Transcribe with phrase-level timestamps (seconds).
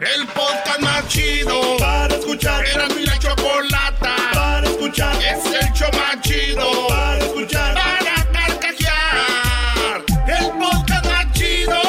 [0.00, 2.64] El podcast más chido para escuchar.
[2.64, 5.14] Era mi la chocolata para escuchar.
[5.16, 7.74] Es el show más chido para escuchar.
[7.74, 10.04] Para carcajear.
[10.26, 11.82] El podcast más chido.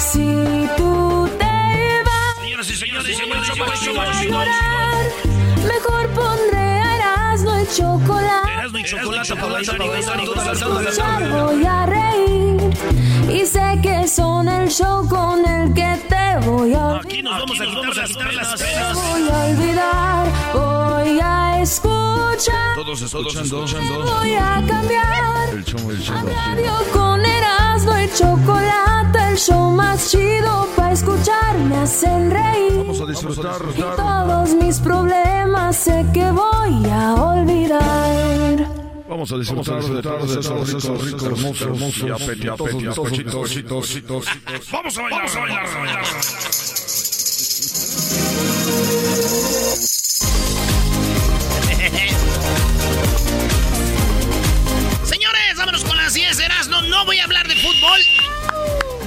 [0.00, 3.48] Si tú te vas Señoras y señores,
[5.68, 8.52] mejor pondré Erasmo y chocolate.
[8.54, 15.44] Erasmo y chocolate para escuchar voy a reír y sé que son el show con
[15.44, 18.54] el que te voy a Aquí nos vamos a quitar las penas.
[18.58, 23.66] Te voy a olvidar, voy a escuchar, Todos escuchando.
[24.04, 25.48] voy a cambiar.
[25.52, 26.16] El show, el show.
[26.16, 32.78] A radio con Erasmo y chocolate, el show más chido para escuchar me hacen reír.
[32.78, 33.60] Vamos a disfrutar.
[33.76, 38.87] Y todos mis problemas sé que voy a olvidar.
[39.08, 42.02] Vamos a disfrutar de todos esos ricos, ricos, hermosos, hermosos.
[44.70, 46.04] Vamos a bailar, vamos a bailar, a bailar.
[55.04, 56.82] Señores, vámonos con las 10 Erasmo.
[56.82, 58.00] No voy a hablar de fútbol.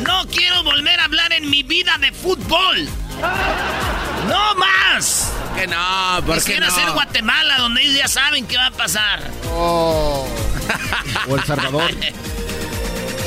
[0.03, 2.87] No quiero volver a hablar en mi vida de fútbol.
[4.27, 5.31] ¡No más!
[5.55, 5.77] Que no,
[6.25, 6.75] ¿por qué Quisiera no?
[6.75, 9.21] ser Guatemala, donde ellos ya saben qué va a pasar.
[11.27, 11.91] O El Salvador.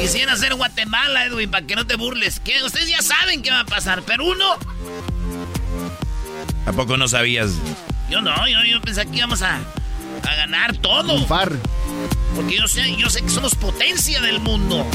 [0.01, 2.41] Quisiera ser Guatemala, Edwin, para que no te burles.
[2.65, 4.57] Ustedes ya saben qué va a pasar, pero uno,
[6.67, 7.51] ¿A poco no sabías?
[8.11, 11.13] yo no, yo, yo pensé que íbamos a, a ganar todo.
[11.15, 11.53] Un par.
[12.35, 14.87] Porque yo sé, yo sé que somos potencia del mundo.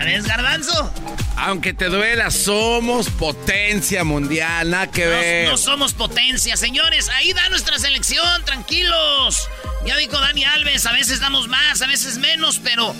[0.00, 0.90] ¿Sabes, Garbanzo?
[1.36, 5.44] Aunque te duela, somos potencia mundial, nada que ver.
[5.44, 7.10] No, no somos potencia, señores.
[7.10, 9.46] Ahí da nuestra selección, tranquilos.
[9.84, 12.94] Ya dijo Dani Alves, a veces damos más, a veces menos, pero.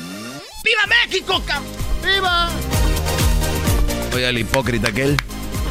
[0.63, 1.65] ¡Viva México, cam!
[2.05, 2.51] ¡Viva!
[4.15, 5.17] Oye, el hipócrita aquel.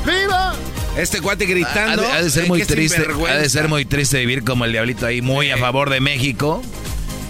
[0.04, 0.56] ¡Viva!
[0.98, 2.02] Este cuate gritando.
[2.08, 3.06] Ha de, ha de ser muy triste.
[3.30, 6.64] Ha de ser muy triste vivir como el diablito ahí, muy a favor de México.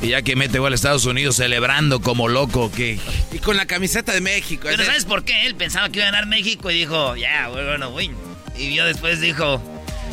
[0.01, 2.97] Y ya que mete gol a Estados Unidos celebrando como loco, que
[3.33, 4.63] Y con la camiseta de México.
[4.69, 5.45] Pero ¿sabes por qué?
[5.45, 8.15] Él pensaba que iba a ganar México y dijo, ya, bueno, win.
[8.57, 9.61] Y yo después dijo.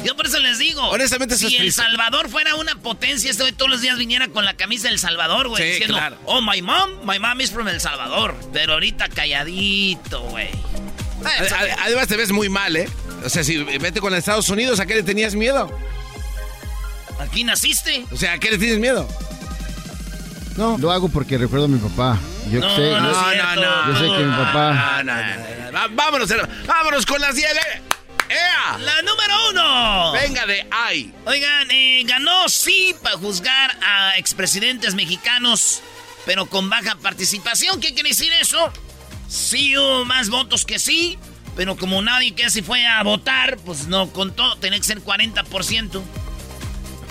[0.04, 0.82] Yo por eso les digo.
[0.88, 1.72] Honestamente, si es El.
[1.72, 5.48] Salvador fuera una potencia, este güey todos los días viniera con la camisa del Salvador,
[5.48, 5.62] güey.
[5.62, 6.16] Sí, diciendo, claro.
[6.26, 8.34] oh, my mom, my mom is from El Salvador.
[8.52, 10.48] Pero ahorita calladito, güey.
[11.24, 12.88] Ad- ad- Además te ves muy mal, ¿eh?
[13.24, 15.76] O sea, si vete con Estados Unidos, ¿a qué le tenías miedo?
[17.18, 18.04] Aquí naciste.
[18.12, 19.08] O sea, ¿a qué le tienes miedo?
[20.56, 20.78] No.
[20.78, 22.18] Lo hago porque recuerdo a mi papá.
[22.50, 22.90] Yo No, sé.
[22.90, 23.62] no, yo- es cierto.
[23.88, 25.02] Yo sé que mi papá.
[25.04, 25.94] No, no, no, no.
[25.96, 26.52] Vámonos, hermano.
[26.66, 27.50] vámonos con las 10.
[27.52, 27.82] ¿eh?
[28.28, 28.78] ¡Ea!
[28.78, 30.12] La número uno.
[30.12, 31.12] Venga de ay.
[31.26, 35.80] Oigan, eh, ganó sí para juzgar a expresidentes mexicanos,
[36.24, 37.80] pero con baja participación.
[37.80, 38.72] ¿Qué quiere decir eso?
[39.28, 41.18] Sí hubo más votos que sí,
[41.54, 44.56] pero como nadie que si fue a votar, pues no contó.
[44.56, 46.02] Tenía que ser 40%.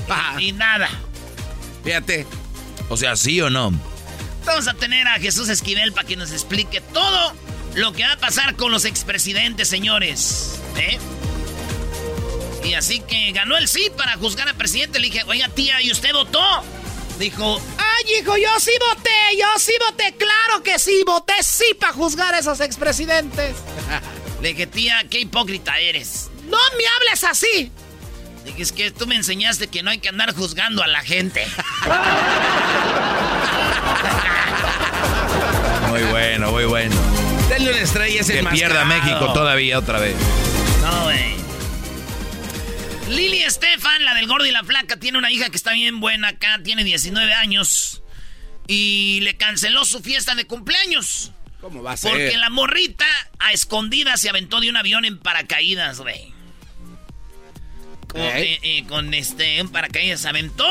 [0.10, 0.42] Ajá.
[0.42, 0.90] Y nada.
[1.84, 2.26] Fíjate.
[2.90, 3.72] O sea, ¿sí o no?
[4.46, 7.34] Vamos a tener a Jesús Esquivel para que nos explique todo
[7.74, 10.60] lo que va a pasar con los expresidentes, señores.
[10.78, 11.00] ¿Eh?
[12.64, 15.00] Y así que ganó el sí para juzgar al presidente.
[15.00, 16.42] Le dije, oiga, tía, ¿y usted votó?
[17.20, 21.94] Dijo, ay, hijo, yo sí voté, yo sí voté, claro que sí, voté sí para
[21.94, 23.56] juzgar a esos expresidentes.
[24.42, 26.30] Le dije, tía, qué hipócrita eres.
[26.50, 27.72] No me hables así.
[28.46, 31.48] Dije, es que tú me enseñaste que no hay que andar juzgando a la gente.
[35.90, 36.96] Muy bueno, muy bueno.
[37.50, 38.86] Denle una estrella ese Que pierda.
[38.86, 40.16] México todavía otra vez.
[40.82, 41.36] No, güey.
[43.10, 46.30] Lili Estefan, la del gordo y la flaca, tiene una hija que está bien buena
[46.30, 48.02] acá, tiene 19 años.
[48.68, 51.32] y le canceló su fiesta de cumpleaños.
[51.62, 52.12] ¿Cómo va a ser?
[52.12, 53.06] Porque la morrita
[53.38, 56.34] a escondidas se aventó de un avión en paracaídas, güey.
[58.16, 58.60] Con, ¿Eh?
[58.64, 60.66] eh, con este, en paracaídas se aventó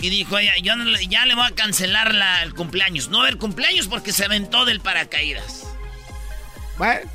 [0.00, 3.08] y dijo ella, yo no le- ya le voy a cancelar la- el cumpleaños.
[3.08, 5.64] No va a haber cumpleaños porque se aventó del paracaídas.
[6.76, 7.10] Bueno,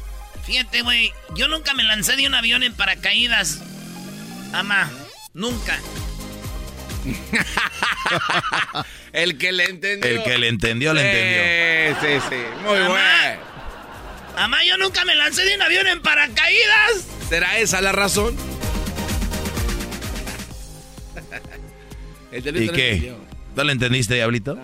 [0.45, 3.59] Fíjate, güey, yo nunca me lancé de un avión en paracaídas.
[4.53, 4.89] Ama,
[5.35, 5.77] nunca.
[9.13, 10.09] el que le entendió.
[10.09, 11.01] El que le entendió, le
[11.91, 12.01] entendió.
[12.01, 12.41] Sí, sí, sí.
[12.65, 13.39] Muy bueno.
[14.37, 17.05] Ama, yo nunca me lancé de un avión en paracaídas.
[17.27, 18.35] ¿Será esa la razón?
[22.31, 22.87] El ¿Y no qué?
[22.93, 23.17] entendió.
[23.55, 24.57] ¿No le entendiste, Diablito?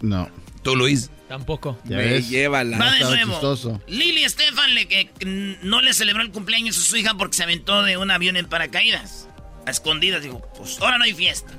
[0.00, 0.28] No.
[0.62, 1.10] ¿Tú, Luis?
[1.28, 1.78] Tampoco.
[1.84, 2.28] ¿Ya Me ves?
[2.28, 2.78] lleva la...
[2.78, 3.32] Va de nuevo.
[3.32, 3.80] chistoso.
[3.86, 5.24] Lili Estefan le, que, que
[5.62, 8.46] no le celebró el cumpleaños a su hija porque se aventó de un avión en
[8.46, 9.28] paracaídas.
[9.66, 10.22] A escondidas.
[10.22, 11.52] Dijo, pues ahora no hay fiesta.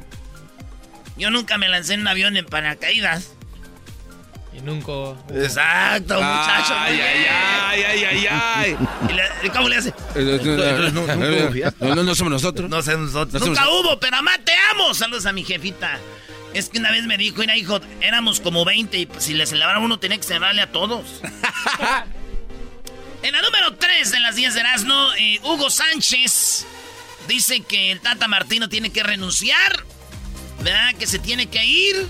[1.17, 3.33] Yo nunca me lancé en un avión en paracaídas.
[4.53, 4.91] Y nunca.
[5.33, 6.73] Exacto, muchacho.
[6.77, 7.25] Ay, ay,
[7.83, 8.77] ay, ay, ay,
[9.09, 9.93] ¿Y le- ¿Cómo le hace?
[10.15, 11.63] ay.
[11.79, 12.69] No, no, no somos nosotros.
[12.69, 13.41] No sé nosotros.
[13.41, 14.93] No Nunca somos- hubo, pero mamá, te amo.
[14.93, 15.99] Saludos a mi jefita.
[16.53, 19.79] Es que una vez me dijo, mira, hijo, éramos como 20 y si le celebraba
[19.79, 21.21] uno tenía que celebrarle a todos.
[23.23, 26.65] en la número 3 de las 10 de Erasmo, eh, Hugo Sánchez
[27.27, 29.83] dice que el Tata Martino tiene que renunciar,
[30.61, 30.93] ¿verdad?
[30.99, 32.07] Que se tiene que ir.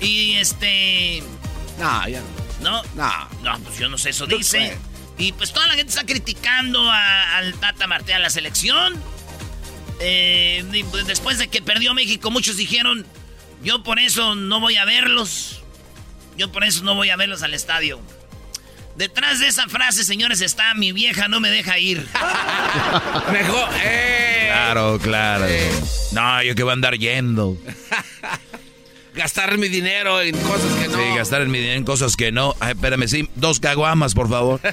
[0.00, 1.22] Y este...
[1.80, 2.50] No, ya no.
[2.60, 3.28] No, No.
[3.42, 4.76] no, pues yo no sé, eso dice.
[5.18, 8.94] Y pues toda la gente está criticando a- al Tata Martino a la selección.
[10.00, 13.06] Eh, pues, después de que perdió México, muchos dijeron,
[13.62, 15.62] yo por eso no voy a verlos.
[16.36, 18.00] Yo por eso no voy a verlos al estadio.
[18.96, 22.06] Detrás de esa frase, señores, está mi vieja no me deja ir.
[23.32, 23.68] Mejor.
[23.82, 24.46] ¡Eh!
[24.50, 25.46] Claro, claro.
[26.12, 27.56] No, yo que voy a andar yendo.
[29.14, 30.96] Gastar mi dinero en cosas que no.
[30.98, 32.54] Sí, gastar en mi dinero en cosas que no.
[32.60, 34.60] Ay, espérame, sí, dos caguamas, por favor.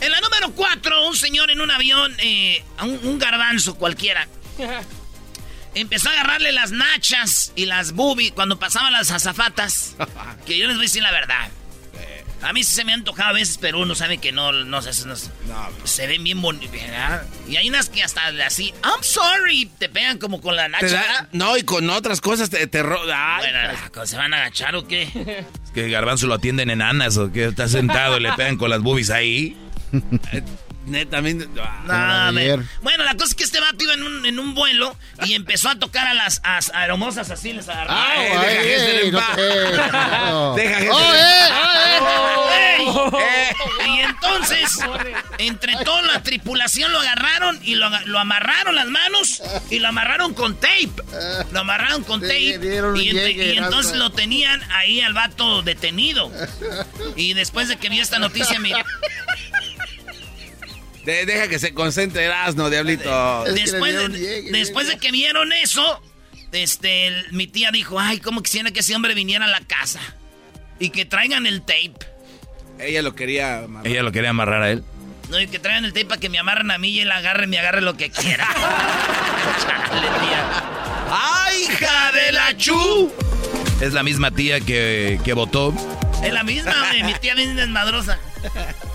[0.00, 4.26] En la número 4, un señor en un avión, eh, un, un garbanzo cualquiera,
[5.74, 9.96] empezó a agarrarle las nachas y las boobies cuando pasaban las azafatas.
[10.46, 11.50] Que yo les voy a decir la verdad.
[12.42, 14.80] A mí sí se me han tocado a veces, pero uno sabe que no, no,
[14.82, 15.14] sé, no,
[15.84, 16.72] se ven bien bonitas.
[17.48, 21.28] Y hay unas que hasta así, I'm sorry, te pegan como con la nacha.
[21.32, 23.46] No, y con otras cosas te, te ro- ay,
[23.92, 25.02] Bueno, ¿se van a agachar o qué?
[25.64, 28.80] Es que Garbanzo lo atienden enanas o que está sentado y le pegan con las
[28.80, 29.56] boobies ahí.
[30.90, 31.48] netamente.
[31.60, 32.26] ah.
[32.26, 32.56] No, me-.
[32.82, 35.68] Bueno, la cosa es que este vato iba en un, en un vuelo y empezó
[35.68, 37.90] a tocar a las as- aeromosas así, les agarró.
[37.92, 40.54] Ah, Ay, ay, deja ey, le no pa- te- no.
[40.56, 43.50] Deja que ¡Oh, eh, oh, eh!
[43.88, 44.78] Y entonces,
[45.38, 50.34] entre toda la tripulación lo agarraron y lo, lo amarraron las manos y lo amarraron
[50.34, 50.90] con tape.
[51.52, 52.36] Lo amarraron con tape.
[52.38, 56.30] Y, ente- llegue, y entonces lo tenían ahí al vato detenido.
[57.16, 58.72] Y después de que vio esta noticia, mi,
[61.04, 63.46] De- deja que se concentre el asno, diablito.
[63.46, 66.00] Es que le después, de, llegue, después de que vieron eso,
[66.52, 70.00] este, el- mi tía dijo, ay, cómo quisiera que ese hombre viniera a la casa.
[70.78, 71.94] Y que traigan el tape.
[72.78, 73.60] Ella lo quería.
[73.62, 73.82] mamá.
[73.84, 74.82] Ella lo quería amarrar a él.
[75.28, 77.46] No, y que traigan el tape para que me amarren a mí y él agarre,
[77.46, 78.48] me agarre lo que quiera.
[79.62, 80.62] Chale, tía.
[81.10, 83.12] ¡Ay, hija de la chu!
[83.80, 85.72] Es la misma tía que, que votó.
[86.22, 86.74] Es la misma,
[87.04, 88.18] mi tía bien desmadrosa.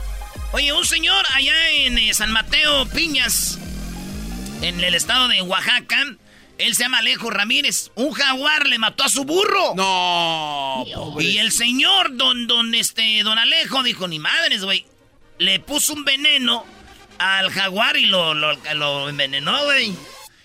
[0.52, 3.60] Oye, un señor allá en eh, San Mateo Piñas,
[4.62, 6.16] en el estado de Oaxaca,
[6.58, 7.92] él se llama Alejo Ramírez.
[7.96, 9.74] Un jaguar le mató a su burro.
[9.76, 10.86] No.
[11.20, 14.86] Y el señor, don, don, este, don Alejo, dijo, ni madres, güey.
[15.40, 16.66] Le puso un veneno
[17.20, 19.94] al jaguar y lo, lo, lo envenenó, güey.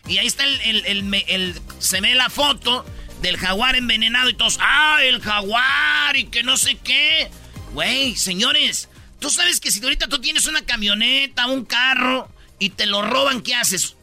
[0.09, 2.85] Y ahí está el, el- el- se ve la foto
[3.23, 7.30] del jaguar envenenado y todos, ah, el jaguar y que no sé qué.
[7.73, 8.88] Güey, señores,
[9.20, 13.40] tú sabes que si ahorita tú tienes una camioneta, un carro y te lo roban,
[13.42, 13.96] ¿qué haces?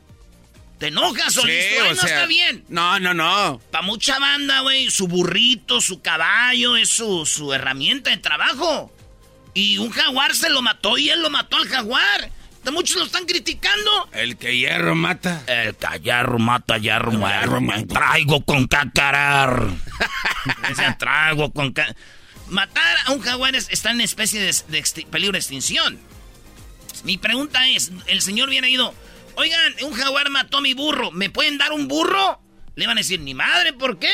[0.79, 1.83] ¿Te enojas o Sí, listo?
[1.83, 2.63] Ay, o no sea, está bien.
[2.69, 3.59] No, no, no.
[3.71, 8.93] Pa' mucha banda, güey, su burrito, su caballo, es su, su herramienta de trabajo.
[9.55, 12.31] Y un jaguar se lo mató y él lo mató al jaguar.
[12.71, 14.09] Muchos lo están criticando.
[14.11, 15.41] El que hierro mata.
[15.47, 17.93] El callarro mata hierro muerto.
[17.93, 19.67] Traigo con cacarar.
[20.99, 21.95] Traigo con ca-
[22.49, 25.99] Matar a un jaguar es- está en especie de, peligro de extinción.
[27.03, 28.93] Mi pregunta es, el señor viene ido,
[29.35, 32.41] oigan, un jaguar mató a mi burro, ¿me pueden dar un burro?
[32.75, 34.11] Le van a decir, ni madre, ¿por qué?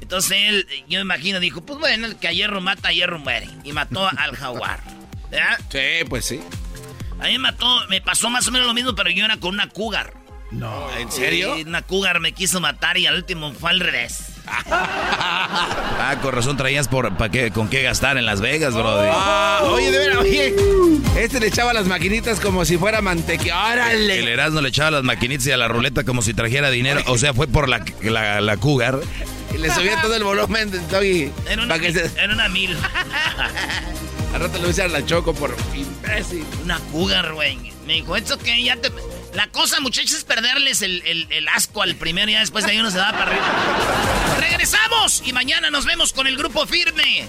[0.00, 3.18] Entonces él, yo me imagino, dijo, pues bueno, el que a hierro mata, a hierro
[3.18, 3.48] muere.
[3.64, 4.80] Y mató al jaguar.
[5.30, 5.58] ¿Verdad?
[5.70, 6.40] Sí, pues sí.
[7.20, 9.54] A mí me mató, me pasó más o menos lo mismo, pero yo era con
[9.54, 10.14] una cougar.
[10.50, 10.90] No.
[10.96, 11.54] ¿En serio?
[11.56, 14.31] Sí, una cougar me quiso matar y al último fue al revés.
[14.70, 19.08] ah, con razón traías por, pa qué, con qué gastar en Las Vegas, brody.
[19.10, 20.54] Ah, oye, de veras, oye.
[21.16, 23.72] Este le echaba las maquinitas como si fuera mantequilla.
[23.72, 24.18] ¡Órale!
[24.18, 27.02] El Erasmo le echaba las maquinitas y a la ruleta como si trajera dinero.
[27.06, 29.00] O sea, fue por la, la, la cougar.
[29.54, 31.30] Y le subía todo el volumen, Doggy.
[31.48, 32.76] Era una, que se- era una mil.
[34.34, 36.44] Al rato le voy a la choco por imbécil.
[36.64, 37.58] Una cougar, güey.
[37.86, 38.90] Me dijo, ¿esto que Ya te...
[39.34, 42.72] La cosa, muchachos, es perderles el, el- el asco al primero y ya después de
[42.72, 43.46] ahí uno se va para arriba.
[44.38, 45.22] ¡Regresamos!
[45.24, 47.28] Y mañana nos vemos con el grupo firme.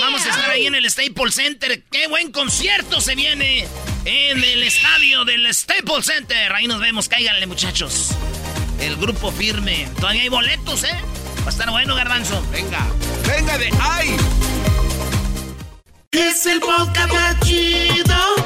[0.00, 1.82] Vamos a estar ahí en el Staples Center.
[1.90, 3.66] ¡Qué buen concierto se viene
[4.04, 6.52] en el estadio del Staples Center!
[6.54, 7.08] Ahí nos vemos.
[7.08, 8.10] Cáiganle, muchachos.
[8.80, 9.88] El grupo firme.
[9.98, 10.96] Todavía hay boletos, ¿eh?
[11.42, 12.40] Va a estar bueno, Garbanzo.
[12.52, 12.86] Venga,
[13.26, 14.16] venga de ay.
[16.12, 18.45] Es el podcast chido.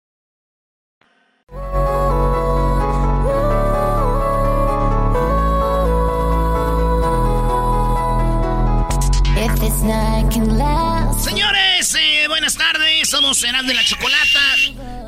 [10.31, 13.09] Señores, eh, buenas tardes.
[13.09, 14.39] Somos Herald de la Chocolata.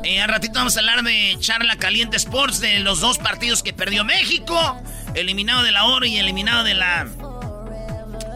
[0.04, 3.72] Eh, al ratito vamos a hablar de Charla Caliente Sports de los dos partidos que
[3.72, 4.82] perdió México.
[5.14, 7.06] Eliminado de la oro y eliminado de la.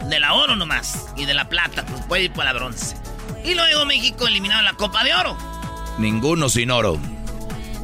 [0.09, 1.05] De la oro nomás.
[1.15, 2.97] Y de la plata, pues puede ir para la bronce.
[3.45, 5.37] Y luego México eliminado de la Copa de Oro.
[5.99, 6.99] Ninguno sin oro.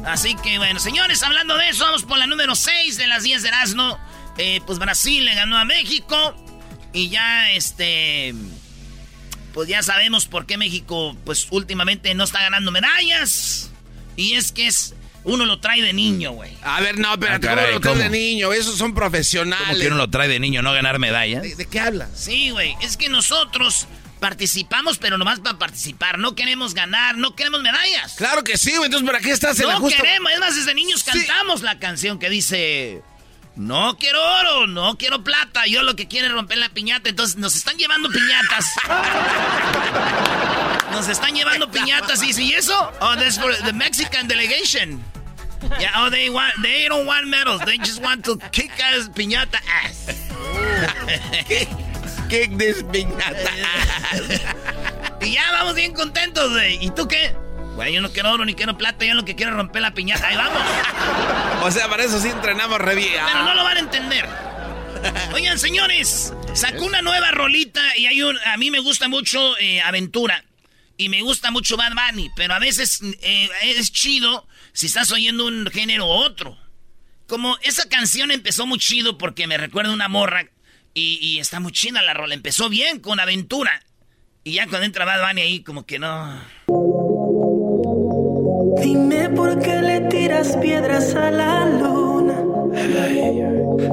[0.04, 3.42] Así que bueno, señores, hablando de eso, vamos por la número 6 de las 10
[3.42, 3.98] de Erasmo.
[4.36, 6.34] Eh, pues Brasil le ganó a México.
[6.92, 8.34] Y ya este.
[9.56, 13.70] Pues ya sabemos por qué México, pues últimamente no está ganando medallas.
[14.14, 14.94] Y es que es.
[15.24, 16.52] Uno lo trae de niño, güey.
[16.62, 18.02] A ver, no, espérate, Ah, caray, ¿cómo lo ¿cómo?
[18.02, 18.52] de niño?
[18.52, 19.66] Esos son profesionales.
[19.66, 21.42] ¿Cómo que uno lo trae de niño no ganar medallas?
[21.42, 22.10] ¿De, de qué hablas?
[22.14, 22.76] Sí, güey.
[22.82, 23.86] Es que nosotros
[24.20, 26.18] participamos, pero nomás para participar.
[26.18, 28.14] No queremos ganar, no queremos medallas.
[28.18, 28.84] Claro que sí, güey.
[28.84, 30.00] Entonces, ¿para qué estás en la No justa?
[30.02, 30.30] queremos.
[30.32, 33.02] Es más, desde niños cantamos la canción que dice...
[33.56, 35.66] No quiero oro, no quiero plata.
[35.66, 37.08] Yo lo que quiero es romper la piñata.
[37.08, 38.66] Entonces nos están llevando piñatas.
[40.92, 42.22] Nos están llevando piñatas.
[42.22, 42.92] Y ¿y eso?
[43.00, 45.02] Oh, that's for the Mexican delegation.
[45.78, 47.60] Yeah, oh, they want, they don't want medals.
[47.66, 50.06] They just want to kick us piñata ass.
[52.28, 53.50] Kick this piñata.
[55.26, 56.78] Y ya vamos bien contentos, güey.
[56.80, 57.34] ¿Y tú qué?
[57.76, 59.92] Güey, yo no quiero oro ni quiero plata, yo lo que quiero es romper la
[59.92, 60.26] piñata.
[60.28, 60.62] Ahí vamos.
[61.62, 63.20] O sea, para eso sí entrenamos re bien.
[63.26, 64.28] Pero no lo van a entender.
[65.32, 68.38] Oigan, señores, sacó una nueva rolita y hay un.
[68.46, 70.44] A mí me gusta mucho eh, Aventura.
[70.96, 72.30] Y me gusta mucho Bad Bunny.
[72.36, 76.56] Pero a veces eh, es chido si estás oyendo un género u otro.
[77.26, 80.46] Como esa canción empezó muy chido porque me recuerda una morra.
[80.94, 82.34] Y, y está muy chida la rola.
[82.34, 83.82] Empezó bien con Aventura.
[84.44, 86.40] Y ya cuando entra Bad Bunny ahí, como que no.
[88.82, 92.34] Dime por qué le tiras piedras a la luna.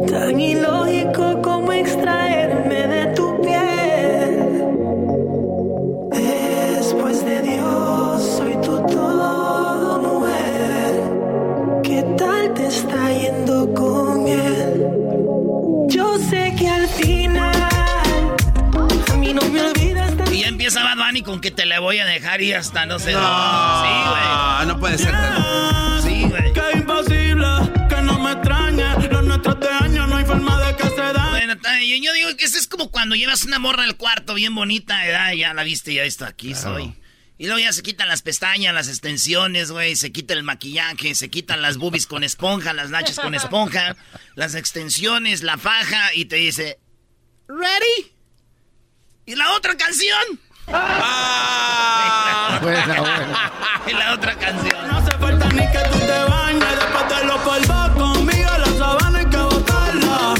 [0.09, 2.23] Tan ilógico como extraerme
[21.24, 23.13] con que te le voy a dejar y hasta no sé.
[23.13, 24.24] No, Sí, güey.
[24.25, 26.01] Ah, no puede ser tan...
[26.03, 26.53] Sí, güey.
[26.53, 27.48] Que imposible,
[27.89, 29.10] que no me extrañe.
[29.10, 31.30] Los nuestros de años no hay forma de que se dañe.
[31.32, 34.53] Bueno, yo, yo digo que eso es como cuando llevas una morra al cuarto bien
[34.53, 35.34] bonita, ¿verdad?
[35.34, 36.96] Ya la viste, ya está, aquí soy.
[37.38, 41.30] Y luego ya se quitan las pestañas, las extensiones, güey, se quita el maquillaje, se
[41.30, 43.96] quitan las boobies con esponja, las nachas con esponja,
[44.36, 46.80] las extensiones, la faja, y te dice,
[47.48, 48.13] ¿ready?
[49.25, 50.39] ¿Y la otra canción?
[50.72, 52.60] Ah.
[52.62, 53.51] Buena, buena.
[53.86, 54.88] Y la otra canción.
[54.88, 58.50] No hace falta ni que tú te bañes después de los polvos conmigo.
[58.58, 60.34] La sabana hay que botarla.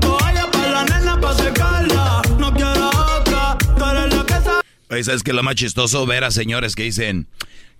[0.00, 2.22] Toalla para la nena para secarla.
[2.38, 3.56] No quiero otra.
[3.76, 4.62] Tú eres la que sabe.
[4.90, 6.06] Oye, ¿sabes qué es lo más chistoso?
[6.06, 7.28] Ver a señores que dicen,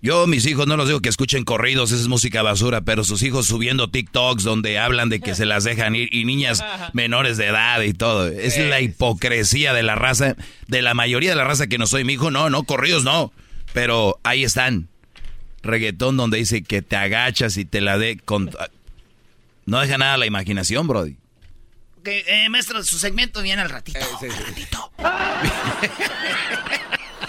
[0.01, 3.21] yo mis hijos no los digo que escuchen corridos, esa es música basura, pero sus
[3.21, 6.63] hijos subiendo TikToks donde hablan de que se las dejan ir y niñas
[6.93, 8.27] menores de edad y todo.
[8.27, 10.35] Es la hipocresía de la raza,
[10.67, 13.33] de la mayoría de la raza que no soy mi hijo, no, no, corridos no.
[13.73, 14.87] Pero ahí están.
[15.61, 18.49] Reggaetón donde dice que te agachas y te la de con...
[19.65, 21.17] No deja nada a la imaginación, Brody.
[21.99, 23.99] Ok, eh, maestro, su segmento viene al ratito.
[23.99, 24.91] Al ratito.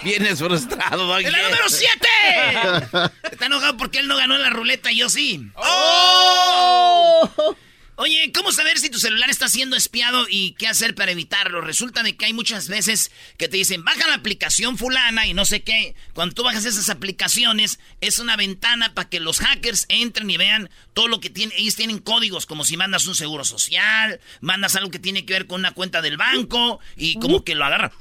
[0.03, 1.25] Vienes frustrado, Doggy.
[1.25, 3.11] ¡En la número 7!
[3.31, 5.47] Está enojado porque él no ganó en la ruleta y yo sí.
[5.55, 7.55] ¡Oh!
[8.01, 11.61] Oye, ¿cómo saber si tu celular está siendo espiado y qué hacer para evitarlo?
[11.61, 15.45] Resulta de que hay muchas veces que te dicen, baja la aplicación fulana y no
[15.45, 15.93] sé qué.
[16.13, 20.71] Cuando tú bajas esas aplicaciones, es una ventana para que los hackers entren y vean
[20.95, 21.55] todo lo que tienen.
[21.59, 25.45] Ellos tienen códigos, como si mandas un seguro social, mandas algo que tiene que ver
[25.45, 27.91] con una cuenta del banco y como que lo agarra.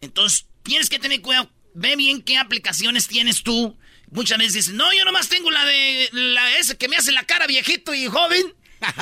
[0.00, 1.50] Entonces, tienes que tener cuidado.
[1.74, 3.78] Ve bien qué aplicaciones tienes tú.
[4.10, 7.24] Muchas veces dicen, no, yo nomás tengo la de la esa que me hace la
[7.24, 8.54] cara viejito y joven.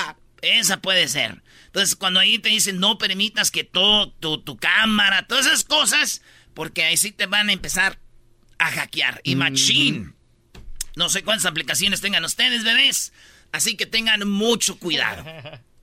[0.43, 1.43] Esa puede ser.
[1.67, 6.21] Entonces, cuando ahí te dicen no permitas que todo tu, tu cámara, todas esas cosas,
[6.53, 7.99] porque ahí sí te van a empezar
[8.59, 9.23] a hackear.
[9.25, 10.13] Y machine.
[10.97, 13.13] No sé cuántas aplicaciones tengan ustedes, bebés.
[13.53, 15.25] Así que tengan mucho cuidado.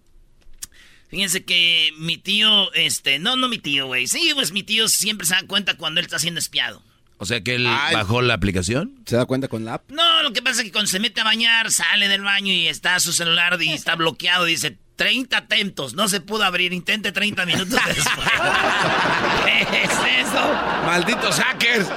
[1.12, 4.08] Fíjense que mi tío, este, no, no mi tío, güey.
[4.08, 6.82] Sí, pues mi tío siempre se da cuenta cuando él está siendo espiado.
[7.18, 7.94] O sea que él Ay.
[7.94, 8.96] bajó la aplicación.
[9.06, 9.92] ¿Se da cuenta con la app?
[9.92, 12.68] No, lo que pasa es que cuando se mete a bañar, sale del baño y
[12.68, 14.46] está su celular y está bloqueado.
[14.46, 18.06] Dice, 30 atentos, no se pudo abrir, intente 30 minutos después.
[19.46, 20.54] ¿Qué es eso?
[20.86, 21.88] ¡Malditos hackers!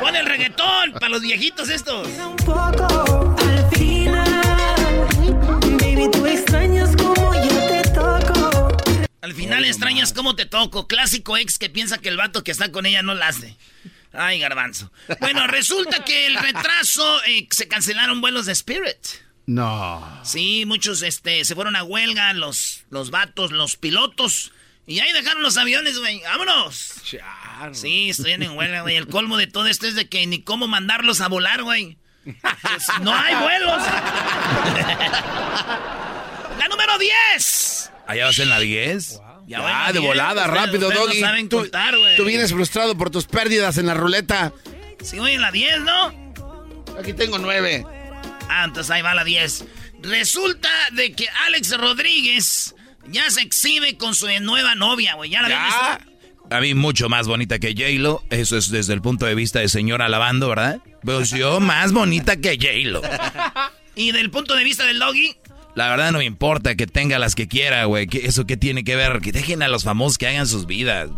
[0.00, 2.08] Pon el reggaetón para los viejitos estos.
[2.08, 3.15] Un poco
[9.26, 10.86] Al final extrañas cómo te toco.
[10.86, 13.56] Clásico ex que piensa que el vato que está con ella no la hace.
[14.12, 14.92] Ay, garbanzo.
[15.18, 19.04] Bueno, resulta que el retraso, eh, se cancelaron vuelos de Spirit.
[19.46, 20.20] No.
[20.22, 24.52] Sí, muchos este, se fueron a huelga, los, los vatos, los pilotos.
[24.86, 26.20] Y ahí dejaron los aviones, güey.
[26.22, 26.92] ¡Vámonos!
[27.72, 28.94] Sí, estoy en huelga, güey.
[28.94, 31.98] El colmo de todo esto es de que ni cómo mandarlos a volar, güey.
[32.22, 33.82] Pues, no hay vuelos.
[36.60, 37.90] La número 10.
[38.06, 39.20] ¿Allá vas en la 10?
[39.46, 40.04] Ya, voy Ah, en la de 10.
[40.10, 41.20] volada, Ustedes- rápido, ustedes no Doggy.
[41.20, 42.16] saben tú, contar, güey.
[42.16, 44.52] tú vienes frustrado por tus pérdidas en la ruleta.
[45.02, 46.34] Sí, voy en la 10, ¿no?
[46.98, 47.84] Aquí tengo nueve.
[48.48, 49.64] Ah, entonces ahí va la 10.
[50.02, 52.74] Resulta de que Alex Rodríguez
[53.08, 55.30] ya se exhibe con su nueva novia, güey.
[55.30, 55.64] Ya la ¿Ya?
[55.64, 56.12] visto?
[56.54, 58.22] A mí mucho más bonita que J-Lo.
[58.30, 60.78] Eso es desde el punto de vista de señora lavando, ¿verdad?
[61.02, 63.02] Pues yo más bonita que J-Lo.
[63.98, 65.34] Y del punto de vista del doggy,
[65.76, 68.06] La verdad no me importa que tenga las que quiera, güey.
[68.08, 69.20] ¿Qué- ¿Eso qué tiene que ver?
[69.20, 71.10] Que dejen a los famosos que hagan sus vidas.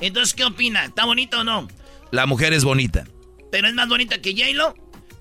[0.00, 0.84] entonces, ¿qué opina?
[0.86, 1.68] ¿Está bonita o no?
[2.10, 3.04] La mujer es bonita.
[3.50, 4.74] ¿Pero es más bonita que J-Lo?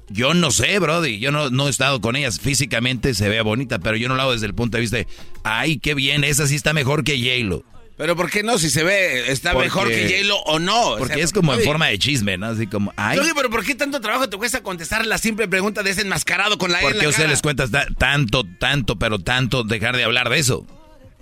[0.10, 1.19] Yo no sé, Brody.
[1.19, 2.39] Yo no, no he estado con ellas.
[2.39, 5.08] Físicamente se ve bonita, pero yo no lo hago desde el punto de vista de,
[5.43, 7.63] ay, qué bien, esa sí está mejor que J-Lo.
[7.97, 8.58] Pero ¿por qué no?
[8.58, 10.91] Si se ve, está Porque- mejor que J-Lo o no.
[10.93, 12.47] O Porque sea, es como en forma de chisme, ¿no?
[12.47, 15.84] Así como, ay, Doggy, pero ¿por qué tanto trabajo te cuesta contestar la simple pregunta
[15.84, 18.97] de ese enmascarado con la E ¿por en qué ustedes les cuenta ta- tanto, tanto,
[18.97, 20.65] pero tanto dejar de hablar de eso?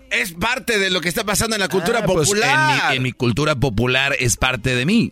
[0.09, 2.81] Es parte de lo que está pasando en la cultura Ah, pues, popular.
[2.83, 5.11] en, mi, en mi cultura popular es parte de mí.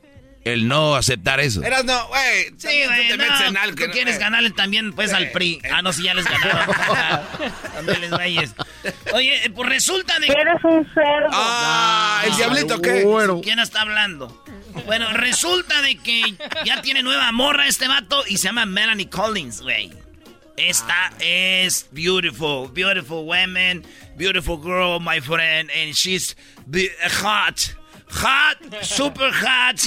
[0.53, 1.63] El no aceptar eso.
[1.63, 2.45] Eras no, güey.
[2.57, 4.19] Sí, güey, te metes no, en algo tú que no- quieres eh.
[4.19, 5.61] ganarle también, pues, al PRI.
[5.71, 6.75] Ah, no, sí, ya les ganaron.
[7.73, 8.55] También les güeyes.
[9.13, 10.27] Oye, eh, pues resulta de...
[10.27, 11.27] Eres un cerdo.
[11.31, 13.03] Ah, el diablito, ¿qué?
[13.03, 13.41] Bueno.
[13.41, 14.43] ¿Quién está hablando?
[14.85, 16.21] Bueno, resulta de que
[16.65, 19.91] ya tiene nueva morra este vato y se llama Melanie Collins, güey.
[20.55, 26.35] Esta es beautiful, beautiful woman, beautiful girl, my friend, and she's
[27.21, 27.59] hot,
[28.09, 29.79] hot, super hot,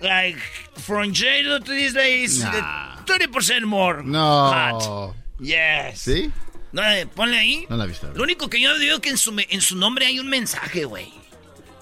[0.00, 0.38] like
[0.76, 2.96] from J-Lo to these days, Nah.
[3.04, 4.50] 30% more No.
[4.50, 5.14] hot.
[5.40, 6.00] Yes.
[6.00, 6.30] ¿Sí?
[6.72, 7.66] No, eh, ponle ahí.
[7.70, 8.10] No la he visto.
[8.14, 11.12] Lo único que yo digo que en su, en su nombre hay un mensaje, güey.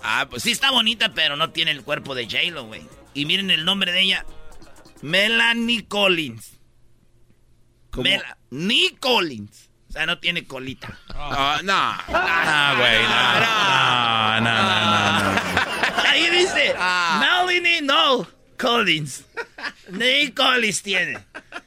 [0.02, 2.82] Ah, pues Sí está bonita, pero no tiene el cuerpo de J-Lo, güey.
[3.14, 4.26] Y miren el nombre de ella.
[5.02, 6.52] Melanie Collins.
[7.96, 9.70] Melanie Collins.
[9.88, 10.98] O sea, no tiene colita.
[11.14, 11.72] Ah, no.
[11.72, 13.02] Ah, güey,
[14.40, 14.40] no.
[14.40, 16.08] No, no, no, no.
[16.08, 16.74] Ahí dice.
[16.76, 17.18] Ah.
[17.84, 18.26] No
[18.58, 19.24] Collins.
[19.90, 21.18] Ni Collins tiene.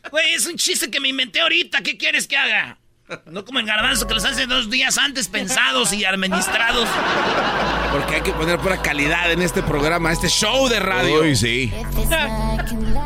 [0.09, 1.81] Güey, es un chiste que me inventé ahorita.
[1.81, 2.77] ¿Qué quieres que haga?
[3.25, 6.89] No como en garbanzo que los hace dos días antes pensados y administrados.
[7.91, 11.21] Porque hay que poner pura calidad en este programa, este show de radio.
[11.21, 11.71] Uy, sí.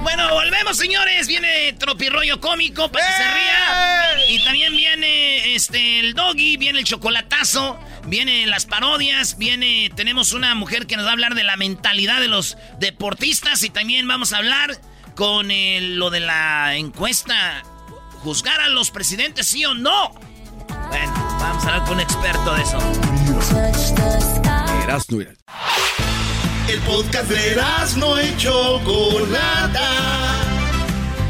[0.02, 1.28] Bueno, volvemos, señores.
[1.28, 4.30] Viene Tropirroyo Cómico para que se ría.
[4.30, 9.92] Y también viene este el doggy, viene el chocolatazo, vienen las parodias, viene.
[9.96, 13.64] Tenemos una mujer que nos va a hablar de la mentalidad de los deportistas.
[13.64, 14.80] Y también vamos a hablar
[15.16, 17.64] con el- lo de la encuesta.
[18.24, 20.14] ¿Juzgar a los presidentes sí o no?
[20.90, 22.78] Bueno, vamos a hablar con un experto de eso.
[26.68, 27.62] El podcast de
[27.98, 29.90] no y Chocolata.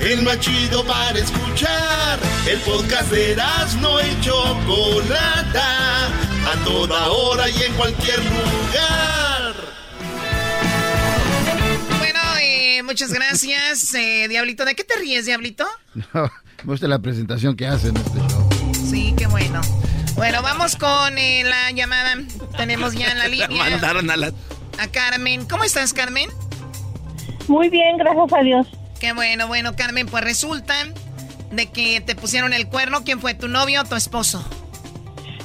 [0.01, 2.19] El más chido para escuchar.
[2.47, 3.35] El podcast de
[3.79, 6.09] no y Chocolata.
[6.47, 9.53] A toda hora y en cualquier lugar.
[11.99, 14.65] Bueno, eh, muchas gracias, eh, Diablito.
[14.65, 15.65] ¿De qué te ríes, Diablito?
[16.13, 16.23] No,
[16.63, 18.49] me gusta la presentación que hacen en este show.
[18.89, 19.61] Sí, qué bueno.
[20.15, 22.17] Bueno, vamos con eh, la llamada.
[22.57, 24.31] Tenemos ya en la La línea mandaron a la.
[24.77, 25.45] a Carmen.
[25.47, 26.29] ¿Cómo estás, Carmen?
[27.47, 28.67] Muy bien, gracias a Dios.
[28.99, 30.05] Qué bueno, bueno, Carmen.
[30.07, 30.75] Pues resulta
[31.51, 33.03] de que te pusieron el cuerno.
[33.03, 34.43] ¿Quién fue, tu novio o tu esposo?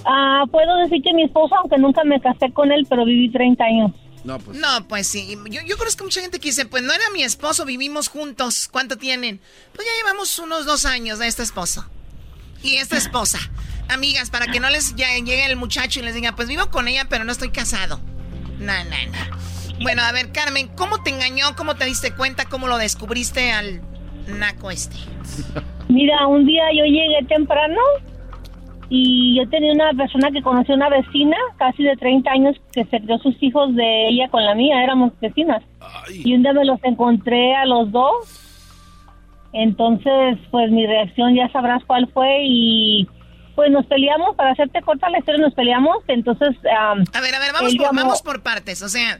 [0.06, 3.64] Ah, puedo decir que mi esposo, aunque nunca me casé con él, pero viví 30
[3.64, 3.92] años.
[4.22, 4.56] No, pues.
[4.58, 5.36] No, pues sí.
[5.50, 8.68] Yo, yo conozco mucha gente que dice, pues no era mi esposo, vivimos juntos.
[8.70, 9.40] ¿Cuánto tienen?
[9.74, 11.88] Pues ya llevamos unos dos años de este esposo.
[12.62, 13.38] Y esta esposa.
[13.88, 16.88] Amigas, para que no les ya llegue el muchacho y les diga, pues vivo con
[16.88, 18.00] ella, pero no estoy casado.
[18.58, 19.82] No, no, no.
[19.82, 21.54] Bueno, a ver, Carmen, ¿cómo te engañó?
[21.56, 22.46] ¿Cómo te diste cuenta?
[22.46, 23.82] ¿Cómo lo descubriste al
[24.26, 24.96] naco este?
[25.88, 27.80] Mira, un día yo llegué temprano
[28.88, 33.00] y yo tenía una persona que conoció una vecina, casi de 30 años, que se
[33.00, 35.62] crió sus hijos de ella con la mía, éramos vecinas.
[36.12, 38.14] Y un día me los encontré a los dos.
[39.52, 43.08] Entonces, pues mi reacción ya sabrás cuál fue y
[43.54, 45.96] pues nos peleamos, para hacerte corta la historia, nos peleamos.
[46.08, 48.82] Entonces, am, A ver, a ver, vamos por, llamó- vamos por partes.
[48.82, 49.18] O sea,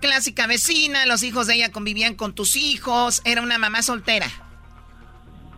[0.00, 4.26] clásica vecina, los hijos de ella convivían con tus hijos, era una mamá soltera.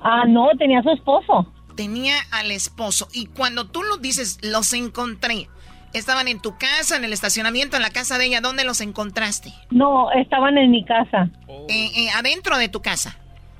[0.02, 1.52] Ah, no, tenía su esposo.
[1.78, 3.06] Tenía al esposo.
[3.12, 5.48] Y cuando tú lo dices, los encontré.
[5.92, 8.40] Estaban en tu casa, en el estacionamiento, en la casa de ella.
[8.40, 9.54] ¿Dónde los encontraste?
[9.70, 11.30] No, estaban en mi casa.
[11.68, 13.16] Eh, eh, adentro de tu casa.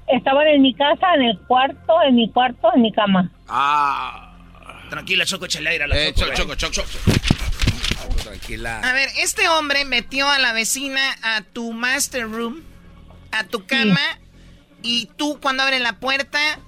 [0.08, 3.30] Estaban en mi casa, en el cuarto, en mi cuarto, en mi cama.
[3.46, 4.34] Ah.
[4.90, 6.58] Tranquila, Choco, échale aire a la Eh, Choco, choco, güey.
[6.58, 8.18] choco, choco, choco.
[8.24, 8.80] Tranquila.
[8.80, 12.64] A ver, este hombre metió a la vecina a tu master room,
[13.30, 14.00] a tu cama,
[14.82, 16.58] y tú cuando abres la puerta,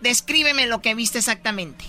[0.00, 1.84] descríbeme lo que viste exactamente.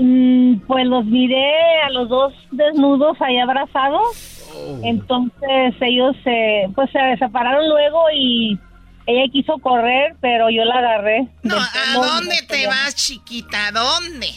[0.00, 4.42] Mm, pues los miré a los dos desnudos ahí abrazados.
[4.82, 8.58] Entonces ellos se, pues se separaron luego y
[9.06, 11.28] ella quiso correr, pero yo la agarré.
[11.42, 13.68] No, ¿a dónde te vas, chiquita?
[13.68, 14.28] ¿A dónde?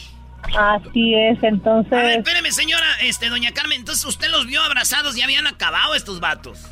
[0.56, 1.92] Así es, entonces.
[1.92, 5.94] A ver, espéreme, señora, este, doña Carmen, entonces usted los vio abrazados, ya habían acabado
[5.94, 6.66] estos vatos.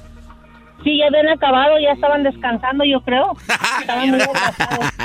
[0.85, 3.37] Sí, ya habían acabado, ya estaban descansando, yo creo.
[3.81, 4.21] Estaban muy.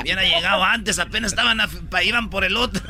[0.01, 2.81] Hubiera llegado antes, apenas estaban, a- iban por el otro.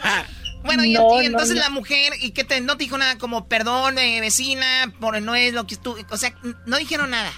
[0.64, 3.46] bueno, y, No, entonces no, la mujer, ¿y qué te, no te dijo nada como,
[3.48, 4.64] perdón, eh, vecina,
[5.00, 6.30] por no es lo que tú, o sea,
[6.66, 7.30] no dijeron nada.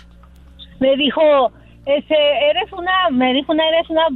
[0.81, 1.53] me dijo,
[1.87, 2.15] ese,
[2.51, 4.07] eres una, me dijo una, eres una,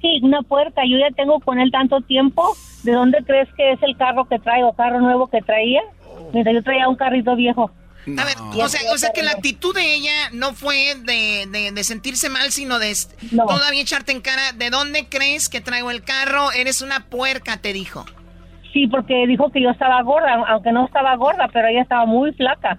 [0.00, 3.82] sí, una puerca, yo ya tengo con él tanto tiempo, ¿de dónde crees que es
[3.82, 5.80] el carro que traigo, carro nuevo que traía?
[6.32, 7.70] Mientras yo traía un carrito viejo.
[8.18, 11.72] A ver, o sea, o sea que la actitud de ella no fue de, de-
[11.72, 12.94] de sentirse mal, sino de
[13.32, 13.46] No.
[13.46, 16.52] todavía echarte en cara, ¿de dónde crees que traigo el carro?
[16.52, 18.04] Eres una puerca, te dijo.
[18.72, 22.32] Sí, porque dijo que yo estaba gorda, aunque no estaba gorda, pero ella estaba muy
[22.34, 22.78] flaca.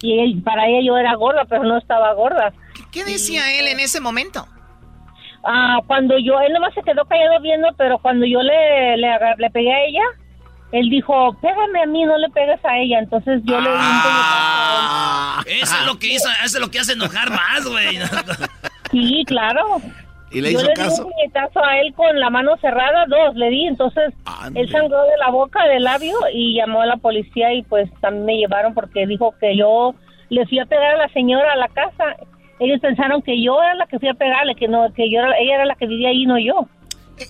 [0.00, 2.52] Y ella- para ella yo era gorda, pero no estaba gorda.
[2.90, 4.46] ¿Qué decía él en ese momento?
[5.44, 9.08] Ah, cuando yo, él nomás se quedó callado viendo, pero cuando yo le, le,
[9.38, 10.02] le pegué a ella,
[10.72, 12.98] él dijo, pégame a mí, no le pegues a ella.
[12.98, 15.42] Entonces yo le di un Ah.
[15.46, 17.98] Eso es lo que hizo, eso es lo que hace enojar más, güey.
[18.90, 19.80] Sí, claro.
[20.30, 21.02] ¿Y le Yo hizo le caso?
[21.04, 24.14] di un puñetazo a él con la mano cerrada, dos le di, entonces
[24.54, 28.24] él sangró de la boca, del labio y llamó a la policía y pues también
[28.24, 29.94] me llevaron porque dijo que yo
[30.30, 32.16] le fui a pegar a la señora a la casa.
[32.60, 35.36] Ellos pensaron que yo era la que fui a pegarle, que no, que yo era-
[35.38, 36.66] ella era la que vivía ahí, no yo.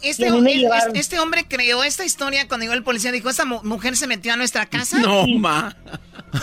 [0.02, 0.94] Este, Y a mí me es- llevaron.
[0.96, 3.12] es- este hombre creó esta historia cuando llegó el policía.
[3.12, 4.98] Dijo, esta mu- mujer se metió a nuestra casa.
[4.98, 5.74] No, ma.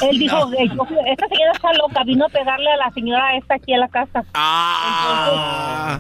[0.02, 3.78] Él dijo, esta señora está loca, vino a pegarle a la señora esta aquí a
[3.80, 4.24] la casa.
[4.34, 6.00] Ah.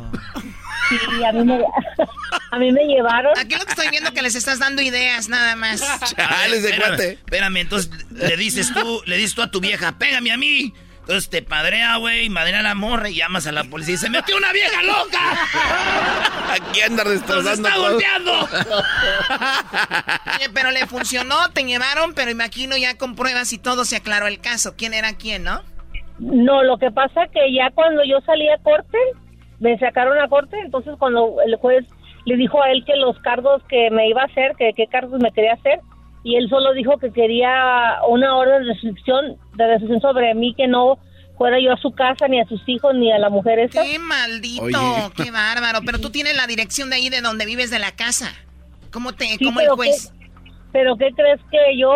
[0.89, 1.60] Sí, a mí me,
[2.52, 3.38] a mí me llevaron.
[3.38, 5.82] Aquí lo que estoy viendo que les estás dando ideas, nada más.
[6.15, 7.12] Chales de espérame, cuate.
[7.13, 10.73] espérame, entonces le dices tú, le dices tú a tu vieja, pégame a mí.
[11.10, 14.12] Entonces te padrea, güey, madrea a la morra y llamas a la policía y se
[14.12, 15.19] metió una vieja loca.
[16.54, 17.91] Aquí anda ¡Nos destrozando está todo.
[17.93, 18.32] golpeando!
[20.38, 24.28] Oye, pero le funcionó, te llevaron, pero imagino ya con pruebas y todo se aclaró
[24.28, 24.76] el caso.
[24.78, 25.63] ¿Quién era quién, no?
[26.19, 29.00] No, lo que pasa que ya cuando yo salí a corte,
[29.60, 31.88] me sacaron a corte, entonces cuando el juez
[32.26, 35.19] le dijo a él que los cargos que me iba a hacer, que qué cargos
[35.19, 35.80] me quería hacer,
[36.24, 40.68] y él solo dijo que quería una orden de restricción, de restricción sobre mí, que
[40.68, 41.00] no
[41.38, 43.84] fuera yo a su casa, ni a sus hijos, ni a la mujer esa.
[43.84, 44.64] ¡Qué maldito!
[44.64, 44.76] Oye.
[45.16, 45.80] ¡Qué bárbaro!
[45.86, 48.34] Pero tú tienes la dirección de ahí de donde vives de la casa.
[48.92, 50.12] ¿Cómo te, Sí, cómo el juez?
[50.12, 50.20] ¿qué-
[50.72, 51.92] pero qué crees que yo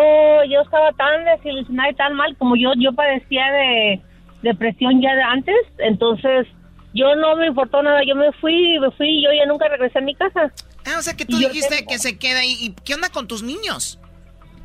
[0.50, 4.00] yo estaba tan desilusionada y tan mal como yo yo padecía de
[4.42, 6.46] depresión ya de antes, entonces
[6.92, 9.98] yo no me importó nada, yo me fui, me fui y yo ya nunca regresé
[9.98, 10.52] a mi casa.
[10.86, 12.56] Ah, o sea que tú Y dijiste tengo- que se queda ahí.
[12.60, 13.98] ¿Y qué onda con tus niños?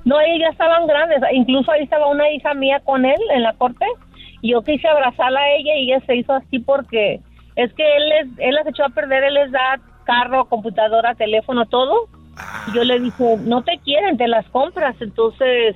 [0.06, 3.54] No, ellos ya estaban grandes, incluso ahí estaba una hija mía con él en la
[3.54, 3.86] corte
[4.42, 7.20] y yo quise abrazarla a ella y ella se hizo así porque
[7.56, 11.66] es que él les, él las echó a perder, él les da carro, computadora, teléfono,
[11.66, 12.08] todo.
[12.68, 14.96] Y yo le dije, no te quieren, te las compras.
[15.02, 15.76] Entonces,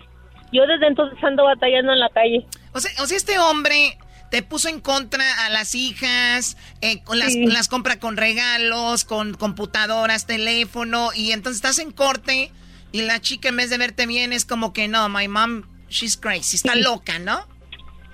[0.53, 2.45] yo desde entonces ando batallando en la calle.
[2.73, 3.97] O sea, o sea, este hombre
[4.31, 7.45] te puso en contra a las hijas, eh, con las, Sí.
[7.45, 12.49] las compra con regalos, con computadoras, teléfono, y entonces estás en corte
[12.93, 16.15] y la chica en vez de verte bien es como que no, my mom, she's
[16.15, 16.81] crazy, está Sí.
[16.81, 17.39] loca, ¿no?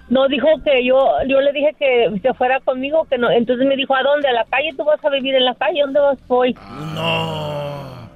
[0.10, 3.30] No dijo que yo, yo le dije que se fuera conmigo, que no.
[3.30, 4.28] Entonces me dijo, ¿a dónde?
[4.28, 4.72] ¿A la calle?
[4.76, 5.82] ¿Tú vas a vivir en la calle?
[5.82, 6.18] ¿Dónde vas?
[6.28, 6.56] Voy.
[6.96, 8.10] No.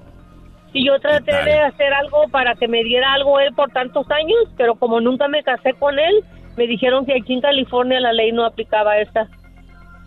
[0.74, 4.40] Y yo traté de hacer algo para que me diera algo él por tantos años,
[4.58, 6.24] pero como nunca me casé con él,
[6.58, 9.28] me dijeron que aquí en California la ley no aplicaba esta.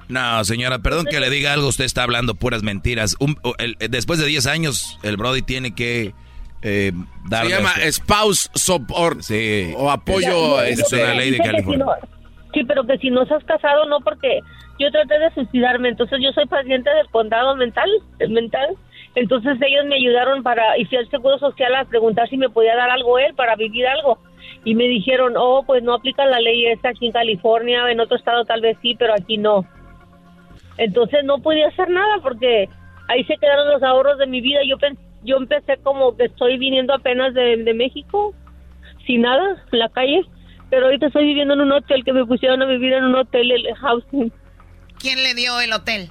[0.09, 3.15] No, señora, perdón que le diga algo, usted está hablando puras mentiras.
[3.21, 6.15] Un- el- después de 10 años, el Brody tiene que
[6.67, 6.93] eh,
[7.29, 7.51] darle...
[7.51, 10.61] Se llama este- spouse support sí, o apoyo.
[10.63, 11.85] Es, este, una ley de California.
[11.85, 12.09] si no-
[12.53, 14.41] sí, pero que si no estás casado, no, porque
[14.79, 17.89] yo traté de suicidarme, entonces yo soy paciente del condado mental,
[18.29, 18.77] mental.
[19.15, 22.77] Entonces ellos me ayudaron para, y fui al Seguro Social a preguntar si me podía
[22.77, 24.19] dar algo él para vivir algo.
[24.65, 28.17] Y me dijeron, oh, pues no aplica la ley esta aquí en California, en otro
[28.17, 29.65] estado tal vez sí, pero aquí no.
[30.77, 32.69] Entonces no podía hacer nada porque
[33.09, 34.61] ahí se quedaron los ahorros de mi vida.
[34.69, 38.35] Yo, pen- yo empecé como que estoy viniendo apenas de, de México,
[39.07, 40.23] sin nada, en la calle.
[40.71, 43.51] Pero ahorita estoy viviendo en un hotel que me pusieron a vivir en un hotel,
[43.53, 44.33] el housing.
[44.99, 46.09] ¿Quién le dio el hotel?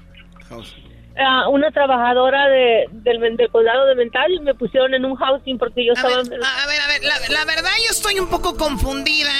[1.17, 5.85] Ah, una trabajadora de, del, del condado de Mental me pusieron en un housing porque
[5.85, 6.15] yo A estaba...
[6.23, 9.31] ver, a, ver, a ver, la, la verdad yo estoy un poco confundida.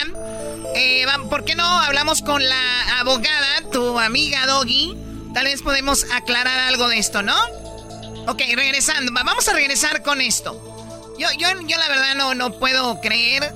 [0.76, 4.96] Eh, ¿Por qué no hablamos con la abogada, tu amiga Doggy?
[5.34, 7.34] Tal vez podemos aclarar algo de esto, ¿no?
[8.28, 10.62] Ok, regresando, va- vamos a regresar con esto.
[11.20, 13.54] Yo, yo, yo la verdad no, no puedo creer.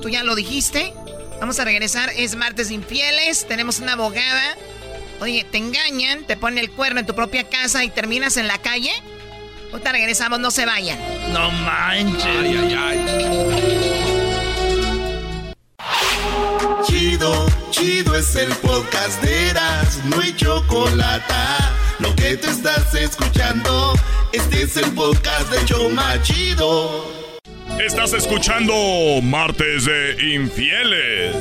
[0.00, 0.92] Tú ya lo dijiste.
[1.40, 4.56] Vamos a regresar, es martes infieles, tenemos una abogada.
[5.20, 8.58] Oye, te engañan, te ponen el cuerno en tu propia casa y terminas en la
[8.58, 8.92] calle.
[9.72, 10.98] Ahorita regresamos, no se vayan.
[11.32, 12.24] No manches.
[12.24, 14.02] Ay, ay, ay.
[16.86, 21.34] Chido, chido es el podcast de Eras, no hay chocolate.
[22.02, 23.94] Lo que te estás escuchando,
[24.32, 27.08] este es el podcast de Choma Chido.
[27.80, 28.74] Estás escuchando
[29.22, 31.36] Martes de Infieles.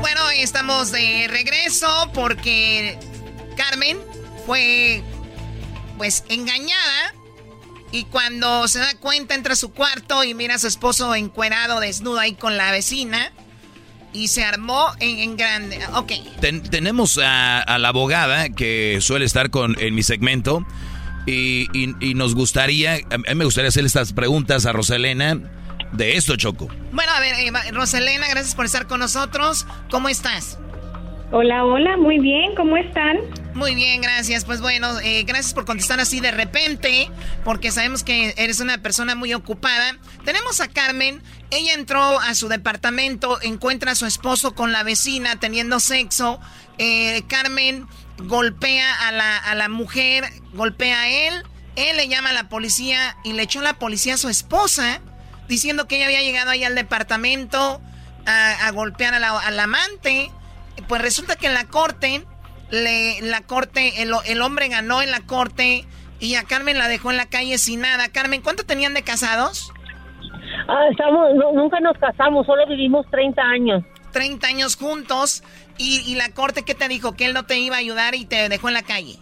[0.00, 2.98] Bueno, estamos de regreso porque
[3.58, 3.98] Carmen
[4.46, 5.02] fue
[5.98, 7.14] pues engañada
[7.92, 11.78] y cuando se da cuenta entra a su cuarto y mira a su esposo encuerado,
[11.80, 13.32] desnudo ahí con la vecina
[14.12, 15.78] y se armó en, en grande.
[15.94, 20.66] Ok, Ten- tenemos a, a la abogada que suele estar con, en mi segmento
[21.26, 25.38] y, y- y nos gustaría, a mí me gustaría hacerle estas preguntas a Rosalena
[25.92, 26.68] de esto, Choco.
[26.92, 29.66] bueno, a ver, eh, Roselena, gracias por estar con nosotros.
[29.90, 30.58] ¿Cómo estás?
[31.32, 33.16] Hola, hola, muy bien, ¿cómo están?
[33.54, 34.44] Muy bien, gracias.
[34.44, 37.08] Pues bueno, eh, gracias por contestar así de repente,
[37.44, 39.96] porque sabemos que eres una persona muy ocupada.
[40.24, 45.38] Tenemos a Carmen, ella entró a su departamento, encuentra a su esposo con la vecina
[45.40, 46.40] teniendo sexo.
[46.78, 47.86] Eh, Carmen
[48.18, 51.42] golpea a la, a la mujer, golpea a él,
[51.76, 55.00] él le llama a la policía y le echó la policía a su esposa,
[55.48, 57.80] diciendo que ella había llegado ahí al departamento
[58.26, 60.30] a, a golpear a la- al amante.
[60.88, 62.24] Pues resulta que en la corte,
[62.70, 65.86] le, la corte, el, el hombre ganó en la corte
[66.20, 68.08] y a Carmen la dejó en la calle sin nada.
[68.08, 69.72] Carmen, ¿cuánto tenían de casados?
[70.68, 73.82] Ah, estamos, no, nunca nos casamos, solo vivimos 30 años.
[74.12, 75.42] 30 años juntos
[75.78, 77.12] y, y la corte, ¿qué te dijo?
[77.14, 79.16] Que él no te iba a ayudar y te dejó en la calle.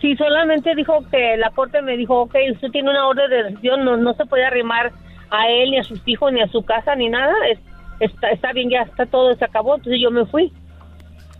[0.00, 3.84] Sí, solamente dijo que la corte me dijo, ok, usted tiene una orden de decisión,
[3.84, 4.92] no, no se puede arrimar
[5.30, 7.32] a él, ni a sus hijos, ni a su casa, ni nada.
[7.50, 7.58] Es-
[8.00, 10.52] está, está bien, ya está todo, se acabó, entonces yo me fui.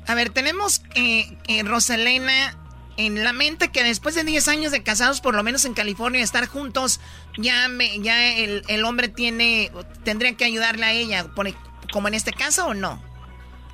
[0.09, 2.57] A ver, tenemos eh, eh, Rosalena
[2.97, 6.23] en la mente que después de 10 años de casados, por lo menos en California,
[6.23, 7.01] estar juntos,
[7.39, 9.71] ya me, ya el, el hombre tiene,
[10.05, 11.47] tendría que ayudarle a ella, por-
[11.93, 13.01] como en este caso o no.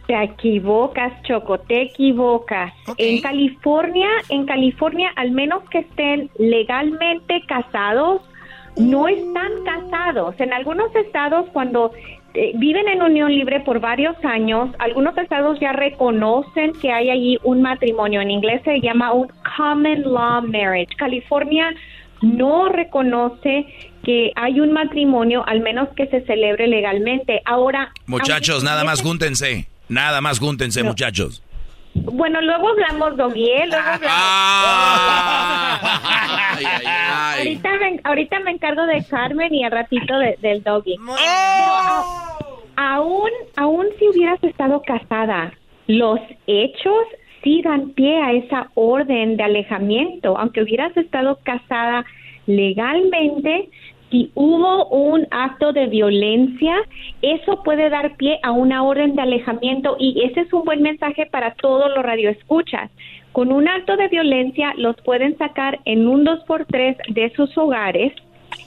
[0.08, 2.72] Te equivocas, Choco, te equivocas.
[2.98, 8.20] En California, en California, al menos que estén legalmente casados,
[8.76, 10.34] no están casados.
[10.38, 11.92] En algunos estados, cuando
[12.34, 17.38] eh, viven en unión libre por varios años, algunos estados ya reconocen que hay allí
[17.42, 18.20] un matrimonio.
[18.20, 20.94] En inglés se llama un common law marriage.
[20.96, 21.74] California
[22.22, 23.66] no reconoce
[24.02, 27.42] que hay un matrimonio, al menos que se celebre legalmente.
[27.44, 29.68] Ahora, Muchachos, aunque nada más júntense.
[29.88, 31.42] Nada más júntense, muchachos.
[31.94, 33.66] Bueno, luego hablamos, Doggy, ¿eh?
[33.66, 34.22] Luego hablamos.
[37.38, 40.96] Ahorita, me, ahorita me encargo de Carmen y al ratito de- del Doggy.
[42.76, 45.52] Aún, aún si hubieras estado casada,
[45.86, 47.04] los hechos
[47.44, 50.38] sí dan pie a esa orden de alejamiento.
[50.38, 52.04] Aunque hubieras estado casada
[52.46, 53.68] legalmente,
[54.12, 56.76] si hubo un acto de violencia,
[57.22, 61.26] eso puede dar pie a una orden de alejamiento y ese es un buen mensaje
[61.26, 62.90] para todos los radioescuchas.
[63.32, 68.12] Con un acto de violencia los pueden sacar en un 2x3 de sus hogares.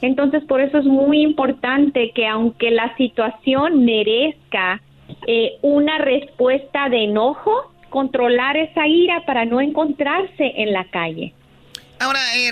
[0.01, 4.81] Entonces, por eso es muy importante que aunque la situación merezca
[5.27, 11.34] eh, una respuesta de enojo, controlar esa ira para no encontrarse en la calle.
[11.99, 12.51] Ahora, eh,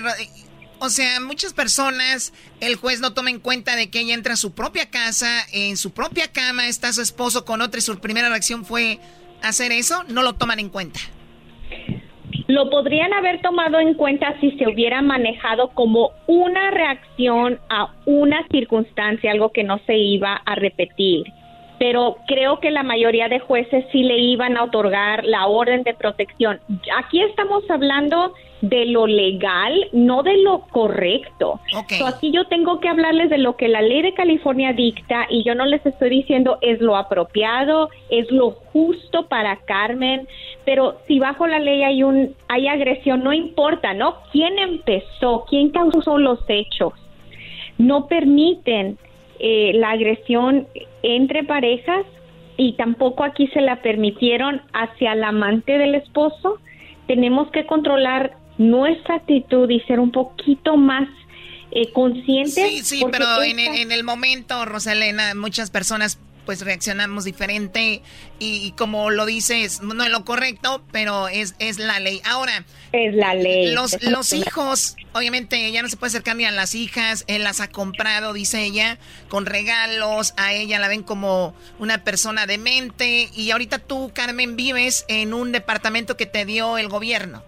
[0.84, 4.36] o sea, muchas personas, el juez no toma en cuenta de que ella entra a
[4.36, 8.28] su propia casa, en su propia cama, está su esposo con otra y su primera
[8.28, 8.98] reacción fue
[9.42, 11.00] hacer eso, no lo toman en cuenta.
[12.46, 18.46] Lo podrían haber tomado en cuenta si se hubiera manejado como una reacción a una
[18.48, 21.24] circunstancia, algo que no se iba a repetir.
[21.78, 25.94] Pero creo que la mayoría de jueces sí le iban a otorgar la orden de
[25.94, 26.60] protección.
[26.98, 28.34] Aquí estamos hablando
[28.68, 31.60] de lo legal, no de lo correcto.
[31.98, 35.44] So, aquí yo tengo que hablarles de lo que la ley de California dicta y
[35.44, 40.26] yo no les estoy diciendo es lo apropiado, es lo justo para Carmen,
[40.64, 44.16] pero si bajo la ley hay un hay agresión, no importa, ¿no?
[44.32, 45.44] ¿Quién empezó?
[45.48, 46.94] ¿Quién causó los hechos?
[47.76, 48.96] No permiten
[49.40, 50.66] eh, la agresión
[51.02, 52.06] entre parejas
[52.56, 56.58] y tampoco aquí se la permitieron hacia el amante del esposo.
[57.06, 61.08] Tenemos que controlar nuestra actitud y ser un poquito más
[61.70, 62.54] eh, conscientes.
[62.54, 68.02] Sí, sí, pero en, esta- el- en el momento, Rosalena, muchas personas pues reaccionamos diferente
[68.38, 72.20] y, y como lo dices, no es lo correcto, pero es, es la ley.
[72.26, 73.72] Ahora, es la ley.
[73.72, 77.60] Los, los hijos, obviamente ya no se puede acercar ni a las hijas, él las
[77.62, 83.50] ha comprado, dice ella, con regalos, a ella la ven como una persona demente y
[83.50, 87.42] ahorita tú, Carmen, vives en un departamento que te dio el gobierno.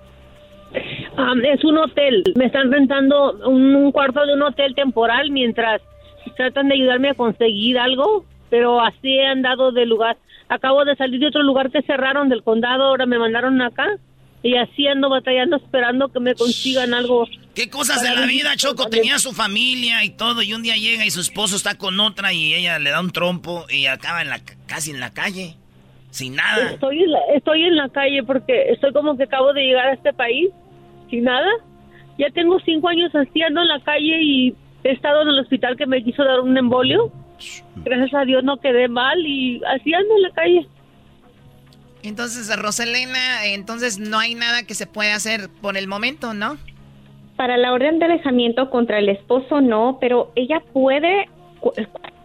[1.16, 2.22] Ah, es un hotel.
[2.35, 5.81] Me están rentando un, un cuarto de un hotel temporal mientras
[6.37, 10.16] tratan de ayudarme a conseguir algo, pero así he andado de lugar.
[10.48, 13.87] Acabo de salir de otro lugar que cerraron del condado, ahora me mandaron acá
[14.42, 17.26] y así ando batallando esperando que me consigan algo.
[17.55, 18.87] ¿Qué cosas de la vida, Choco?
[18.88, 22.33] Tenía su familia y todo, y un día llega y su esposo está con otra
[22.33, 25.57] y ella le da un trompo y acaba en la, ca- casi en la calle,
[26.16, 26.70] sin nada.
[26.70, 29.92] Estoy en, la, estoy en la calle porque estoy como que acabo de llegar a
[29.92, 30.48] este país
[31.11, 31.48] sin nada.
[32.18, 35.76] Ya tengo cinco años así, ando en la calle y he estado en el hospital
[35.76, 37.12] que me quiso dar un embolio.
[37.85, 40.66] Gracias a Dios no quedé mal y así ando en la calle.
[42.02, 46.57] Entonces, Rosalena, entonces no hay nada que se pueda hacer por el momento, ¿no?
[47.37, 51.29] Para la orden de alejamiento contra el esposo no, pero ella puede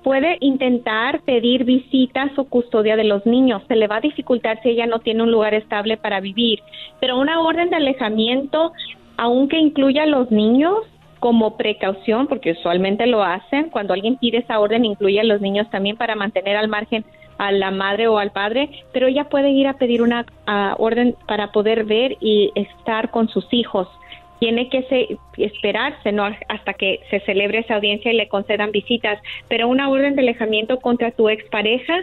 [0.04, 3.62] puede intentar pedir visitas o custodia de los niños.
[3.68, 6.60] Se le va a dificultar si ella no tiene un lugar estable para vivir.
[7.00, 8.74] Pero una orden de alejamiento,
[9.18, 10.76] aunque incluya a los niños
[11.20, 15.70] como precaución, porque usualmente lo hacen, cuando alguien pide esa orden incluye a los niños
[15.70, 17.06] también para mantener al margen
[17.38, 20.26] a la madre o al padre, pero ella puede ir a pedir una
[20.78, 23.88] orden para poder ver y estar con sus hijos
[24.42, 29.20] tiene que se- esperarse no hasta que se celebre esa audiencia y le concedan visitas,
[29.48, 31.94] pero una orden de alejamiento contra tu expareja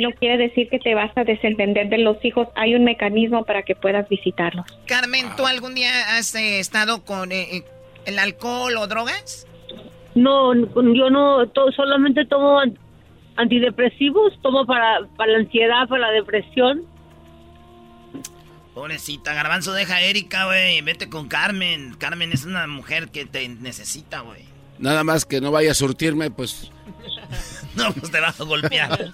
[0.00, 3.62] no quiere decir que te vas a desentender de los hijos, hay un mecanismo para
[3.62, 4.66] que puedas visitarlos.
[4.86, 7.62] Carmen, ¿tú algún día has eh, estado con eh, eh,
[8.04, 9.46] el alcohol o drogas?
[10.14, 12.76] No, yo no, to- solamente tomo an-
[13.36, 16.82] antidepresivos, tomo para, para la ansiedad, para la depresión.
[18.76, 20.82] Pobrecita, Garbanzo, deja a Erika, güey.
[20.82, 21.94] Vete con Carmen.
[21.98, 24.42] Carmen es una mujer que te necesita, güey.
[24.78, 26.70] Nada más que no vaya a surtirme, pues
[27.74, 29.12] No, pues te vas a golpear.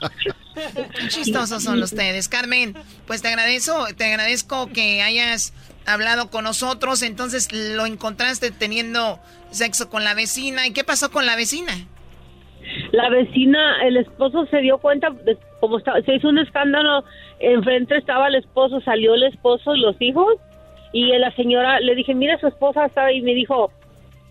[0.98, 2.28] Qué chistosos son ustedes.
[2.28, 2.74] Carmen,
[3.06, 5.54] pues te agradezco, te agradezco que hayas
[5.86, 7.02] hablado con nosotros.
[7.02, 9.20] Entonces lo encontraste teniendo
[9.52, 10.66] sexo con la vecina.
[10.66, 11.72] ¿Y qué pasó con la vecina?
[12.90, 17.04] La vecina, el esposo se dio cuenta, de, como estaba, se hizo un escándalo,
[17.42, 20.34] enfrente estaba el esposo, salió el esposo y los hijos,
[20.92, 23.70] y la señora le dije, mira, su esposa estaba y me dijo,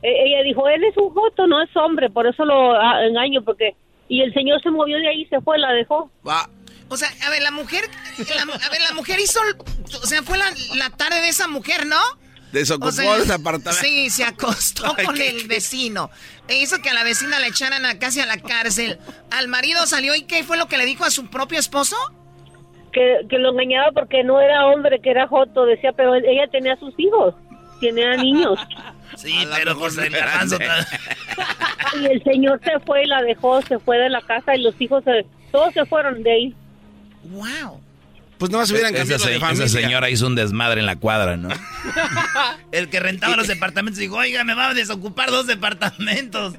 [0.01, 3.41] e, ella dijo, él es un joto, no es hombre, por eso lo ah, engaño,
[3.43, 3.75] porque...
[4.07, 6.11] Y el señor se movió de ahí y se fue, la dejó.
[6.89, 9.39] O sea, a ver, la mujer, a ver, la mujer hizo,
[10.03, 11.95] o sea, fue la, la tarde de esa mujer, ¿no?
[12.51, 13.71] Desocupó O sea, ese apartamento.
[13.81, 16.09] Sí, se acostó Ay, con qué- el vecino.
[16.49, 18.99] E hizo que a la vecina la echaran a, casi a la cárcel.
[19.31, 21.95] Al marido salió y ¿qué fue lo que le dijo a su propio esposo?
[22.91, 26.75] Que, que lo engañaba porque no era hombre, que era joto, decía, pero ella tenía
[26.77, 27.33] sus hijos,
[27.79, 28.59] tenía niños.
[29.17, 30.57] Sí, pero pues el garbanzo...
[32.01, 34.79] Y el señor se fue y la dejó, se fue de la casa y los
[34.79, 36.55] hijos, se- todos se fueron de ahí.
[37.25, 37.80] Wow.
[38.41, 39.65] Pues no se hubieran esa, cambiado de se- familia.
[39.65, 41.49] esa señora hizo un desmadre en la cuadra, ¿no?
[42.71, 46.55] El que rentaba los departamentos dijo, oiga, me va a desocupar dos departamentos.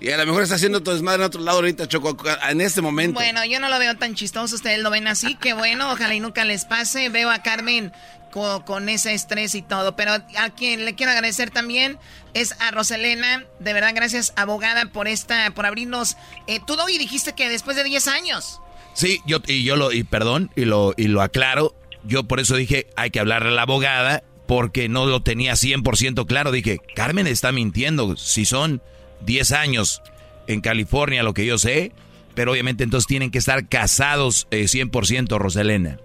[0.00, 2.16] Y a lo mejor está haciendo todo desmadre en otro lado ahorita, Choco,
[2.48, 3.14] en este momento.
[3.14, 6.20] Bueno, yo no lo veo tan chistoso, ustedes lo ven así, que bueno, ojalá y
[6.20, 7.10] nunca les pase.
[7.10, 7.92] Veo a Carmen
[8.32, 11.96] co- con, ese estrés y todo, pero a quien le quiero agradecer también
[12.34, 16.16] es a Roselena, de verdad gracias abogada por esta, por abrirnos
[16.48, 18.60] eh, todo y dijiste que después de 10 años.
[18.92, 21.74] Sí, yo y yo lo y perdón y lo y lo aclaro,
[22.04, 26.26] yo por eso dije, hay que hablarle a la abogada porque no lo tenía 100%
[26.26, 28.82] claro, dije, Carmen está mintiendo, si son
[29.20, 30.02] 10 años
[30.48, 31.92] en California lo que yo sé,
[32.34, 35.98] pero obviamente entonces tienen que estar casados eh, 100% Roselena.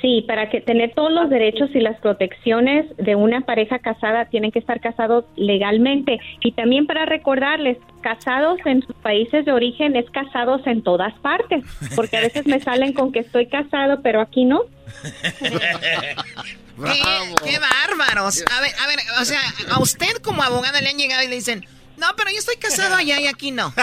[0.00, 4.50] Sí, para que tener todos los derechos y las protecciones de una pareja casada tienen
[4.50, 6.18] que estar casados legalmente.
[6.40, 11.64] Y también para recordarles, casados en sus países de origen es casados en todas partes,
[11.96, 14.60] porque a veces me salen con que estoy casado, pero aquí no.
[15.40, 17.00] ¡Qué,
[17.44, 18.44] qué bárbaros!
[18.50, 19.40] A ver, a ver, o sea,
[19.70, 21.64] a usted como abogada le han llegado y le dicen,
[21.98, 23.72] no, pero yo estoy casado allá y aquí no.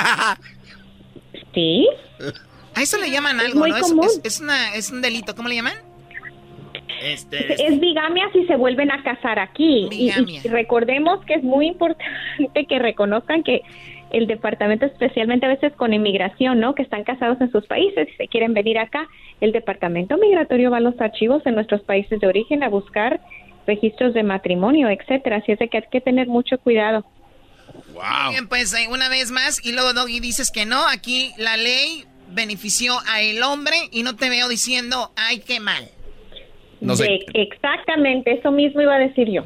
[1.53, 1.87] Sí.
[2.75, 3.75] A eso le llaman algo, ¿no?
[3.75, 4.05] Es, común.
[4.05, 5.73] es- es una, es un delito, ¿cómo le llaman?
[7.01, 9.87] Este, Es bigamia si se vuelven a casar aquí.
[9.91, 10.41] Y- Y, Bigamia.
[10.51, 13.61] recordemos que es muy importante que reconozcan que
[14.11, 16.75] el departamento, especialmente a veces con inmigración, ¿no?
[16.75, 19.07] Que están casados en sus países y se quieren venir acá,
[19.41, 23.21] el departamento migratorio va a los archivos en nuestros países de origen a buscar
[23.67, 25.37] registros de matrimonio, etcétera.
[25.37, 27.05] Así es de que hay que tener mucho cuidado.
[27.93, 31.55] Muy bien, pues eh, una vez más, y luego Doggy dices que no, aquí la
[31.57, 35.89] ley benefició a el hombre y no te veo diciendo, ay, qué mal.
[36.81, 37.03] No sé.
[37.03, 39.43] De- exactamente, eso mismo iba a decir yo.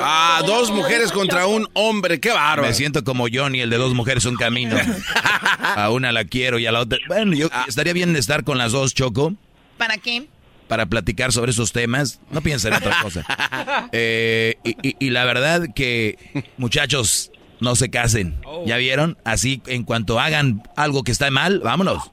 [0.00, 2.62] Ah, dos mujeres contra un hombre, qué bárbaro.
[2.62, 4.76] Me siento como Johnny, el de dos mujeres un camino.
[5.76, 6.98] A una la quiero y a la otra.
[7.08, 9.34] Bueno, yo estaría bien estar con las dos, Choco.
[9.76, 10.26] ¿Para qué?
[10.68, 12.18] para platicar sobre esos temas.
[12.30, 13.26] No piensen en otra cosa.
[13.92, 16.16] Eh, y, y- y la verdad que,
[16.56, 18.38] muchachos, no se casen.
[18.64, 19.18] ¿Ya vieron?
[19.24, 22.10] Así, en cuanto hagan algo que está mal, vámonos.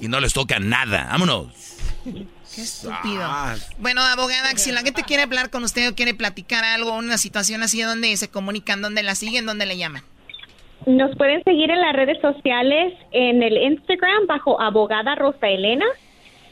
[0.00, 1.06] Y no les toca nada.
[1.10, 1.48] Vámonos.
[2.54, 3.22] Qué estúpido.
[3.78, 7.62] Bueno, abogada, si la gente quiere hablar con usted o quiere platicar algo, una situación
[7.62, 8.82] así, ¿dónde se comunican?
[8.82, 9.46] ¿Dónde la siguen?
[9.46, 10.02] ¿Dónde le llaman?
[10.86, 15.86] Nos pueden seguir en las redes sociales, en el Instagram bajo abogada Rosa Elena,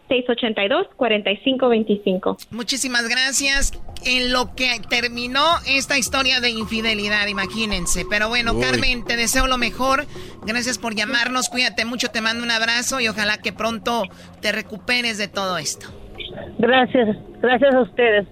[0.10, 2.48] 877-682-4525.
[2.52, 3.72] Muchísimas gracias.
[4.06, 8.06] En lo que terminó esta historia de infidelidad, imagínense.
[8.10, 8.62] Pero bueno, Uy.
[8.62, 10.06] Carmen, te deseo lo mejor.
[10.46, 11.48] Gracias por llamarnos.
[11.50, 14.04] Cuídate mucho, te mando un abrazo y ojalá que pronto
[14.42, 15.88] te recuperes de todo esto.
[16.58, 18.28] Gracias, gracias a ustedes.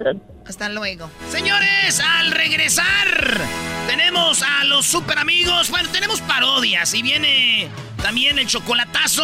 [0.45, 1.09] Hasta luego.
[1.30, 2.86] Señores, al regresar,
[3.88, 5.69] tenemos a los super amigos.
[5.69, 7.67] Bueno, tenemos parodias y viene
[8.01, 9.24] también el chocolatazo.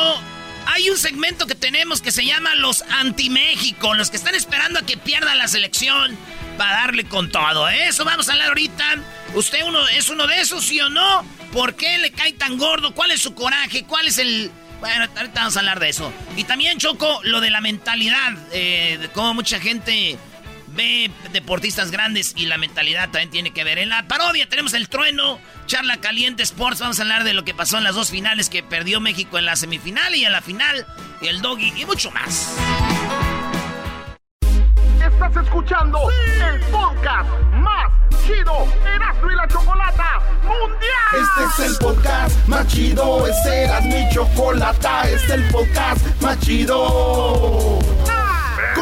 [0.70, 4.86] Hay un segmento que tenemos que se llama Los Anti-México, los que están esperando a
[4.86, 6.18] que pierda la selección
[6.58, 7.70] para darle con todo.
[7.70, 7.88] ¿eh?
[7.88, 8.98] Eso vamos a hablar ahorita.
[9.34, 11.26] ¿Usted uno, es uno de esos, sí o no?
[11.54, 12.94] ¿Por qué le cae tan gordo?
[12.94, 13.84] ¿Cuál es su coraje?
[13.86, 14.52] ¿Cuál es el...?
[14.82, 16.14] Bueno, ahorita vamos a hablar de eso.
[16.36, 20.20] Y también, Choco, lo de la mentalidad, eh, de cómo mucha gente
[20.78, 23.80] ve deportistas grandes y la mentalidad también tiene que ver.
[23.80, 26.80] En la parodia tenemos el trueno, charla caliente Sports.
[26.80, 29.46] Vamos a hablar de lo que pasó en las dos finales que perdió México en
[29.46, 30.86] la semifinal y en la final,
[31.20, 32.56] y el doggy y mucho más.
[35.04, 36.00] Estás escuchando
[36.52, 37.92] el podcast más
[38.26, 41.48] chido Erasmo y la Chocolata Mundial.
[41.48, 43.26] Este es el podcast más chido.
[43.28, 47.80] Es Eras mi chocolata, es el podcast más chido.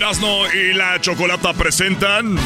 [0.00, 2.38] Erasno y la Chocolata presentan.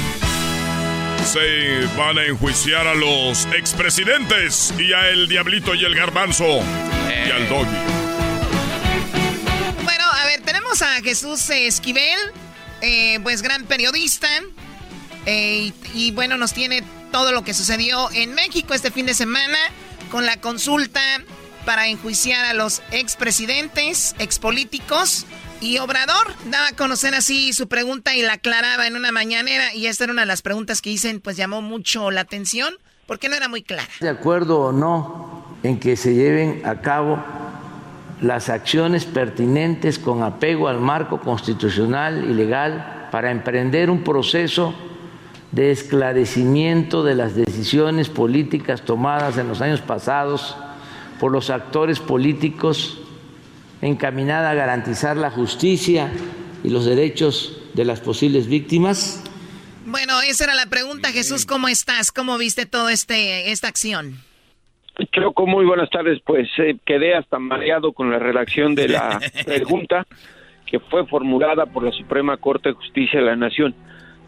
[1.25, 7.31] Se van a enjuiciar a los expresidentes y a el Diablito y el Garbanzo y
[7.31, 7.77] al Doggy.
[9.85, 12.19] Bueno, a ver, tenemos a Jesús Esquivel,
[12.81, 14.29] eh, pues gran periodista.
[15.25, 16.83] eh, y, y bueno, nos tiene
[17.13, 19.59] todo lo que sucedió en México este fin de semana
[20.11, 21.01] con la consulta
[21.65, 25.25] para enjuiciar a los expresidentes, expolíticos.
[25.61, 29.75] Y Obrador daba a conocer así su pregunta y la aclaraba en una mañanera.
[29.75, 32.75] Y esta era una de las preguntas que dicen, pues llamó mucho la atención
[33.07, 33.89] porque no era muy clara.
[34.01, 37.23] de acuerdo o no en que se lleven a cabo
[38.21, 44.75] las acciones pertinentes con apego al marco constitucional y legal para emprender un proceso
[45.53, 50.57] de esclarecimiento de las decisiones políticas tomadas en los años pasados
[51.21, 53.01] por los actores políticos
[53.85, 56.11] encaminada a garantizar la justicia
[56.63, 59.23] y los derechos de las posibles víctimas.
[59.85, 61.45] Bueno, esa era la pregunta, Jesús.
[61.45, 62.11] ¿Cómo estás?
[62.11, 64.15] ¿Cómo viste todo este esta acción?
[65.13, 66.21] Choco, muy buenas tardes.
[66.25, 70.07] Pues eh, quedé hasta mareado con la redacción de la pregunta
[70.67, 73.75] que fue formulada por la Suprema Corte de Justicia de la Nación.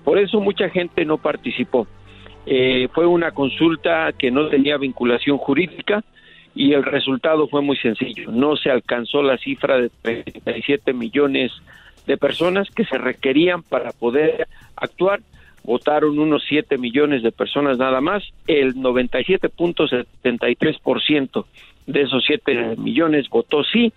[0.04, 1.86] Por eso mucha gente no participó.
[2.44, 6.04] Eh, fue una consulta que no tenía vinculación jurídica
[6.56, 8.32] y el resultado fue muy sencillo.
[8.32, 11.52] No se alcanzó la cifra de 37 millones
[12.06, 15.20] de personas que se requerían para poder actuar.
[15.64, 18.24] Votaron unos 7 millones de personas nada más.
[18.46, 21.44] El 97.73%
[21.86, 23.92] de esos 7 millones votó sí,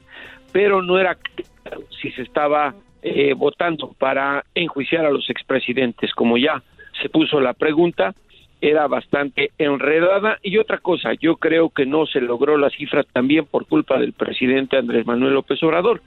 [0.51, 6.37] pero no era claro si se estaba eh, votando para enjuiciar a los expresidentes, como
[6.37, 6.61] ya
[7.01, 8.13] se puso la pregunta,
[8.61, 10.37] era bastante enredada.
[10.43, 14.13] Y otra cosa, yo creo que no se logró la cifra también por culpa del
[14.13, 16.01] presidente Andrés Manuel López Obrador,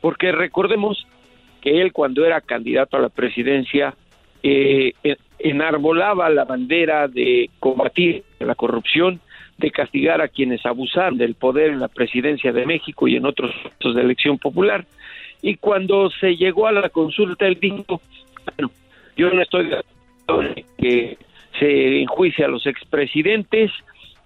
[0.00, 1.06] porque recordemos
[1.60, 3.94] que él cuando era candidato a la presidencia
[4.42, 9.20] eh, en- enarbolaba la bandera de combatir la corrupción,
[9.58, 13.50] de castigar a quienes abusaron del poder en la presidencia de México y en otros
[13.62, 14.84] procesos de elección popular.
[15.42, 18.00] Y cuando se llegó a la consulta, él dijo,
[18.56, 18.70] bueno,
[19.16, 19.76] yo no estoy de
[20.28, 21.18] acuerdo en que
[21.58, 23.70] se enjuicie a los expresidentes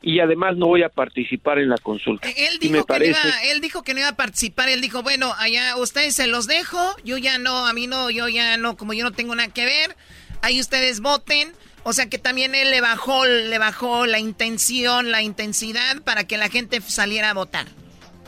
[0.03, 2.29] y además no voy a participar en la consulta.
[2.29, 4.69] Él dijo, me que no iba, él dijo que no iba a participar.
[4.69, 6.79] Él dijo, bueno, allá ustedes se los dejo.
[7.05, 9.65] Yo ya no, a mí no, yo ya no, como yo no tengo nada que
[9.65, 9.97] ver.
[10.43, 11.53] Ahí ustedes voten.
[11.83, 16.37] O sea que también él le bajó, le bajó la intención, la intensidad para que
[16.37, 17.67] la gente saliera a votar.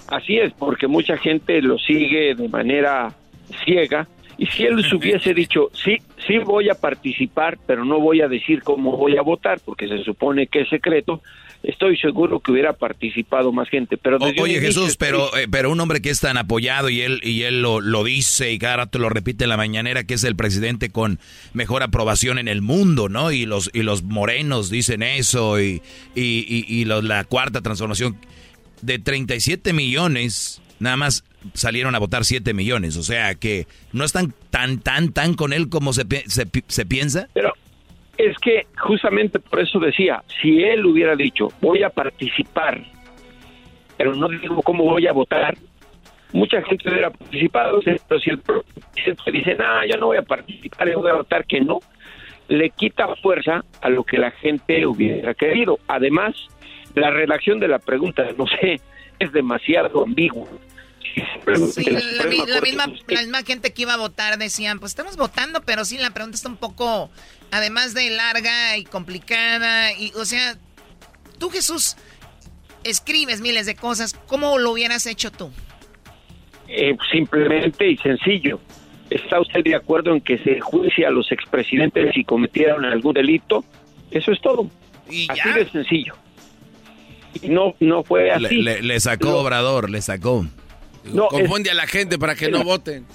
[0.08, 3.14] Así es, porque mucha gente lo sigue de manera
[3.64, 4.08] ciega.
[4.36, 8.28] Y si él se hubiese dicho, sí, sí voy a participar, pero no voy a
[8.28, 11.22] decir cómo voy a votar, porque se supone que es secreto,
[11.62, 13.96] estoy seguro que hubiera participado más gente.
[13.96, 17.20] Pero O- oye Jesús, pero, eh, pero un hombre que es tan apoyado y él,
[17.22, 20.24] y él lo, lo dice y cada rato lo repite en la mañanera que es
[20.24, 21.18] el presidente con
[21.52, 23.30] mejor aprobación en el mundo, ¿no?
[23.32, 25.82] Y los, y los morenos dicen eso y,
[26.14, 28.16] y, y- y los- la cuarta transformación.
[28.80, 31.24] De 37 millones, nada más
[31.54, 32.96] salieron a votar 7 millones.
[32.96, 37.28] O sea que no están tan, tan, tan con él como se, se, se piensa.
[37.32, 37.52] Pero
[38.18, 42.82] es que justamente por eso decía, si él hubiera dicho, voy a participar,
[43.96, 45.56] pero no digo cómo voy a votar,
[46.32, 50.88] mucha gente hubiera participado, pero si el presidente dice, no, yo no voy a participar,
[50.88, 51.80] yo voy a votar que no,
[52.48, 55.78] le quita fuerza a lo que la gente hubiera querido.
[55.88, 56.34] Además,
[56.94, 58.80] la redacción de la pregunta, no sé,
[59.22, 60.46] es demasiado ambigua.
[61.74, 65.16] Sí, la, mi- la misma, la misma gente que iba a votar decían, pues estamos
[65.16, 67.10] votando, pero sí, la pregunta está un poco,
[67.50, 70.56] además de larga y complicada, y o sea,
[71.38, 71.96] tú Jesús,
[72.84, 75.50] escribes miles de cosas, ¿cómo lo hubieras hecho tú?
[76.68, 78.58] Eh, simplemente y sencillo.
[79.10, 83.62] ¿Está usted de acuerdo en que se juicie a los expresidentes si cometieron algún delito?
[84.10, 84.70] Eso es todo.
[85.28, 86.14] así de sencillo.
[87.40, 88.56] Y no, no fue Le, así.
[88.62, 90.44] le- le sacó Lo- Obrador, le sacó.
[91.04, 93.06] No, Confunde a la gente para que no voten.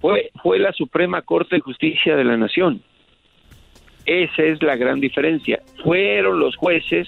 [0.00, 2.82] Fue, fue la Suprema Corte de Justicia de la Nación.
[4.04, 5.62] Esa es la gran diferencia.
[5.84, 7.06] Fueron los jueces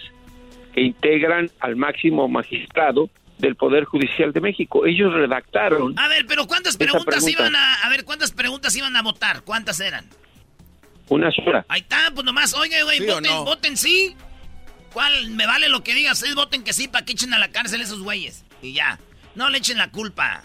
[0.73, 4.87] que integran al máximo magistrado del Poder Judicial de México.
[4.87, 5.99] Ellos redactaron.
[5.99, 9.43] A ver, pero ¿cuántas preguntas iban a, a ver, cuántas preguntas iban a votar?
[9.43, 10.07] ¿Cuántas eran?
[11.09, 11.67] Una sola.
[11.69, 13.45] Ahí está, pues nomás, oye, güey, ¿Sí o voten, no?
[13.45, 14.15] voten sí.
[14.95, 15.31] ¿Cuál?
[15.31, 17.81] Me vale lo que digas, ustedes voten que sí para que echen a la cárcel
[17.83, 18.47] esos güeyes.
[18.63, 18.99] Y ya.
[19.35, 20.43] No le echen la culpa.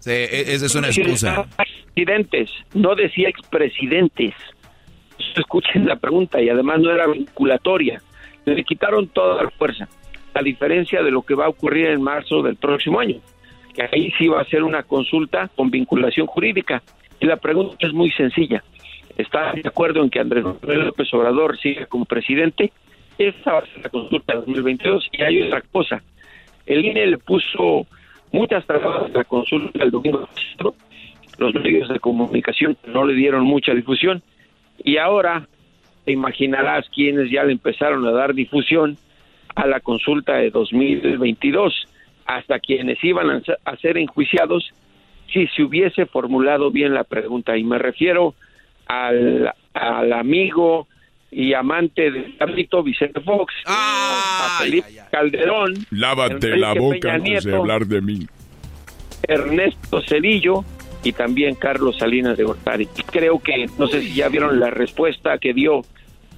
[0.00, 1.46] Sí, e- esa es una excusa.
[1.56, 4.34] Presidentes, no decía expresidentes.
[5.36, 8.02] Escuchen la pregunta y además no era vinculatoria.
[8.44, 9.88] Le quitaron toda la fuerza,
[10.34, 13.20] a diferencia de lo que va a ocurrir en marzo del próximo año,
[13.74, 16.82] que ahí sí va a ser una consulta con vinculación jurídica.
[17.20, 18.62] Y la pregunta es muy sencilla.
[19.16, 22.72] ¿Está de acuerdo en que Andrés Manuel López Obrador siga como presidente?
[23.18, 25.08] Esa va a ser la consulta de 2022.
[25.12, 26.02] Y hay otra cosa.
[26.66, 27.86] El INE le puso
[28.32, 30.28] muchas trabas a la consulta el domingo.
[31.38, 34.22] Los medios de comunicación no le dieron mucha difusión.
[34.82, 35.46] Y ahora
[36.04, 38.96] te imaginarás quienes ya le empezaron a dar difusión
[39.54, 41.88] a la consulta de 2022,
[42.26, 44.72] hasta quienes iban a ser enjuiciados
[45.32, 47.56] si se hubiese formulado bien la pregunta.
[47.56, 48.34] Y me refiero
[48.86, 50.86] al, al amigo
[51.38, 57.44] y amante del ámbito Vicente Fox, a Felipe Calderón, Lávate Enrique la boca Peña antes
[57.44, 58.26] de hablar de mí.
[59.22, 60.64] Ernesto Cedillo
[61.04, 62.86] y también Carlos Salinas de Gortari.
[63.12, 65.82] Creo que, no sé si ya vieron la respuesta que dio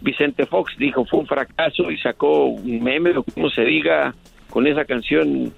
[0.00, 4.12] Vicente Fox, dijo fue un fracaso y sacó un meme o como se diga
[4.50, 5.52] con esa canción,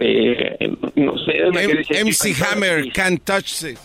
[0.00, 3.78] eh, no sé, M- dice, MC Hammer, Can't Touch It.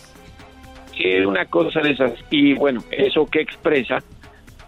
[0.96, 2.12] Sí, una cosa de esas.
[2.30, 4.02] Y bueno, eso que expresa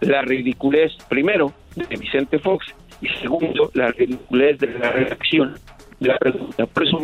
[0.01, 2.67] la ridiculez, primero, de Vicente Fox,
[3.01, 5.59] y segundo, la ridiculez de la redacción
[5.99, 6.67] de la pregunta.
[6.67, 6.99] Por eso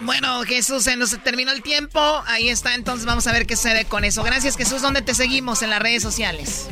[0.00, 2.00] Bueno, Jesús, se nos terminó el tiempo.
[2.26, 4.22] Ahí está, entonces vamos a ver qué sucede con eso.
[4.22, 4.82] Gracias, Jesús.
[4.82, 6.68] ¿Dónde te seguimos en las redes sociales?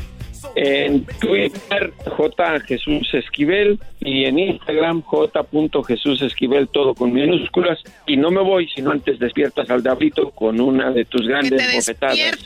[0.55, 2.61] En Twitter, J.
[2.61, 5.45] Jesús Esquivel y en Instagram, J.
[5.87, 7.79] Jesús Esquivel, todo con minúsculas.
[8.07, 12.39] Y no me voy, sino antes despiertas al Dabrito con una de tus grandes bofetadas.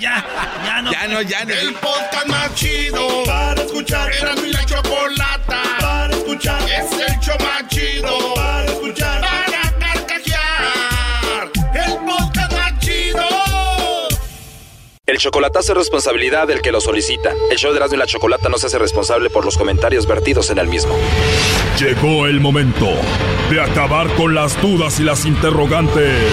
[0.00, 0.24] Ya,
[0.64, 0.92] ya no.
[0.92, 1.54] Ya no, ya no.
[1.54, 4.10] El podcast más chido para escuchar.
[4.12, 6.60] Era mi la chocolata para escuchar.
[6.62, 9.20] Es el show más chido para escuchar.
[9.20, 11.50] Para carcajear.
[11.74, 13.22] El podcast más chido.
[15.06, 17.32] El chocolatazo es responsabilidad del que lo solicita.
[17.50, 20.50] El show de Erasmo y la Chocolata no se hace responsable por los comentarios vertidos
[20.50, 20.96] en el mismo.
[21.78, 22.88] Llegó el momento
[23.50, 26.32] de acabar con las dudas y las interrogantes.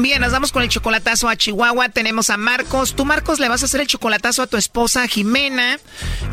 [0.00, 1.88] Bien, nos vamos con el chocolatazo a Chihuahua.
[1.88, 2.94] Tenemos a Marcos.
[2.94, 5.78] Tú, Marcos, le vas a hacer el chocolatazo a tu esposa Jimena.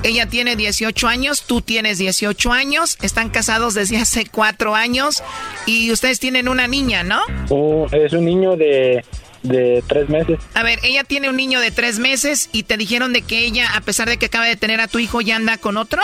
[0.04, 2.98] Ella tiene 18 años, tú tienes 18 años.
[3.02, 5.24] Están casados desde hace cuatro años
[5.66, 7.22] y ustedes tienen una niña, ¿no?
[7.50, 9.04] Un- es un niño de,
[9.44, 10.40] de tres meses.
[10.54, 13.70] A ver, ella tiene un niño de tres meses y te dijeron de que ella,
[13.76, 16.02] a pesar de que acaba de tener a tu hijo, ya anda con otro.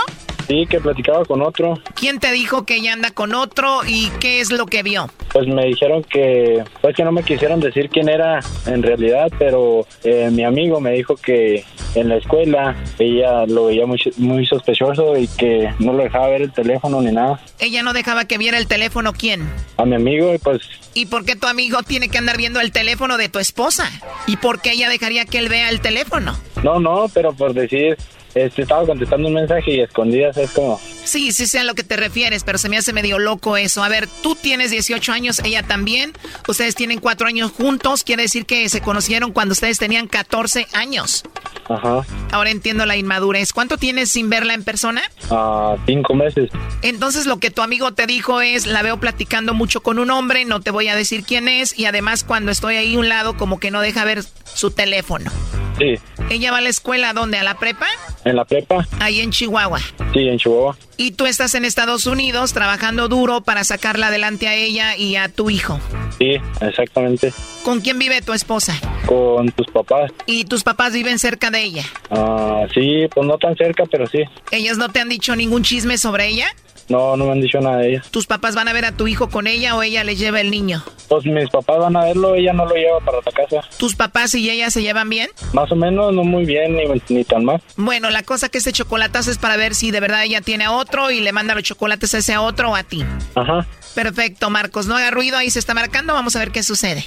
[0.47, 1.79] Sí, que platicaba con otro.
[1.95, 5.09] ¿Quién te dijo que ella anda con otro y qué es lo que vio?
[5.33, 9.85] Pues me dijeron que, pues que no me quisieron decir quién era en realidad, pero
[10.03, 11.63] eh, mi amigo me dijo que
[11.95, 16.41] en la escuela ella lo veía muy, muy sospechoso y que no lo dejaba ver
[16.41, 17.39] el teléfono ni nada.
[17.59, 19.49] Ella no dejaba que viera el teléfono, ¿quién?
[19.77, 20.61] A mi amigo y pues
[20.93, 23.89] ¿Y por qué tu amigo tiene que andar viendo el teléfono de tu esposa?
[24.27, 26.37] ¿Y por qué ella dejaría que él vea el teléfono?
[26.63, 27.97] no, no, pero por decir,
[28.35, 31.83] este, estaba contestando un mensaje y escondidas es como, Sí, sí sé a lo que
[31.83, 33.83] te refieres, pero se me hace medio loco eso.
[33.83, 36.13] A ver, tú tienes 18 años, ella también.
[36.47, 41.23] Ustedes tienen cuatro años juntos, quiere decir que se conocieron cuando ustedes tenían 14 años.
[41.67, 43.51] ajá, Ahora entiendo la inmadurez.
[43.51, 45.01] ¿Cuánto tienes sin verla en persona?
[45.31, 46.49] a cinco meses.
[46.81, 50.45] Entonces lo que tu amigo te dijo es, la veo platicando mucho con un hombre,
[50.45, 53.35] no te voy a decir quién es, y además cuando estoy ahí a un lado
[53.37, 54.23] como que no deja ver
[54.53, 55.31] su teléfono.
[55.77, 55.95] Sí,
[56.29, 57.39] ¿Ella va a la escuela dónde?
[57.39, 57.87] ¿A la prepa?
[58.25, 59.79] En la prepa, Ahí en Chihuahua.
[60.13, 60.77] sí, en Chihuahua.
[60.97, 65.29] Y tú estás en Estados Unidos trabajando duro para sacarla adelante a ella y a
[65.29, 65.79] tu hijo.
[66.19, 67.33] Sí, exactamente.
[67.65, 68.79] ¿Con quién vive tu esposa?
[69.07, 70.11] Con tus papás.
[70.27, 71.83] ¿Y tus papás viven cerca de ella?
[72.11, 74.19] Ah, sí, pues no tan cerca, pero sí.
[74.51, 76.45] ¿Ellos no te han dicho ningún chisme sobre ella?
[76.91, 78.03] No, no me han dicho nada de ella.
[78.11, 80.51] ¿Tus papás van a ver a tu hijo con ella o ella le lleva el
[80.51, 80.83] niño?
[81.07, 83.65] Pues mis papás van a verlo, ella no lo lleva para la casa.
[83.77, 85.29] ¿Tus papás y ella se llevan bien?
[85.53, 87.61] Más o menos, no muy bien, ni, ni tan mal.
[87.77, 90.73] Bueno, la cosa que este chocolatazo es para ver si de verdad ella tiene a
[90.73, 93.05] otro y le manda los chocolates a ese a otro o a ti.
[93.35, 93.65] Ajá.
[93.95, 97.05] Perfecto, Marcos, no haga ruido, ahí se está marcando, vamos a ver qué sucede.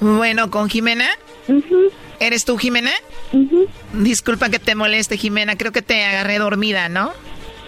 [0.00, 1.08] Bueno, ¿con Jimena?
[2.20, 2.92] ¿Eres tú, Jimena?
[3.92, 5.56] Disculpa que te moleste, Jimena.
[5.56, 7.12] Creo que te agarré dormida, ¿no?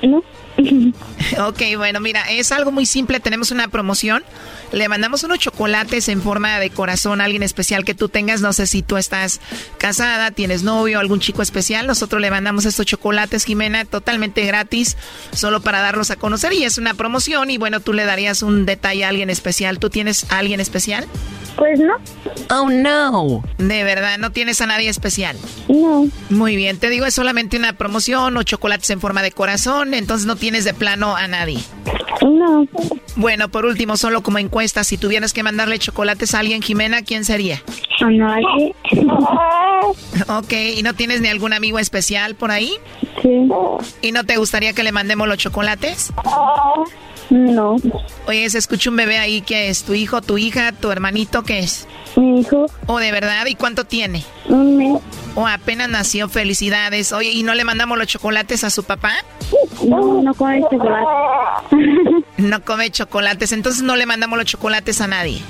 [0.03, 0.23] No.
[1.49, 3.21] ok, bueno, mira, es algo muy simple.
[3.21, 4.23] Tenemos una promoción.
[4.77, 8.43] Le mandamos unos chocolates en forma de corazón a alguien especial que tú tengas.
[8.43, 9.41] No sé si tú estás
[9.79, 11.87] casada, tienes novio, algún chico especial.
[11.87, 14.99] Nosotros le mandamos estos chocolates, Jimena, totalmente gratis,
[15.33, 16.53] solo para darlos a conocer.
[16.53, 17.51] Y es una promoción.
[17.51, 19.79] Y bueno, tú le darías un detalle a alguien especial.
[19.79, 21.07] ¿Tú tienes a alguien especial?
[21.57, 21.95] Pues no.
[22.51, 23.43] Oh, no.
[23.57, 25.39] De verdad, ¿no tienes a nadie especial?
[25.69, 26.07] No.
[26.29, 30.27] Muy bien, te digo, es solamente una promoción o chocolates en forma de corazón, entonces
[30.27, 31.59] no tienes de plano a nadie.
[32.23, 32.69] No.
[33.15, 37.25] Bueno, por último, solo como encuesta, si tuvieras que mandarle chocolates a alguien, Jimena, ¿quién
[37.25, 37.63] sería?
[38.01, 38.75] A nadie.
[40.29, 42.75] Ok, ¿y no tienes ni algún amigo especial por ahí?
[43.23, 43.49] Sí.
[44.03, 46.13] ¿Y no te gustaría que le mandemos los chocolates?
[47.31, 47.77] No.
[48.27, 49.83] Oye, se escucha un bebé ahí, ¿qué es?
[49.83, 51.87] ¿Tu hijo, tu hija, tu hermanito, qué es?
[52.15, 52.67] Mi hijo.
[52.87, 53.47] ¿O de verdad?
[53.47, 54.25] ¿Y cuánto tiene?
[54.49, 55.03] Un mes.
[55.35, 56.29] ¿O apenas nació?
[56.29, 57.13] Felicidades.
[57.13, 59.15] Oye, ¿y no le mandamos los chocolates a su papá?
[59.87, 61.07] No, no come chocolate.
[62.39, 65.41] no come chocolates, entonces no le mandamos los chocolates a nadie.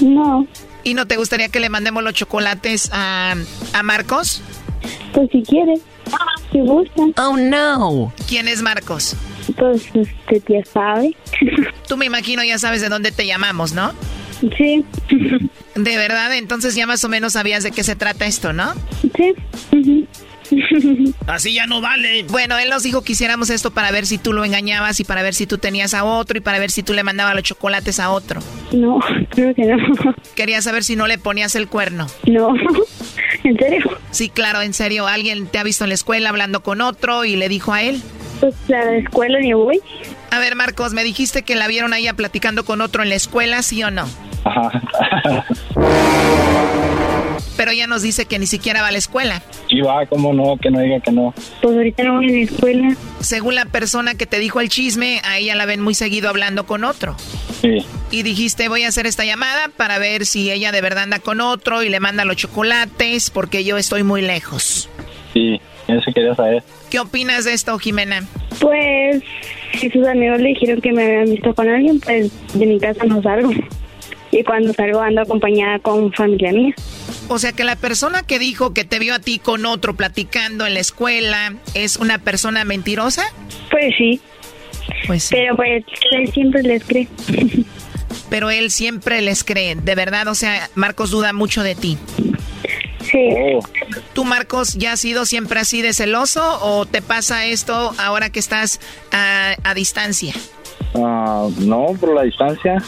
[0.00, 0.46] No.
[0.84, 3.34] ¿Y no te gustaría que le mandemos los chocolates a,
[3.72, 4.42] a Marcos?
[5.12, 5.74] Pues si quiere,
[6.52, 7.02] si gusta.
[7.16, 8.12] Oh, no.
[8.28, 9.16] ¿Quién es Marcos?
[9.56, 11.16] Pues usted ya sabe.
[11.88, 13.92] Tú me imagino ya sabes de dónde te llamamos, ¿no?
[14.56, 14.84] Sí.
[15.74, 18.72] De verdad, entonces ya más o menos sabías de qué se trata esto, ¿no?
[19.16, 20.06] Sí.
[21.26, 22.24] Así ya no vale.
[22.24, 25.22] Bueno, él nos dijo que hiciéramos esto para ver si tú lo engañabas y para
[25.22, 28.00] ver si tú tenías a otro y para ver si tú le mandabas los chocolates
[28.00, 28.40] a otro.
[28.72, 28.98] No,
[29.30, 29.76] creo que no.
[30.34, 32.06] Quería saber si no le ponías el cuerno.
[32.26, 32.54] No.
[33.44, 33.98] ¿En serio?
[34.10, 35.06] Sí, claro, en serio.
[35.06, 38.02] ¿Alguien te ha visto en la escuela hablando con otro y le dijo a él?
[38.40, 39.80] Pues a la escuela ni voy.
[40.30, 43.14] A ver, Marcos, me dijiste que la vieron a ella platicando con otro en la
[43.14, 44.06] escuela, ¿sí o no?
[44.44, 44.82] Ajá.
[47.56, 49.42] Pero ella nos dice que ni siquiera va a la escuela.
[49.68, 51.34] Sí va, cómo no, que no diga que no.
[51.62, 52.96] Pues ahorita no voy a la escuela.
[53.20, 56.66] Según la persona que te dijo el chisme, a ella la ven muy seguido hablando
[56.66, 57.16] con otro.
[57.60, 57.78] Sí.
[58.10, 61.40] Y dijiste, voy a hacer esta llamada para ver si ella de verdad anda con
[61.40, 64.88] otro y le manda los chocolates porque yo estoy muy lejos.
[65.32, 66.62] Sí, eso quería saber.
[66.90, 68.24] ¿Qué opinas de esto, Jimena?
[68.60, 69.22] Pues
[69.78, 73.04] si sus amigos le dijeron que me habían visto con alguien, pues de mi casa
[73.04, 73.50] no salgo.
[74.30, 76.74] Y cuando salgo ando acompañada con familia mía.
[77.28, 80.66] O sea que la persona que dijo que te vio a ti con otro platicando
[80.66, 83.22] en la escuela es una persona mentirosa?
[83.70, 84.20] Pues sí.
[85.06, 85.34] Pues sí.
[85.34, 87.08] Pero pues él siempre les cree.
[88.30, 91.96] Pero él siempre les cree, de verdad, o sea, Marcos duda mucho de ti.
[93.02, 93.28] Sí.
[94.14, 98.40] ¿Tú, Marcos, ya has sido siempre así de celoso o te pasa esto ahora que
[98.40, 98.80] estás
[99.12, 100.34] a, a distancia?
[100.94, 102.82] Ah, no, por la distancia.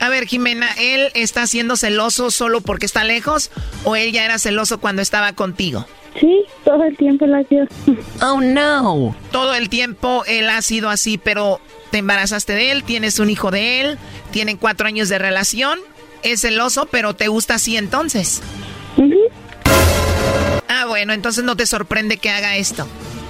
[0.00, 3.50] A ver, Jimena, ¿él está siendo celoso solo porque está lejos
[3.84, 5.86] o él ya era celoso cuando estaba contigo?
[6.18, 7.66] Sí, todo el tiempo la sido.
[8.22, 9.14] Oh, no.
[9.30, 13.50] Todo el tiempo él ha sido así, pero te embarazaste de él, tienes un hijo
[13.50, 13.98] de él,
[14.30, 15.78] tienen cuatro años de relación,
[16.22, 18.42] es celoso, pero te gusta así entonces.
[20.68, 22.86] Ah, bueno, entonces no te sorprende que haga esto.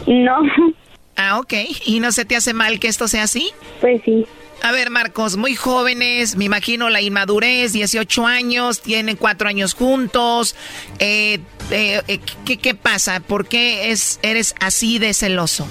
[0.07, 0.39] No.
[1.23, 1.53] Ah, ok.
[1.85, 3.51] ¿Y no se te hace mal que esto sea así?
[3.83, 4.25] Pues sí.
[4.63, 10.55] A ver, Marcos, muy jóvenes, me imagino la inmadurez, 18 años, tienen cuatro años juntos.
[10.99, 11.41] Eh,
[11.71, 13.21] eh, eh, ¿qué, ¿Qué pasa?
[13.21, 15.67] ¿Por qué es, eres así de celoso?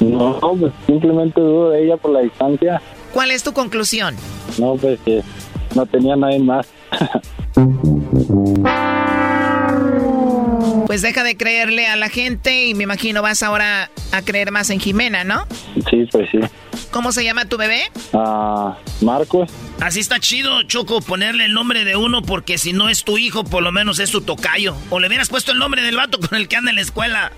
[0.00, 2.80] No, pues simplemente dudo de ella por la distancia.
[3.12, 4.14] ¿Cuál es tu conclusión?
[4.58, 5.22] No, pues que
[5.74, 6.68] no tenía nadie más.
[10.90, 14.70] Pues deja de creerle a la gente y me imagino vas ahora a creer más
[14.70, 15.46] en Jimena, ¿no?
[15.88, 16.40] Sí, pues sí.
[16.90, 17.82] ¿Cómo se llama tu bebé?
[18.12, 19.48] Ah, Marcos.
[19.80, 23.44] Así está chido, Choco, ponerle el nombre de uno porque si no es tu hijo,
[23.44, 24.74] por lo menos es tu tocayo.
[24.90, 27.30] O le hubieras puesto el nombre del vato con el que anda en la escuela.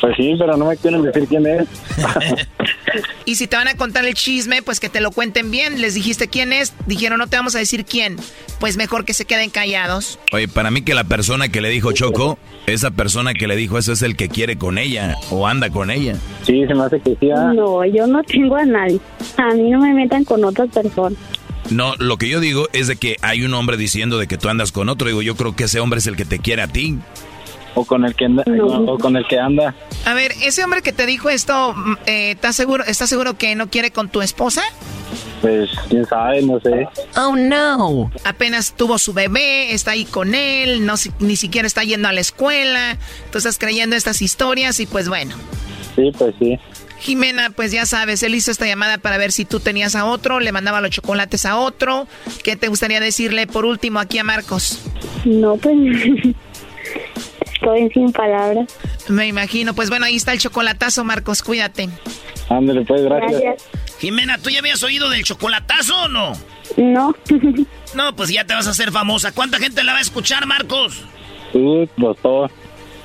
[0.00, 1.66] Pues sí, pero no me quieren decir quién es.
[3.26, 5.80] Y si te van a contar el chisme, pues que te lo cuenten bien.
[5.80, 8.16] Les dijiste quién es, dijeron no te vamos a decir quién.
[8.60, 10.18] Pues mejor que se queden callados.
[10.32, 13.78] Oye, para mí que la persona que le dijo Choco, esa persona que le dijo
[13.78, 16.16] eso es el que quiere con ella o anda con ella.
[16.44, 17.30] Sí, se me hace que sí.
[17.32, 17.52] ah.
[17.54, 19.00] No, yo no tengo a nadie.
[19.36, 21.18] A mí no me metan con otras personas.
[21.70, 24.48] No, lo que yo digo es de que hay un hombre diciendo de que tú
[24.48, 25.08] andas con otro.
[25.08, 26.98] Digo, yo creo que ese hombre es el que te quiere a ti.
[27.76, 28.42] O con el que anda.
[28.86, 29.74] O con el que anda.
[30.06, 33.54] A ver, ese hombre que te dijo esto, mm, eh, ¿estás seguro, ¿estás seguro que
[33.54, 34.62] no quiere con tu esposa?
[35.42, 36.88] Pues quién sabe, no sé.
[37.16, 38.10] Oh, no.
[38.24, 42.20] Apenas tuvo su bebé, está ahí con él, no, ni siquiera está yendo a la
[42.20, 42.96] escuela.
[43.30, 45.36] Tú estás creyendo estas historias y pues bueno.
[45.94, 46.58] Sí, pues sí.
[46.98, 50.40] Jimena, pues ya sabes, él hizo esta llamada para ver si tú tenías a otro,
[50.40, 52.08] le mandaba los chocolates a otro.
[52.42, 54.80] ¿Qué te gustaría decirle por último aquí a Marcos?
[55.26, 55.76] No, pues
[57.66, 58.66] estoy sin palabras.
[59.08, 59.74] Me imagino.
[59.74, 61.88] Pues bueno, ahí está el chocolatazo, Marcos, cuídate.
[62.48, 63.68] Ándale, pues, gracias.
[63.98, 66.32] Jimena, ¿tú ya habías oído del chocolatazo o no?
[66.76, 67.14] No.
[67.94, 69.32] no, pues ya te vas a hacer famosa.
[69.32, 71.04] ¿Cuánta gente la va a escuchar, Marcos?
[71.54, 72.50] Uh, pues todo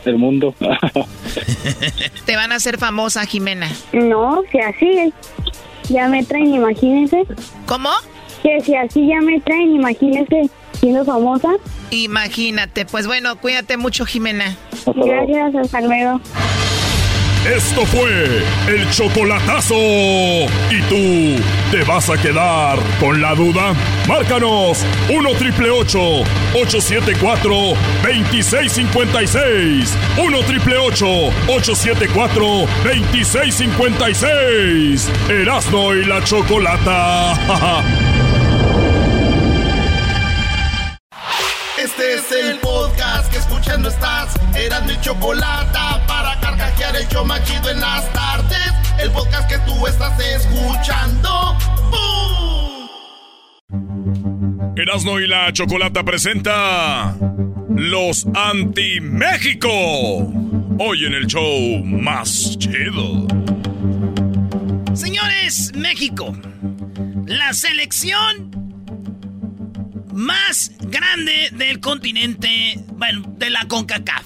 [0.06, 0.54] el mundo.
[2.26, 3.70] te van a hacer famosa, Jimena.
[3.94, 5.14] No, si así
[5.90, 7.24] ya me traen, imagínense.
[7.66, 7.90] ¿Cómo?
[8.44, 10.50] Que si así ya me traen, imagínense
[10.82, 11.50] siendo famosa.
[11.92, 12.86] Imagínate.
[12.86, 14.58] Pues bueno, cuídate mucho, Jimena.
[14.96, 16.20] Gracias, hasta luego.
[17.46, 19.74] Esto fue el chocolatazo.
[19.76, 23.74] ¿Y tú te vas a quedar con la duda?
[24.08, 27.50] Márcanos 1 triple 874
[28.04, 29.98] 2656.
[30.24, 32.46] 1 triple 874
[32.84, 35.10] 2656.
[35.30, 38.02] Erasno y la chocolata.
[42.02, 44.34] Este es el podcast que escuchando estás.
[44.56, 45.78] Eran mi chocolate
[46.08, 48.74] para carcajear el yo machido en las tardes.
[49.00, 51.56] El podcast que tú estás escuchando.
[51.92, 52.90] ¡Bum!
[54.76, 57.16] Erasno y la chocolata presenta
[57.70, 59.70] Los Anti-México.
[60.80, 63.28] Hoy en el show más chido.
[64.96, 66.36] Señores, México.
[67.28, 68.71] La selección
[70.14, 74.26] más grande del continente, bueno, de la CONCACAF.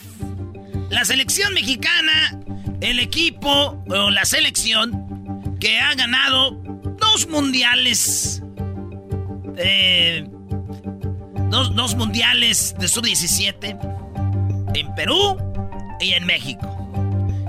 [0.89, 2.39] La selección mexicana,
[2.81, 6.51] el equipo o la selección que ha ganado
[6.99, 8.41] dos mundiales,
[9.57, 10.27] eh,
[11.49, 13.77] dos, dos mundiales de sub-17
[14.75, 15.37] en Perú
[15.99, 16.71] y en México.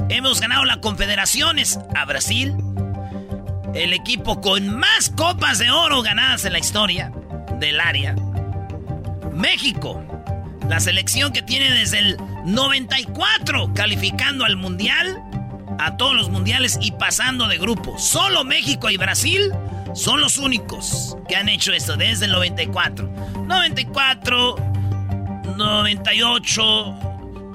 [0.09, 2.55] Hemos ganado las confederaciones a Brasil,
[3.74, 7.12] el equipo con más copas de oro ganadas en la historia
[7.59, 8.14] del área.
[9.37, 10.03] México,
[10.66, 12.16] la selección que tiene desde el
[12.47, 15.22] 94 calificando al mundial,
[15.78, 17.99] a todos los mundiales y pasando de grupo.
[17.99, 19.53] Solo México y Brasil
[19.95, 23.11] son los únicos que han hecho esto desde el 94.
[23.47, 24.57] 94,
[25.59, 26.95] 98,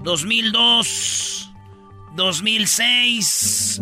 [0.03, 1.51] 2002,
[2.15, 3.81] 2006,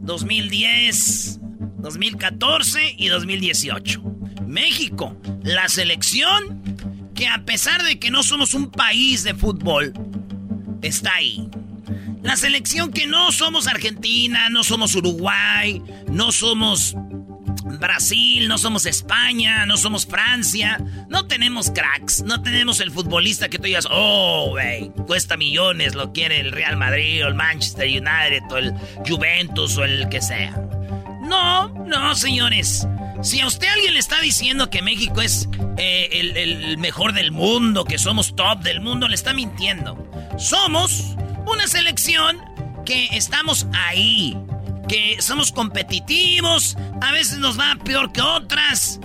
[0.00, 1.40] 2010,
[1.76, 4.02] 2014 y 2018.
[4.46, 6.75] México, la selección
[7.16, 9.92] que a pesar de que no somos un país de fútbol,
[10.82, 11.48] está ahí.
[12.22, 16.94] La selección que no somos Argentina, no somos Uruguay, no somos
[17.80, 23.58] Brasil, no somos España, no somos Francia, no tenemos cracks, no tenemos el futbolista que
[23.58, 28.42] tú digas, oh, güey, cuesta millones, lo quiere el Real Madrid o el Manchester United
[28.50, 28.74] o el
[29.08, 30.52] Juventus o el que sea.
[31.22, 32.86] No, no, señores.
[33.22, 35.48] Si a usted alguien le está diciendo que México es
[35.78, 39.96] eh, el, mejor del mundo, que somos top del mundo, le está mintiendo.
[40.38, 42.38] Somos una selección
[42.84, 44.36] que estamos ahí,
[44.88, 49.00] que somos competitivos, a veces nos va peor que otras.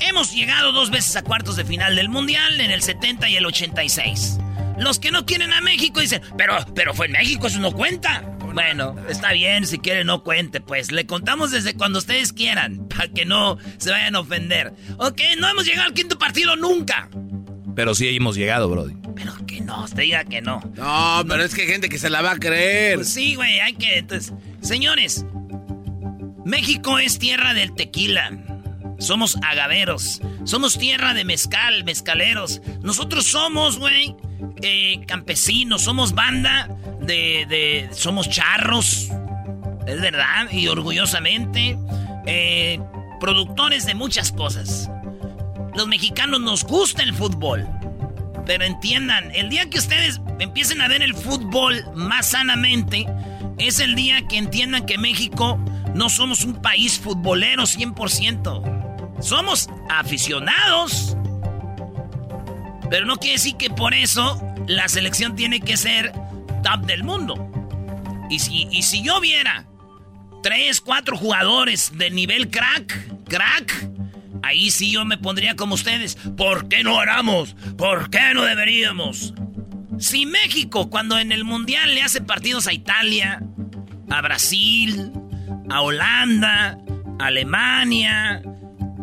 [0.00, 3.46] Hemos llegado dos veces a cuartos de final del Mundial, en el 70 y el
[3.46, 4.38] 86.
[4.78, 8.22] Los que no quieren a México dicen, pero, pero fue en México, eso no cuenta.
[8.52, 10.92] Bueno, está bien, si quiere no cuente, pues.
[10.92, 14.72] Le contamos desde cuando ustedes quieran, para que no se vayan a ofender.
[14.98, 17.08] Ok, no hemos llegado al quinto partido nunca.
[17.74, 18.94] Pero sí hemos llegado, Brody.
[19.14, 20.60] Pero que no, usted diga que no.
[20.76, 22.96] No, pero es que hay gente que se la va a creer.
[22.96, 23.98] Pues sí, güey, hay que.
[23.98, 25.24] Entonces, señores,
[26.44, 28.32] México es tierra del tequila.
[28.98, 30.20] Somos agaveros.
[30.44, 32.60] Somos tierra de mezcal, mezcaleros.
[32.82, 34.14] Nosotros somos, güey,
[34.62, 35.82] eh, campesinos.
[35.82, 36.68] Somos banda
[37.00, 39.10] de, somos charros,
[39.86, 41.78] es verdad, y orgullosamente,
[42.26, 42.80] eh,
[43.18, 44.90] productores de muchas cosas.
[45.74, 47.66] Los mexicanos nos gusta el fútbol,
[48.46, 53.06] pero entiendan, el día que ustedes empiecen a ver el fútbol más sanamente,
[53.58, 55.58] es el día que entiendan que México
[55.94, 59.22] no somos un país futbolero 100%.
[59.22, 61.16] Somos aficionados.
[62.90, 66.12] Pero no quiere decir que por eso la selección tiene que ser
[66.62, 67.50] top del mundo.
[68.28, 69.66] Y si, y si yo viera
[70.42, 73.88] tres, cuatro jugadores de nivel crack, crack,
[74.42, 76.16] ahí sí yo me pondría como ustedes.
[76.36, 77.54] ¿Por qué no haramos?
[77.78, 79.34] ¿Por qué no deberíamos?
[79.98, 83.42] Si México, cuando en el Mundial le hace partidos a Italia,
[84.08, 85.12] a Brasil,
[85.68, 86.78] a Holanda,
[87.18, 88.42] a Alemania,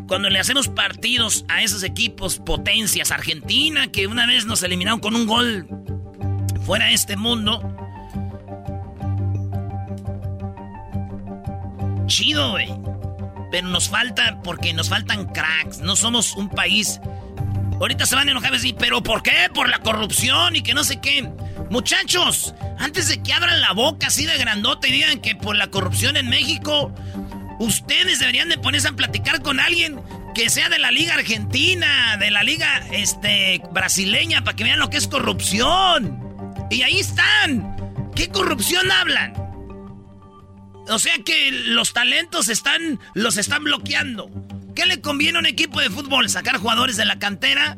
[0.08, 5.16] cuando le hacemos partidos a esos equipos potencias, Argentina, que una vez nos eliminaron con
[5.16, 5.68] un gol
[6.66, 7.62] fuera de este mundo.
[12.08, 12.70] Chido, güey.
[13.52, 15.80] Pero nos falta, porque nos faltan cracks.
[15.80, 17.00] No somos un país.
[17.80, 19.50] Ahorita se van a enojar y decir, ¿pero por qué?
[19.54, 21.30] Por la corrupción y que no sé qué.
[21.70, 25.68] Muchachos, antes de que abran la boca así de grandote y digan que por la
[25.68, 26.94] corrupción en México,
[27.60, 30.00] ustedes deberían de ponerse a platicar con alguien
[30.36, 34.90] que sea de la liga argentina, de la liga este, brasileña, para que vean lo
[34.90, 36.20] que es corrupción.
[36.70, 37.76] Y ahí están.
[38.16, 39.34] ¿Qué corrupción hablan?
[40.90, 44.30] O sea que los talentos están, los están bloqueando.
[44.76, 46.30] ¿Qué le conviene a un equipo de fútbol?
[46.30, 47.78] ¿Sacar jugadores de la cantera?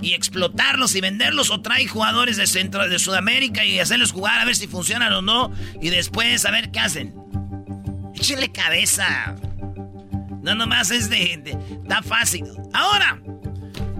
[0.00, 4.44] y explotarlos y venderlos o trae jugadores de centro de Sudamérica y hacerlos jugar a
[4.44, 7.14] ver si funcionan o no y después a ver qué hacen.
[8.18, 9.36] Échenle cabeza.
[10.42, 12.46] No nomás es de, de está fácil.
[12.72, 13.20] Ahora,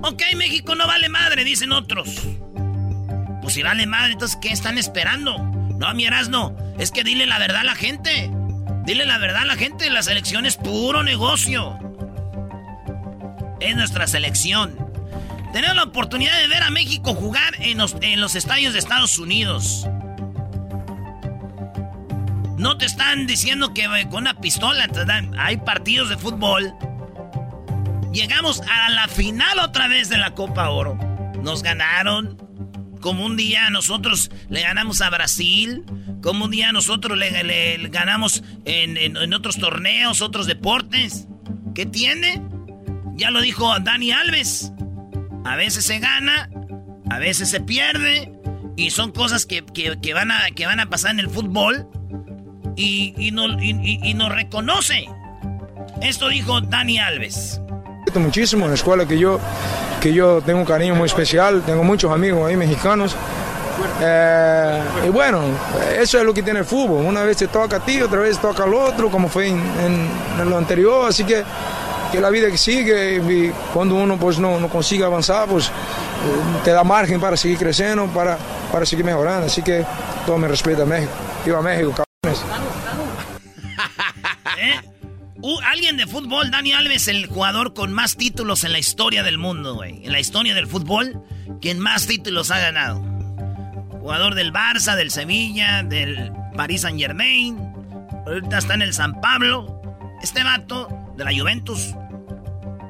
[0.03, 2.21] ok, México no vale madre, dicen otros.
[3.41, 5.39] Pues si vale madre, entonces ¿qué están esperando?
[5.39, 6.57] No, mi no.
[6.81, 8.29] es que dile la verdad a la gente.
[8.85, 11.79] Dile la verdad a la gente, la selección es puro negocio.
[13.61, 14.77] Es nuestra selección.
[15.53, 19.17] Tenemos la oportunidad de ver a México jugar en los, en los estadios de Estados
[19.21, 19.87] Unidos.
[22.59, 24.89] No te están diciendo que con una pistola.
[25.39, 26.75] Hay partidos de fútbol.
[28.13, 30.99] Llegamos a la final otra vez de la Copa Oro.
[31.43, 32.37] Nos ganaron.
[33.01, 35.85] Como un día nosotros le ganamos a Brasil.
[36.21, 41.29] Como un día nosotros le, ganamos en, en otros torneos, otros deportes.
[41.77, 42.43] ¿Qué tiene?
[43.15, 44.73] Ya lo dijo Dani Alves.
[45.45, 46.51] A veces se gana,
[47.11, 48.33] a veces se pierde.
[48.77, 49.63] Y son cosas que,
[50.13, 51.89] van, a, que van a pasar en el fútbol.
[52.81, 55.07] Y, y, nos reconoce.
[56.01, 57.61] Esto dijo Dani Alves.
[58.15, 59.41] Muchísimo en la escuela que yo,
[60.01, 61.63] que yo tengo un cariño muy especial.
[61.67, 63.17] Tengo muchos amigos ahí mexicanos.
[64.01, 65.41] Eh, y bueno,
[65.99, 67.05] eso es lo que tiene el fútbol.
[67.05, 69.61] Una vez te toca a ti, otra vez toca al otro, como fue en,
[70.41, 71.09] en lo anterior.
[71.09, 71.43] Así que
[72.11, 75.71] que la vida que sigue y cuando uno pues no, no consigue avanzar, pues eh,
[76.65, 78.39] te da margen para seguir creciendo, para,
[78.73, 79.47] para seguir mejorando.
[79.47, 79.85] Así que
[80.27, 81.13] todo mi respeto a México.
[81.45, 82.45] Viva México, cabrones.
[84.61, 84.81] ¿Eh?
[85.65, 89.75] alguien de fútbol, Dani Alves, el jugador con más títulos en la historia del mundo,
[89.75, 90.05] güey.
[90.05, 91.23] En la historia del fútbol,
[91.61, 93.01] quien más títulos ha ganado.
[94.01, 97.59] Jugador del Barça, del Sevilla, del Paris Saint Germain.
[98.27, 99.81] Ahorita está en el San Pablo.
[100.23, 101.95] Este vato de la Juventus.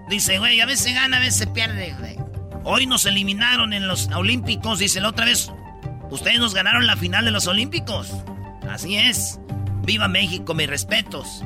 [0.08, 2.16] Dice, güey, a veces gana, a veces pierde, güey.
[2.64, 5.50] Hoy nos eliminaron en los Olímpicos, dice la otra vez.
[6.10, 8.10] Ustedes nos ganaron la final de los Olímpicos.
[8.68, 9.40] Así es.
[9.82, 11.42] Viva México, mis respetos.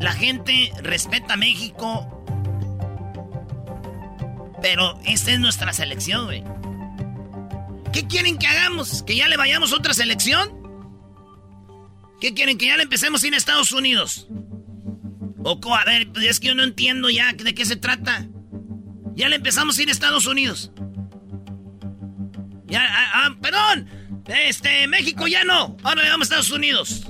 [0.00, 2.14] La gente respeta a México.
[4.60, 6.44] Pero esta es nuestra selección, güey.
[7.92, 9.02] ¿Qué quieren que hagamos?
[9.02, 10.50] ¿Que ya le vayamos a otra selección?
[12.20, 12.58] ¿Qué quieren?
[12.58, 14.28] ¿Que ya le empecemos sin Estados Unidos?
[15.44, 18.28] Oco, a ver, pues es que yo no entiendo ya de qué se trata.
[19.14, 20.72] Ya le empezamos a ir a Estados Unidos.
[22.66, 23.88] Ya, ah, ah, perdón.
[24.28, 25.76] Este, México ya no.
[25.82, 27.06] Ahora le vamos a Estados Unidos.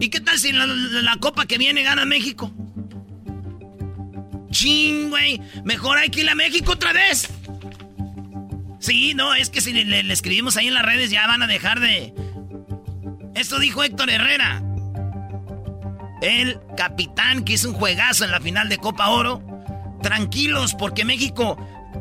[0.00, 2.52] ¿Y qué tal si la, la, copa que viene gana México?
[4.50, 5.40] Ching, güey.
[5.64, 7.28] Mejor hay que ir a México otra vez.
[8.80, 11.80] Sí, no, es que si le escribimos ahí en las redes ya van a dejar
[11.80, 12.14] de...
[13.34, 14.62] Esto dijo Héctor Herrera
[16.20, 19.42] el capitán que hizo un juegazo en la final de Copa Oro.
[20.02, 21.56] Tranquilos, porque México,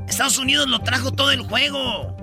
[0.08, 2.17] Estados Unidos lo trajo todo el juego.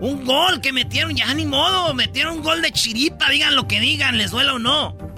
[0.00, 3.80] Un gol que metieron, ya ni modo, metieron un gol de chiripa, digan lo que
[3.80, 5.09] digan, les duela o no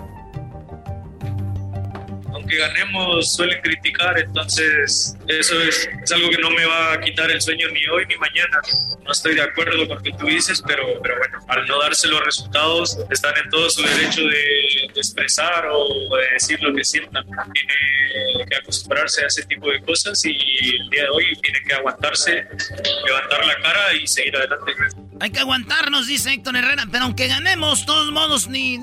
[2.43, 7.41] aunque ganemos suelen criticar, entonces eso es, algo que no me va a quitar el
[7.41, 8.61] sueño ni hoy ni mañana.
[9.05, 12.09] No estoy de acuerdo con lo que tú dices, pero, pero bueno, al no darse
[12.09, 17.25] los resultados, están en todo su derecho de, expresar o de decir lo que sientan.
[17.25, 21.75] Tiene que acostumbrarse a ese tipo de cosas y el día de hoy tiene que
[21.75, 22.47] aguantarse,
[23.07, 24.73] levantar la cara y seguir adelante.
[25.21, 28.81] Hay que aguantarnos, dice Héctor Herrera, pero aunque ganemos, todos modos, ni...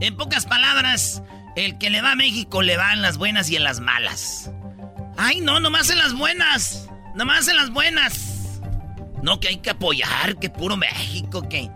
[0.00, 1.22] En pocas palabras,
[1.56, 4.50] el que le va a México le va en las buenas y en las malas.
[5.16, 6.88] Ay, no, nomás en las buenas.
[7.14, 8.60] Nomás en las buenas.
[9.22, 11.70] No, que hay que apoyar, que puro México, que...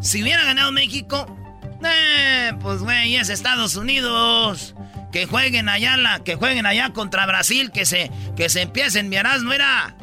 [0.00, 1.26] Si hubiera ganado México,
[1.82, 4.74] eh, pues güey, es Estados Unidos.
[5.12, 9.52] Que jueguen allá, que jueguen allá contra Brasil, que se, que se empiecen, miras, no
[9.52, 9.96] era.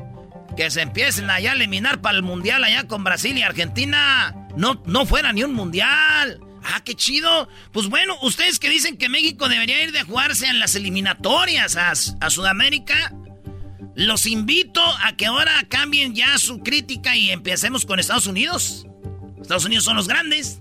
[0.56, 4.36] Que se empiecen allá a eliminar para el mundial allá con Brasil y Argentina.
[4.56, 6.40] No, no fuera ni un mundial.
[6.64, 7.50] Ah, qué chido.
[7.72, 12.30] Pues bueno, ustedes que dicen que México debería ir de jugarse en las eliminatorias a,
[12.30, 13.14] Sudamérica,
[13.96, 18.86] los invito a que ahora cambien ya su crítica y empecemos con Estados Unidos.
[19.42, 20.60] Estados Unidos son los grandes.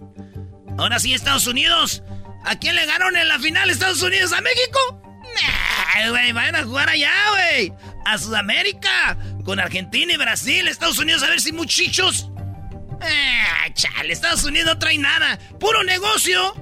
[0.79, 2.03] Ahora sí, Estados Unidos.
[2.45, 4.33] ¿A quién le ganaron en la final Estados Unidos?
[4.33, 5.03] ¿A México?
[5.35, 7.73] Nah, vayan a jugar allá, güey.
[8.07, 9.19] A Sudamérica.
[9.45, 10.67] Con Argentina y Brasil.
[10.67, 12.31] Estados Unidos, a ver si muchachos.
[13.01, 15.39] Ah, chale, Estados Unidos no trae nada.
[15.59, 16.55] Puro negocio.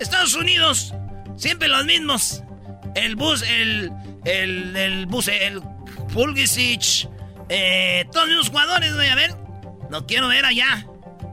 [0.00, 0.94] Estados Unidos.
[1.36, 2.42] Siempre los mismos.
[2.94, 3.92] El bus, el.
[4.24, 5.62] El, el bus, el.
[6.12, 7.08] Pulisic.
[7.48, 9.34] Eh, todos los jugadores, güey, a ver.
[9.90, 10.86] No quiero ver allá.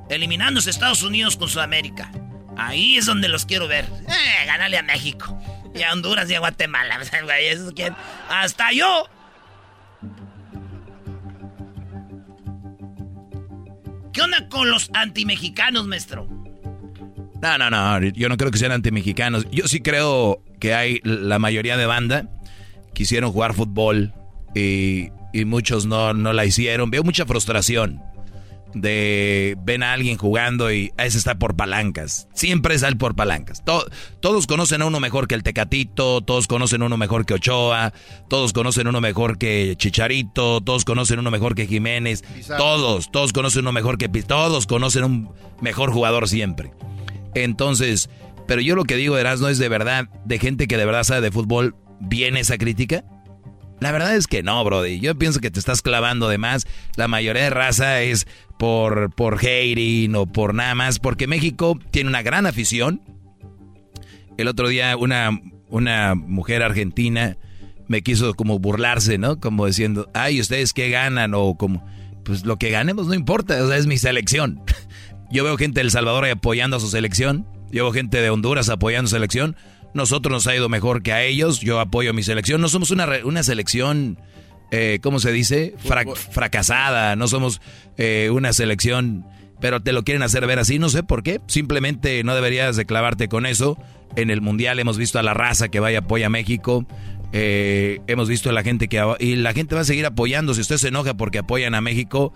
[0.09, 2.11] Eliminándose Estados Unidos con Sudamérica.
[2.57, 3.85] Ahí es donde los quiero ver.
[3.85, 5.37] Eh, ganarle a México.
[5.73, 6.99] Y a Honduras y a Guatemala.
[8.29, 9.09] Hasta yo.
[14.13, 16.27] ¿Qué onda con los antimexicanos, maestro?
[17.41, 17.99] No, no, no.
[18.09, 19.47] Yo no creo que sean antimexicanos.
[19.51, 22.29] Yo sí creo que hay la mayoría de banda
[22.93, 24.13] quisieron jugar fútbol
[24.55, 26.91] y, y muchos no, no la hicieron.
[26.91, 28.01] Veo mucha frustración
[28.73, 32.27] de ven a alguien jugando y a ese está por palancas.
[32.33, 33.63] Siempre sale por palancas.
[34.19, 37.93] todos conocen a uno mejor que el Tecatito, todos conocen a uno mejor que Ochoa,
[38.29, 42.23] todos conocen a uno mejor que Chicharito, todos conocen a uno mejor que Jiménez,
[42.57, 46.71] todos, todos conocen a uno mejor que todos conocen a un mejor jugador siempre.
[47.35, 48.09] Entonces,
[48.47, 51.21] pero yo lo que digo, Erasmo, es de verdad, de gente que de verdad sabe
[51.21, 53.03] de fútbol, ¿viene esa crítica?
[53.79, 55.01] La verdad es que no, Brody.
[55.01, 56.65] Yo pienso que te estás clavando de más.
[56.95, 58.27] La mayoría de raza es
[58.63, 63.01] por, por hating o por nada más, porque México tiene una gran afición.
[64.37, 65.37] El otro día una,
[65.67, 67.35] una mujer argentina
[67.89, 69.37] me quiso como burlarse, ¿no?
[69.41, 71.33] Como diciendo, ay, ¿ustedes qué ganan?
[71.33, 71.85] O como,
[72.23, 74.61] pues lo que ganemos no importa, o sea, es mi selección.
[75.29, 78.69] Yo veo gente de El Salvador apoyando a su selección, yo veo gente de Honduras
[78.69, 79.57] apoyando a su selección.
[79.93, 82.61] Nosotros nos ha ido mejor que a ellos, yo apoyo a mi selección.
[82.61, 84.19] No somos una, una selección
[84.75, 85.75] eh, ¿cómo se dice?
[86.31, 87.61] fracasada, no somos
[87.95, 89.23] eh, una selección,
[89.61, 92.85] pero te lo quieren hacer ver así, no sé por qué, simplemente no deberías de
[92.87, 93.77] clavarte con eso.
[94.15, 96.87] En el Mundial hemos visto a la raza que vaya apoya a México,
[97.33, 98.99] eh, hemos visto a la gente que...
[99.19, 102.33] Y la gente va a seguir apoyando, si usted se enoja porque apoyan a México,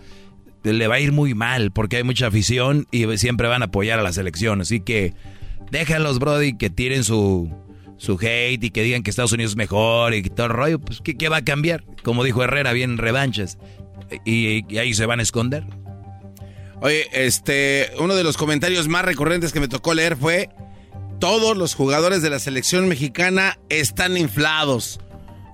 [0.63, 3.97] le va a ir muy mal, porque hay mucha afición y siempre van a apoyar
[3.97, 5.15] a la selección, así que
[5.71, 7.51] déjalos, Brody, que tiren su
[7.97, 11.01] su hate y que digan que Estados Unidos es mejor y todo el rollo, pues
[11.01, 11.83] ¿qué, va a cambiar?
[12.03, 13.57] Como dijo Herrera, bien revanchas.
[14.23, 15.65] Y, ahí se van a esconder.
[16.81, 20.49] Oye, este, uno de los comentarios más recurrentes que me tocó leer fue,
[21.19, 24.99] todos los jugadores de la selección mexicana están inflados.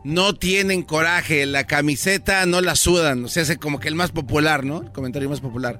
[0.03, 3.23] No tienen coraje, la camiseta no la sudan.
[3.23, 4.81] O sea, es como que el más popular, ¿no?
[4.81, 5.79] El comentario más popular.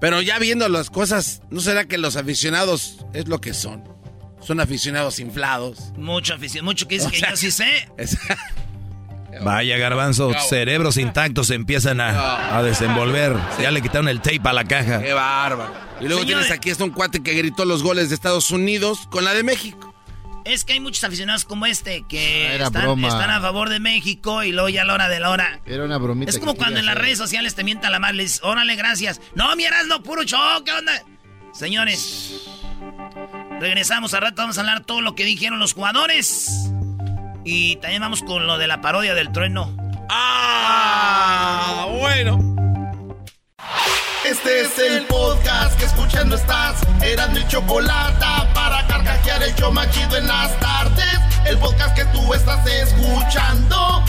[0.00, 3.97] Pero ya viendo las cosas, ¿no será que los aficionados es lo que son?
[4.40, 5.92] Son aficionados inflados.
[5.96, 7.88] Mucho afición, mucho que dice que yo sí sé.
[9.42, 13.36] Vaya garbanzo, cerebros intactos se empiezan a, desenvolver.
[13.60, 15.00] Ya le quitaron el tape a la caja.
[15.00, 15.72] Qué bárbaro.
[16.00, 19.24] Y luego tienes aquí a un cuate que gritó los goles de Estados Unidos con
[19.24, 19.94] la de México.
[20.44, 24.52] Es que hay muchos aficionados como este que ah, están, a favor de México y
[24.52, 25.60] luego ya a la hora de la hora.
[25.66, 26.30] Era una bromita.
[26.30, 29.20] Es como cuando en las redes sociales te mientan la madre, les órale, gracias.
[29.34, 31.02] No, miras, no, puro show, ¿qué onda?
[31.52, 32.48] Señores,
[33.60, 36.70] Regresamos a rato, vamos a hablar todo lo que dijeron los jugadores.
[37.44, 39.76] Y también vamos con lo de la parodia del trueno.
[40.08, 41.86] ¡Ah!
[41.98, 42.38] Bueno.
[44.24, 46.76] Este es el podcast que escuchando estás.
[47.02, 51.18] Eran mi chocolate para carcajear el yo machido en las tardes.
[51.46, 54.04] El podcast que tú estás escuchando.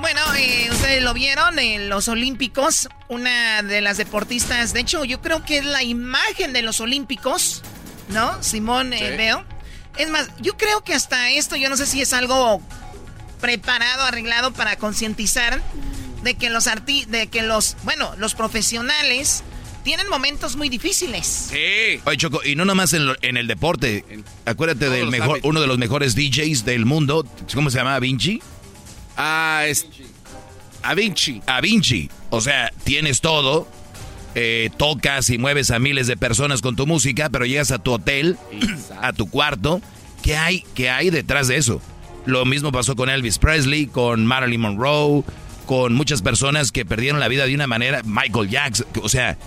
[0.00, 2.88] Bueno, eh, ustedes lo vieron en los Olímpicos.
[3.08, 7.62] Una de las deportistas, de hecho, yo creo que es la imagen de los Olímpicos,
[8.08, 8.42] ¿no?
[8.42, 9.44] Simón eh, Veo.
[9.96, 12.60] Es más, yo creo que hasta esto, yo no sé si es algo
[13.40, 15.62] preparado, arreglado para concientizar
[16.24, 19.44] de que los arti de que los, bueno, los profesionales
[19.84, 21.50] tienen momentos muy difíciles.
[21.50, 22.00] Sí.
[22.04, 24.04] Oye, Choco, y no nomás en, en el deporte.
[24.46, 27.24] Acuérdate del mejor, uno de los mejores DJs del mundo.
[27.54, 27.98] ¿Cómo se llama?
[28.00, 28.42] Vinci.
[29.16, 29.86] Ah, es.
[30.82, 31.40] A Vinci.
[31.46, 32.10] A Vinci.
[32.30, 33.68] O sea, tienes todo.
[34.36, 37.92] Eh, tocas y mueves a miles de personas con tu música, pero llegas a tu
[37.92, 38.36] hotel,
[39.00, 39.80] a tu cuarto.
[40.22, 41.80] ¿Qué hay, ¿Qué hay detrás de eso?
[42.26, 45.22] Lo mismo pasó con Elvis Presley, con Marilyn Monroe,
[45.66, 48.02] con muchas personas que perdieron la vida de una manera.
[48.04, 48.86] Michael Jackson.
[49.02, 49.38] O sea,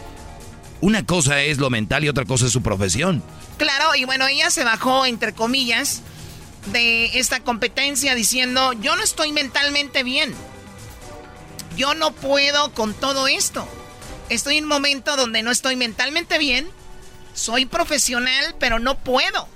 [0.80, 3.24] una cosa es lo mental y otra cosa es su profesión.
[3.58, 6.02] Claro, y bueno, ella se bajó, entre comillas,
[6.72, 10.34] de esta competencia diciendo, yo no estoy mentalmente bien.
[11.76, 13.68] Yo no puedo con todo esto.
[14.30, 16.68] Estoy en un momento donde no estoy mentalmente bien.
[17.34, 19.48] Soy profesional, pero no puedo.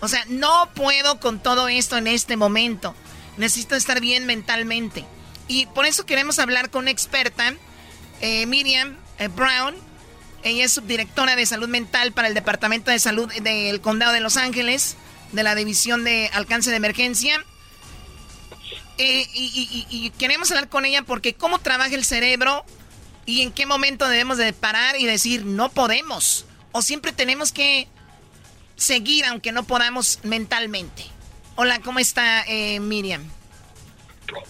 [0.00, 2.94] O sea, no puedo con todo esto en este momento.
[3.36, 5.04] Necesito estar bien mentalmente.
[5.48, 7.54] Y por eso queremos hablar con una experta,
[8.20, 9.74] eh, Miriam, eh, Brown.
[10.44, 14.36] Ella es subdirectora de salud mental para el Departamento de Salud del Condado de Los
[14.36, 14.96] Ángeles,
[15.32, 17.44] de la División de Alcance de Emergencia.
[18.98, 22.64] Eh, y, queremos hablar con ella porque cómo trabaja el cerebro
[23.26, 26.46] y en qué momento debemos de parar y decir no podemos.
[26.72, 27.86] O siempre tenemos que
[28.76, 31.04] seguir aunque no podamos mentalmente.
[31.54, 33.24] Hola, ¿cómo está eh, Miriam?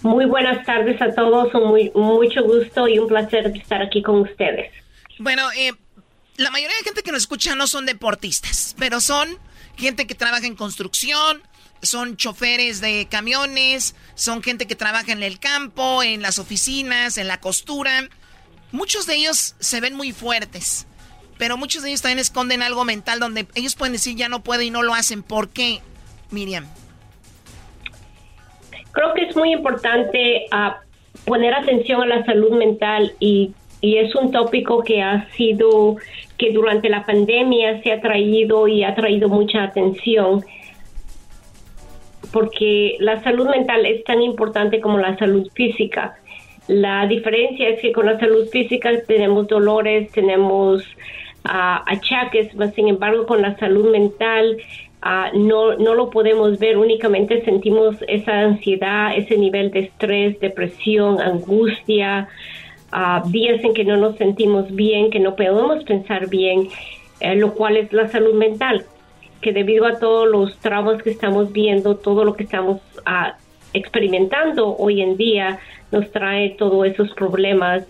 [0.03, 4.73] Muy buenas tardes a todos, muy, mucho gusto y un placer estar aquí con ustedes.
[5.19, 5.73] Bueno, eh,
[6.37, 9.39] la mayoría de gente que nos escucha no son deportistas, pero son
[9.79, 11.43] gente que trabaja en construcción,
[11.81, 17.29] son choferes de camiones, son gente que trabaja en el campo, en las oficinas, en
[17.29, 18.09] la costura.
[18.73, 20.87] Muchos de ellos se ven muy fuertes,
[21.39, 24.63] pero muchos de ellos también esconden algo mental donde ellos pueden decir ya no puedo
[24.63, 25.23] y no lo hacen.
[25.23, 25.81] ¿Por qué,
[26.31, 26.67] Miriam?
[28.93, 30.81] Creo que es muy importante ah,
[31.25, 35.97] poner atención a la salud mental y, y es un tópico que ha sido,
[36.39, 40.45] que durante la pandemia se ha traído y ha traído mucha atención
[42.33, 46.17] porque la salud mental es tan importante como la salud física.
[46.69, 50.83] La diferencia es que con la salud física tenemos dolores, tenemos
[51.45, 54.59] uh, achaques, sin embargo con la salud mental
[55.03, 61.21] uh, no, no lo podemos ver, únicamente sentimos esa ansiedad, ese nivel de estrés, depresión,
[61.21, 62.29] angustia,
[62.93, 66.69] uh, días en que no nos sentimos bien, que no podemos pensar bien,
[67.21, 68.85] eh, lo cual es la salud mental
[69.41, 73.37] que debido a todos los traumas que estamos viendo, todo lo que estamos ah,
[73.73, 75.61] experimentando hoy en día,
[75.93, 77.85] nos trae todos esos problemas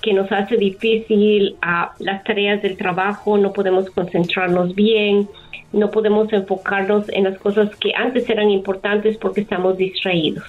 [0.00, 5.28] que nos hace difícil a las tareas del trabajo, no podemos concentrarnos bien,
[5.72, 10.44] no podemos enfocarnos en las cosas que antes eran importantes porque estamos distraídos.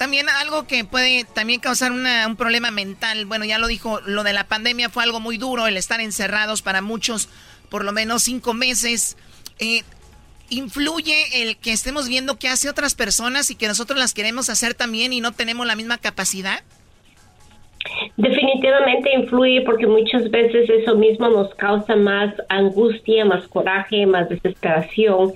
[0.00, 4.32] También algo que puede también causar un problema mental, bueno, ya lo dijo, lo de
[4.32, 7.28] la pandemia fue algo muy duro, el estar encerrados para muchos
[7.68, 9.18] por lo menos cinco meses.
[9.58, 9.82] Eh,
[10.48, 14.72] ¿influye el que estemos viendo qué hace otras personas y que nosotros las queremos hacer
[14.72, 16.60] también y no tenemos la misma capacidad?
[18.16, 25.34] Definitivamente influye porque muchas veces eso mismo nos causa más angustia, más coraje, más desesperación,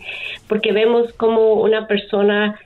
[0.49, 2.59] porque vemos como una persona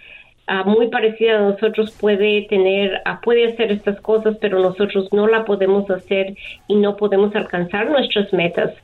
[0.49, 5.27] ah, muy parecida a nosotros puede tener, ah, puede hacer estas cosas, pero nosotros no
[5.27, 6.35] la podemos hacer
[6.67, 8.75] y no podemos alcanzar nuestras metas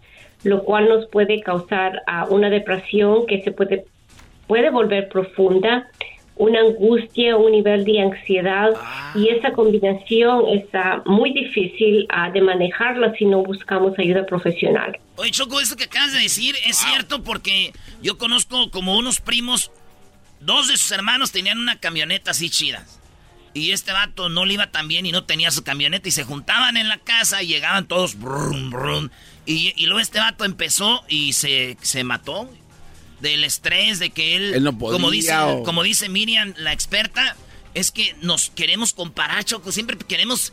[0.45, 3.85] lo cual nos puede causar uh, una depresión que se puede,
[4.47, 5.89] puede volver profunda,
[6.37, 8.71] una angustia, un nivel de ansiedad
[9.15, 14.99] y esa combinación está muy difícil uh, de manejarla si no buscamos ayuda profesional.
[15.17, 17.73] Oye, Choco, eso que acabas de decir es cierto porque
[18.03, 19.71] yo conozco como unos primos,
[20.41, 22.87] dos de sus hermanos tenían una camioneta así chida.
[23.55, 26.25] Y este vato no le iba tan bien y no tenía su camioneta y se
[26.25, 29.11] juntaban en la casa y llegaban todos brum, brum.
[29.47, 32.51] Y, luego este vato empezó y se, mató
[33.21, 35.33] del estrés de que él, no podía, como dice
[35.65, 37.37] como dice Miriam la experta
[37.73, 40.53] es que nos queremos comparar Choco siempre queremos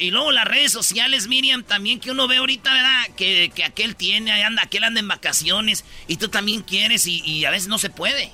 [0.00, 3.96] y luego las redes sociales Miriam también que uno ve ahorita verdad que, que aquel
[3.96, 7.78] tiene anda aquel anda en vacaciones y tú también quieres y, y a veces no
[7.78, 8.32] se puede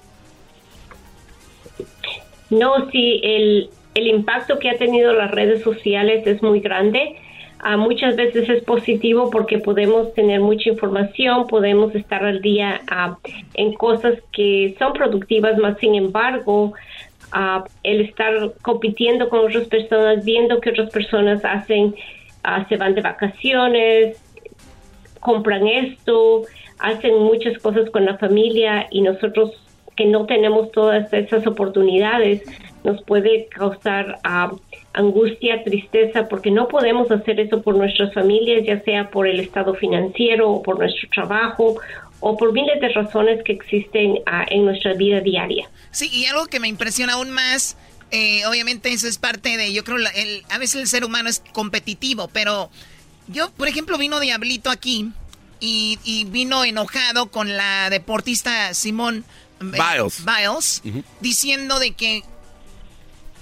[2.51, 7.17] no sí el el impacto que ha tenido las redes sociales es muy grande.
[7.63, 13.19] Ah, muchas veces es positivo porque podemos tener mucha información, podemos estar al día ah,
[13.55, 16.73] en cosas que son productivas, más sin embargo,
[17.33, 21.95] ah, el estar compitiendo con otras personas, viendo que otras personas hacen,
[22.69, 24.17] se van de vacaciones,
[25.21, 26.45] compran esto,
[26.79, 29.53] hacen muchas cosas con la familia y nosotros
[30.01, 32.41] que no tenemos todas esas oportunidades,
[32.85, 34.51] nos puede causar ah,
[34.95, 39.75] angustia, tristeza, porque no podemos hacer eso por nuestras familias, ya sea por el estado
[39.75, 41.77] financiero o por nuestro trabajo
[42.21, 45.69] o por miles de razones que existen ah, en nuestra vida diaria.
[45.91, 47.77] Sí, y algo que me impresiona aún más,
[48.11, 51.43] eh, obviamente eso es parte de, yo creo, el, a veces el ser humano es
[51.53, 52.71] competitivo, pero
[53.29, 55.13] yo, por ejemplo, vino Diablito aquí
[55.61, 59.25] y, vino enojado con la deportista Simón
[59.61, 60.83] eh, Biles,
[61.21, 62.25] diciendo de que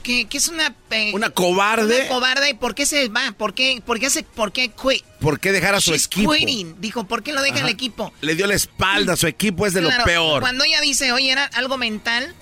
[0.02, 0.74] que, es una...
[0.90, 2.00] Eh, una cobarde.
[2.00, 2.50] Una cobarde.
[2.50, 3.34] ¿Y por qué se va?
[3.36, 5.04] ¿Por qué, por qué hace, por qué quit?
[5.20, 6.32] ¿Por qué dejar a su equipo?
[6.78, 8.12] Dijo, ¿por qué lo deja el equipo?
[8.20, 10.40] Le dio la espalda, su equipo es de lo peor.
[10.40, 12.34] Cuando ella dice, oye, era algo mental,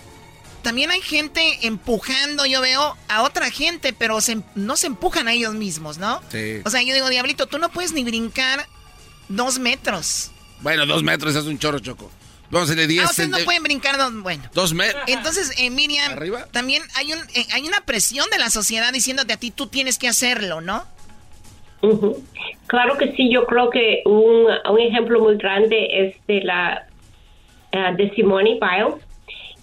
[0.62, 4.19] también hay gente empujando, yo veo, a otra gente, pero
[4.55, 6.23] no se empujan a ellos mismos, ¿no?
[6.31, 6.61] Sí.
[6.65, 8.69] O sea, yo digo, Diablito, tú no puedes ni brincar
[9.28, 10.31] dos metros.
[10.61, 12.11] Bueno, dos metros es un chorro, Choco.
[12.51, 14.44] Vamos a hacerle 10 Ah, ustedes no pueden brincar dos, bueno.
[14.55, 15.02] Dos metros.
[15.06, 16.18] Entonces, eh, Miriam,
[16.52, 19.98] también hay, un, eh, hay una presión de la sociedad diciéndote a ti, tú tienes
[19.98, 20.85] que hacerlo, ¿no?
[22.66, 26.86] Claro que sí, yo creo que un, un ejemplo muy grande es de la
[27.73, 29.05] eh, de Simone Biles,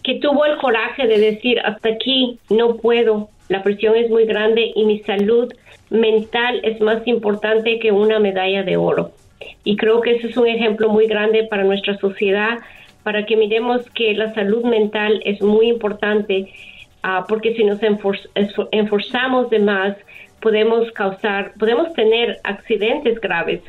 [0.04, 4.72] que tuvo el coraje de decir hasta aquí no puedo, la presión es muy grande
[4.76, 5.52] y mi salud
[5.90, 9.12] mental es más importante que una medalla de oro.
[9.64, 12.60] Y creo que ese es un ejemplo muy grande para nuestra sociedad,
[13.04, 16.48] para que miremos que la salud mental es muy importante,
[17.02, 19.98] ah, porque si nos enfor- esfor- esforzamos de más,
[20.40, 23.62] podemos causar, podemos tener accidentes graves,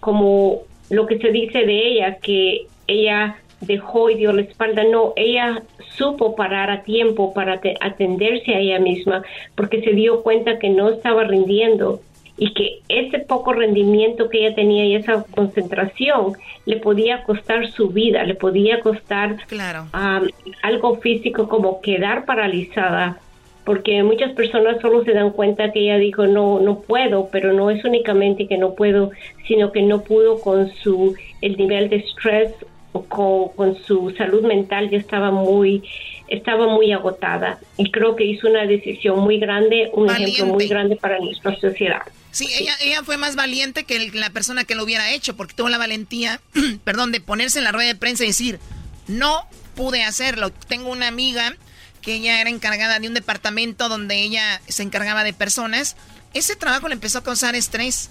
[0.00, 4.84] como lo que se dice de ella, que ella dejó y dio la espalda.
[4.84, 5.62] No, ella
[5.96, 9.22] supo parar a tiempo para te- atenderse a ella misma,
[9.54, 12.00] porque se dio cuenta que no estaba rindiendo
[12.38, 16.34] y que ese poco rendimiento que ella tenía y esa concentración
[16.66, 19.86] le podía costar su vida, le podía costar Claro.
[19.94, 20.28] um,
[20.62, 23.18] algo físico como quedar paralizada
[23.64, 27.70] porque muchas personas solo se dan cuenta que ella dijo no no puedo pero no
[27.70, 29.10] es únicamente que no puedo
[29.48, 32.52] sino que no pudo con su el nivel de estrés
[32.92, 35.82] o con, con su salud mental ya estaba muy
[36.28, 40.96] estaba muy agotada y creo que hizo una decisión muy grande un ejemplo muy grande
[40.96, 42.02] para nuestra sociedad
[42.36, 45.70] Sí, ella, ella fue más valiente que la persona que lo hubiera hecho, porque tuvo
[45.70, 46.38] la valentía,
[46.84, 48.60] perdón, de ponerse en la rueda de prensa y decir,
[49.06, 50.50] no pude hacerlo.
[50.50, 51.56] Tengo una amiga
[52.02, 55.96] que ella era encargada de un departamento donde ella se encargaba de personas.
[56.34, 58.10] Ese trabajo le empezó a causar estrés.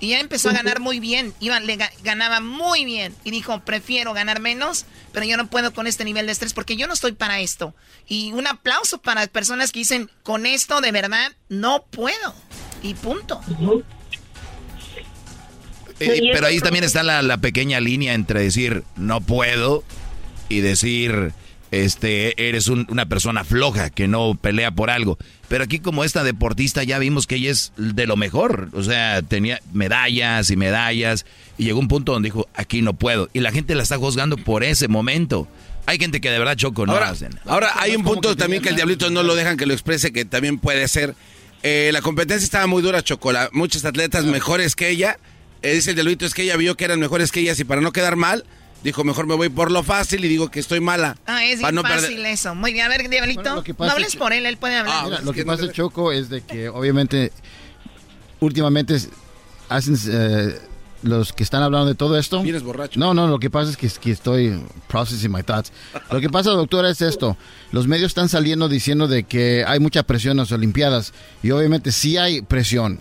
[0.00, 3.14] Y ella empezó a ganar muy bien, iba, le ga- ganaba muy bien.
[3.22, 6.76] Y dijo, prefiero ganar menos, pero yo no puedo con este nivel de estrés porque
[6.76, 7.74] yo no estoy para esto.
[8.08, 12.34] Y un aplauso para personas que dicen, con esto de verdad no puedo.
[12.82, 13.40] Y punto.
[15.98, 19.84] Eh, pero ahí también está la, la pequeña línea entre decir no puedo
[20.48, 21.32] y decir
[21.70, 25.18] este eres un- una persona floja que no pelea por algo.
[25.48, 29.22] Pero aquí como esta deportista ya vimos que ella es de lo mejor, o sea,
[29.22, 31.26] tenía medallas y medallas
[31.58, 33.28] y llegó un punto donde dijo, aquí no puedo.
[33.32, 35.48] Y la gente la está juzgando por ese momento.
[35.86, 37.30] Hay gente que de verdad choco no Ahora, hacen.
[37.46, 40.24] ahora hay un punto también que el diablito no lo dejan que lo exprese, que
[40.24, 41.14] también puede ser.
[41.62, 43.48] Eh, la competencia estaba muy dura, Chocola.
[43.52, 45.18] Muchos atletas mejores que ella.
[45.62, 47.80] Eh, dice el diablito, es que ella vio que eran mejores que ellas y para
[47.80, 48.44] no quedar mal,
[48.82, 51.16] dijo, mejor me voy por lo fácil y digo que estoy mala.
[51.26, 52.54] Ah, es bien no perder- fácil eso.
[52.54, 55.04] Muy bien, a ver, Diablito, Bueno, no hables por él, él puede hablar.
[55.04, 57.32] Mira, lo que pasa, Choco, es de que obviamente
[58.40, 58.96] últimamente
[59.68, 60.58] hacen eh,
[61.02, 62.42] los que están hablando de todo esto.
[62.42, 62.98] Vienes borracho.
[62.98, 65.72] No, no, lo que pasa es que, que estoy processing my thoughts.
[66.10, 67.36] Lo que pasa, doctora, es esto.
[67.72, 71.12] Los medios están saliendo diciendo de que hay mucha presión en las Olimpiadas
[71.42, 73.00] y obviamente sí hay presión.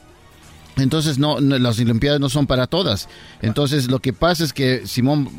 [0.78, 3.10] Entonces no, no, las Olimpiadas no son para todas.
[3.42, 5.30] Entonces lo que pasa es que Simón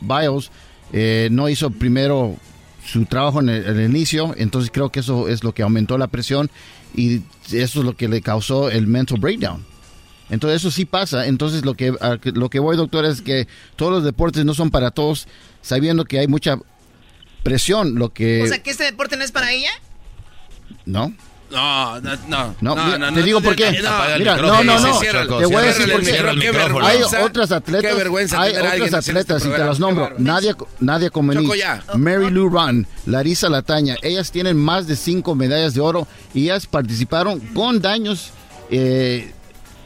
[0.00, 0.50] Biles
[0.92, 2.36] eh, no hizo primero
[2.84, 5.98] su trabajo en el, en el inicio, entonces creo que eso es lo que aumentó
[5.98, 6.50] la presión
[6.94, 7.22] y
[7.52, 9.64] eso es lo que le causó el mental breakdown.
[10.30, 11.26] Entonces eso sí pasa.
[11.26, 11.92] Entonces lo que
[12.34, 13.46] lo que voy, doctor, es que
[13.76, 15.28] todos los deportes no son para todos,
[15.62, 16.58] sabiendo que hay mucha
[17.42, 17.94] presión.
[17.96, 19.70] Lo que O sea, que este deporte no es para ella.
[20.84, 21.12] no.
[21.50, 22.56] No, no, no.
[22.60, 23.70] No, mira, te digo por qué.
[23.70, 24.98] Mira, no, no, no.
[24.98, 26.18] Te voy a decir por qué.
[26.82, 30.12] Hay otras atletas, Qué vergüenza hay otras en este atletas y te las nombro.
[30.18, 31.48] Nadia, Nadia Comení.
[31.94, 33.96] Mary Lou Ran, Larisa Lataña.
[34.02, 38.30] Ellas tienen más de cinco medallas de oro y ellas participaron con daños
[38.70, 39.32] eh,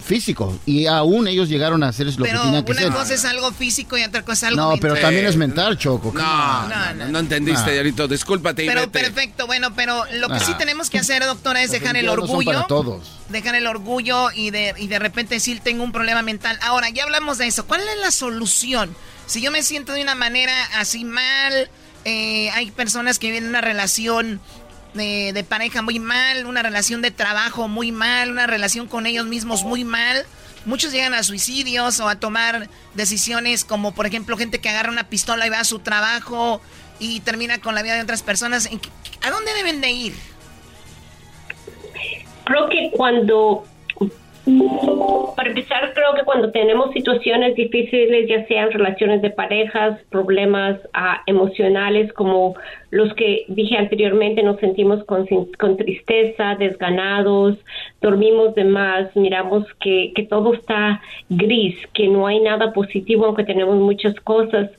[0.04, 2.92] físicos y aún ellos llegaron a hacer lo Pero que tenían que una hacer.
[2.92, 6.12] cosa es algo físico y otra cosa es algo No, pero también es mental, Choco.
[6.14, 8.08] No, no, no, no entendiste, diablito.
[8.08, 9.00] Discúlpate y Pero vete.
[9.00, 10.40] perfecto, bueno, pero lo que Ah.
[10.40, 12.50] sí tenemos que hacer, doctora, es dejar el orgullo.
[12.52, 13.06] para todos.
[13.28, 16.58] Dejar el orgullo y de, y de repente decir tengo un problema mental.
[16.62, 17.66] Ahora, ya hablamos de eso.
[17.66, 18.94] ¿Cuál es la solución?
[19.26, 21.70] Si yo me siento de una manera así mal,
[22.04, 24.40] eh, hay personas que viven una relación
[24.94, 29.62] de, pareja muy mal, una relación de trabajo muy mal, una relación con ellos mismos
[29.64, 30.24] muy mal.
[30.66, 35.04] Muchos llegan a suicidios o a tomar decisiones como, por ejemplo, gente que agarra una
[35.08, 36.60] pistola y va a su trabajo
[36.98, 38.66] y termina con la vida de otras personas.
[38.66, 38.90] ¿En qué-
[39.22, 40.14] ¿A dónde deben de ir?
[42.44, 43.64] creo que cuando
[45.36, 51.22] para empezar creo que cuando tenemos situaciones difíciles ya sean relaciones de parejas problemas ah,
[51.26, 52.54] emocionales como
[52.90, 55.26] los que dije anteriormente nos sentimos con,
[55.76, 57.58] tristeza desganados
[58.00, 63.76] dormimos de más miramos que, todo está gris que no hay nada positivo aunque tenemos
[63.76, 64.70] muchas cosas.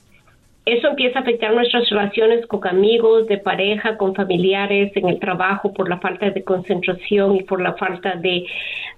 [0.63, 5.73] Eso empieza a afectar nuestras relaciones con amigos, de pareja, con familiares, en el trabajo,
[5.73, 8.45] por la falta de concentración y por la falta de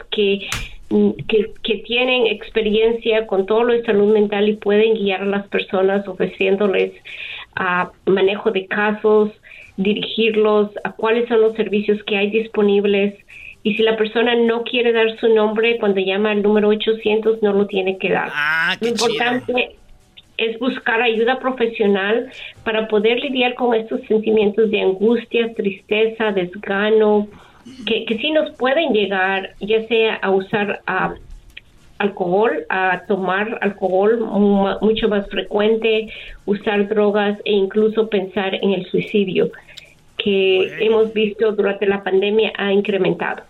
[0.90, 5.26] mm, que, que, tienen experiencia con todo lo de salud mental y pueden guiar a
[5.26, 6.94] las personas ofreciéndoles
[8.06, 9.30] manejo de casos,
[9.78, 13.14] dirigirlos a cuáles son los servicios que hay disponibles
[13.64, 17.54] y si la persona no quiere dar su nombre cuando llama al número 800 no
[17.54, 18.30] lo tiene que dar.
[18.34, 19.78] Ah, lo importante
[20.38, 22.30] es buscar ayuda profesional
[22.66, 27.28] para poder lidiar con estos sentimientos de angustia, tristeza, desgano,
[27.86, 30.82] que, que sí nos pueden llegar, ya sea a usar
[32.00, 34.20] alcohol, a tomar alcohol
[34.82, 36.08] mucho más frecuente,
[36.46, 39.52] usar drogas e incluso pensar en el suicidio,
[40.18, 43.44] que hemos visto durante la pandemia ha incrementado.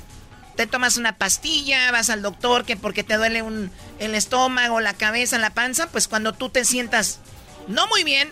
[0.61, 4.93] te tomas una pastilla, vas al doctor que porque te duele un, el estómago, la
[4.93, 7.19] cabeza, la panza, pues cuando tú te sientas
[7.67, 8.29] no muy bien,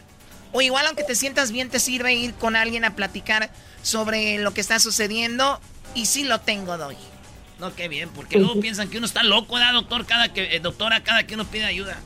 [0.52, 3.48] o igual aunque te sientas bien, te sirve ir con alguien a platicar
[3.80, 5.58] sobre lo que está sucediendo.
[5.94, 6.98] Y sí lo tengo, doy.
[7.58, 10.04] No, qué bien, porque luego piensan que uno está loco, ¿verdad, doctor?
[10.04, 11.96] Cada que, eh, doctora, cada que uno pide ayuda.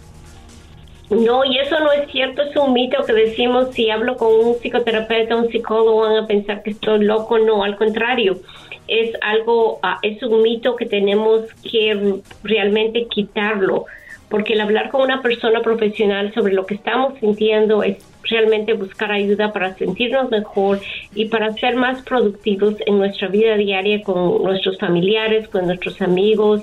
[1.10, 4.54] No, y eso no es cierto, es un mito que decimos si hablo con un
[4.60, 8.40] psicoterapeuta, un psicólogo, van a pensar que estoy loco, no, al contrario
[8.88, 13.86] es algo, ah, es un mito que tenemos que realmente quitarlo,
[14.28, 19.12] porque el hablar con una persona profesional sobre lo que estamos sintiendo es realmente buscar
[19.12, 20.80] ayuda para sentirnos mejor
[21.14, 26.62] y para ser más productivos en nuestra vida diaria con nuestros familiares, con nuestros amigos,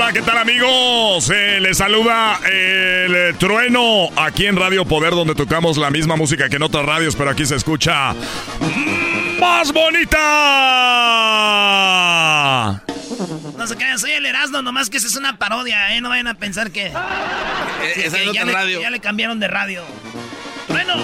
[0.00, 1.28] Hola, ¿qué tal amigos?
[1.28, 6.54] Eh, les saluda el trueno aquí en Radio Poder donde tocamos la misma música que
[6.54, 8.14] en otras radios, pero aquí se escucha
[9.40, 10.20] más bonita.
[13.56, 16.00] No se crean, soy el Erasmo, nomás que esa es una parodia, ¿eh?
[16.00, 16.86] No vayan a pensar que...
[16.86, 16.94] Esa
[17.92, 18.80] que es ya, otra le, radio.
[18.80, 19.82] ya le cambiaron de radio.
[20.68, 20.94] Bueno.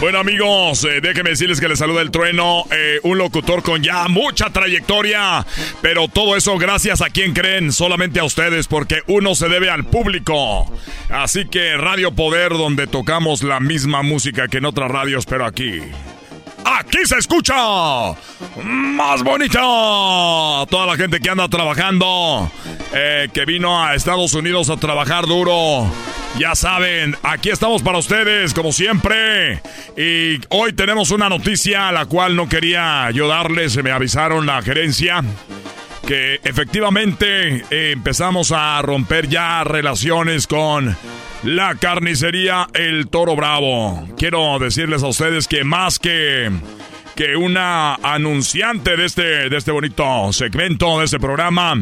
[0.00, 4.06] Bueno amigos, eh, déjenme decirles que les saluda el trueno, eh, un locutor con ya
[4.06, 5.44] mucha trayectoria,
[5.82, 9.84] pero todo eso gracias a quien creen, solamente a ustedes, porque uno se debe al
[9.84, 10.72] público.
[11.10, 15.80] Así que Radio Poder, donde tocamos la misma música que en otras radios, pero aquí.
[16.76, 17.54] Aquí se escucha
[18.62, 19.58] más bonita.
[19.58, 22.50] Toda la gente que anda trabajando,
[22.92, 25.90] eh, que vino a Estados Unidos a trabajar duro.
[26.38, 29.62] Ya saben, aquí estamos para ustedes, como siempre.
[29.96, 33.82] Y hoy tenemos una noticia a la cual no quería yo darles.
[33.82, 35.22] Me avisaron la gerencia
[36.08, 40.96] que efectivamente eh, empezamos a romper ya relaciones con
[41.42, 44.08] la carnicería El Toro Bravo.
[44.16, 46.50] Quiero decirles a ustedes que más que
[47.14, 51.74] que una anunciante de este de este bonito segmento de este programa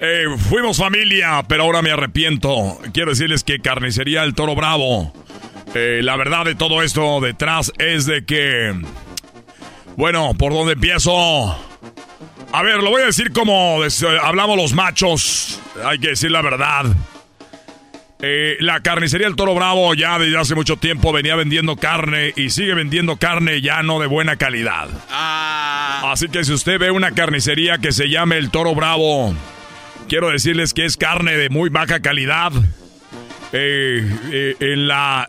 [0.00, 2.80] eh, fuimos familia, pero ahora me arrepiento.
[2.92, 5.12] Quiero decirles que carnicería El Toro Bravo.
[5.76, 8.74] eh, la verdad de todo esto detrás es de que
[9.96, 11.56] bueno, ¿por dónde empiezo?
[12.56, 15.60] A ver, lo voy a decir como des- hablamos los machos.
[15.84, 16.86] Hay que decir la verdad.
[18.22, 22.48] Eh, la carnicería El Toro Bravo ya desde hace mucho tiempo venía vendiendo carne y
[22.48, 24.88] sigue vendiendo carne ya no de buena calidad.
[25.10, 29.34] Así que si usted ve una carnicería que se llame El Toro Bravo,
[30.08, 32.52] quiero decirles que es carne de muy baja calidad.
[33.52, 35.28] Eh, eh, en la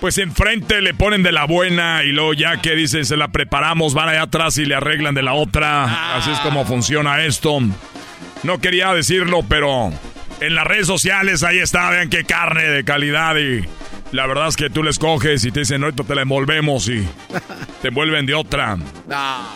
[0.00, 3.94] pues enfrente le ponen de la buena y luego ya que dicen se la preparamos,
[3.94, 6.16] van allá atrás y le arreglan de la otra.
[6.16, 7.60] Así es como funciona esto.
[8.42, 9.92] No quería decirlo, pero
[10.40, 13.64] en las redes sociales ahí está, vean qué carne de calidad y
[14.12, 17.06] la verdad es que tú les coges y te dicen, ahorita te la envolvemos y
[17.82, 18.78] te envuelven de otra.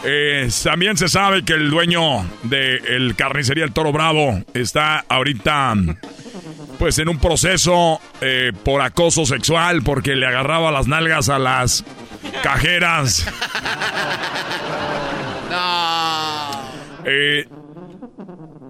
[0.04, 5.74] Eh, también se sabe que el dueño de el carnicería El Toro Bravo está ahorita
[6.84, 11.82] pues en un proceso eh, por acoso sexual porque le agarraba las nalgas a las
[12.42, 13.26] cajeras.
[17.06, 17.46] Eh,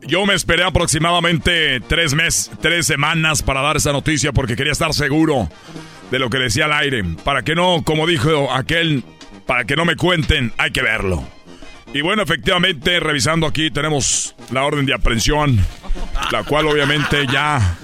[0.02, 4.92] yo me esperé aproximadamente tres meses, tres semanas para dar esa noticia porque quería estar
[4.94, 5.48] seguro
[6.12, 7.04] de lo que decía al aire.
[7.24, 9.02] Para que no, como dijo aquel,
[9.46, 11.26] para que no me cuenten, hay que verlo.
[11.94, 15.58] Y bueno, efectivamente, revisando aquí tenemos la orden de aprehensión,
[16.32, 17.78] la cual obviamente ya,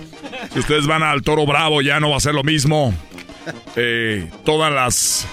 [0.53, 2.95] si ustedes van al Toro Bravo, ya no va a ser lo mismo.
[3.77, 5.27] Eh, todas las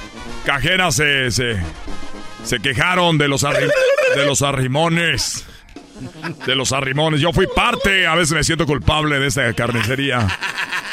[0.46, 1.58] cajeras se, se,
[2.44, 3.72] se quejaron de los, arri-
[4.16, 5.46] de los arrimones.
[6.46, 7.20] De los arrimones.
[7.22, 10.28] Yo fui parte, a veces me siento culpable de esta carnicería.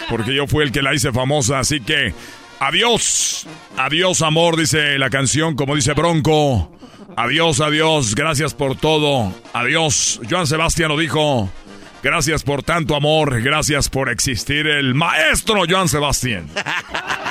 [0.08, 1.58] Porque yo fui el que la hice famosa.
[1.58, 2.14] Así que,
[2.60, 3.46] adiós.
[3.76, 6.70] Adiós, amor, dice la canción, como dice Bronco.
[7.16, 8.14] Adiós, adiós.
[8.14, 9.32] Gracias por todo.
[9.52, 10.20] Adiós.
[10.28, 11.50] Joan Sebastián lo dijo.
[12.04, 13.40] Gracias por tanto amor.
[13.40, 14.66] Gracias por existir.
[14.66, 16.50] El maestro Joan Sebastián.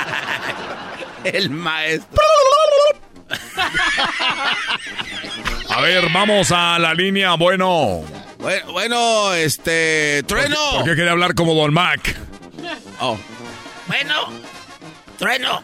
[1.24, 2.20] El maestro.
[5.70, 7.34] A ver, vamos a la línea.
[7.34, 8.02] Bueno.
[8.38, 10.24] Bueno, bueno, este.
[10.24, 10.56] Trueno.
[10.72, 12.16] ¿Por qué quería hablar como Don Mac?
[12.98, 13.16] Oh.
[13.86, 14.28] Bueno,
[15.20, 15.62] trueno.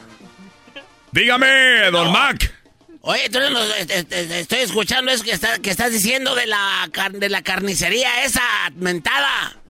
[1.10, 2.59] Dígame, Don Mac.
[3.02, 7.28] Oye, trueno, este, este, estoy escuchando eso que, está- que estás diciendo de la, de
[7.30, 8.42] la carnicería esa
[8.76, 9.56] mentada.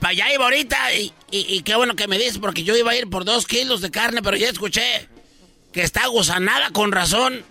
[0.00, 2.90] Para allá iba ahorita y, y- y qué bueno que me dices porque yo iba
[2.92, 5.08] a ir por dos kilos de carne, pero ya escuché
[5.72, 7.42] que está gusanada con razón.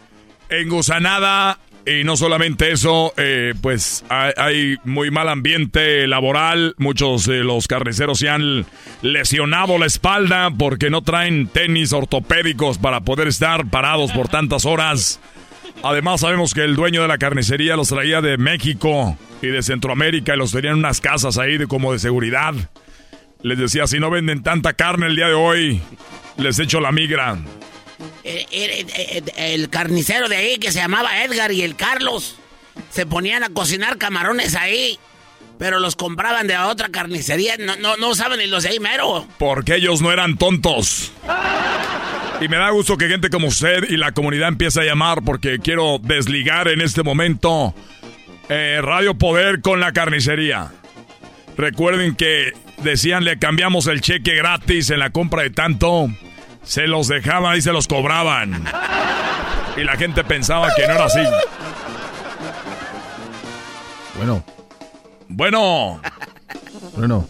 [0.50, 1.60] engusanada.
[1.86, 6.76] Y no solamente eso, eh, pues hay muy mal ambiente laboral.
[6.78, 8.66] Muchos de los carniceros se han
[9.02, 15.22] lesionado la espalda porque no traen tenis ortopédicos para poder estar parados por tantas horas.
[15.84, 20.34] Además sabemos que el dueño de la carnicería los traía de México y de Centroamérica
[20.34, 22.54] y los tenían en unas casas ahí de, como de seguridad.
[23.44, 25.82] Les decía, si no venden tanta carne el día de hoy,
[26.38, 27.38] les echo la migra.
[28.24, 32.36] Eh, eh, eh, eh, el carnicero de ahí que se llamaba Edgar y el Carlos
[32.92, 35.00] se ponían a cocinar camarones ahí,
[35.58, 37.56] pero los compraban de otra carnicería.
[37.58, 39.28] No, no, no saben ni los de ahí mero.
[39.38, 41.12] Porque ellos no eran tontos.
[42.40, 45.60] Y me da gusto que gente como usted y la comunidad empiece a llamar porque
[45.60, 47.74] quiero desligar en este momento
[48.50, 50.72] eh, Radio Poder con la carnicería.
[51.58, 52.54] Recuerden que
[52.84, 56.10] decían le cambiamos el cheque gratis en la compra de tanto.
[56.64, 58.66] Se los dejaban y se los cobraban.
[59.76, 61.22] Y la gente pensaba que no era así.
[64.16, 64.57] Bueno.
[65.30, 66.00] Bueno.
[66.96, 67.28] Bueno.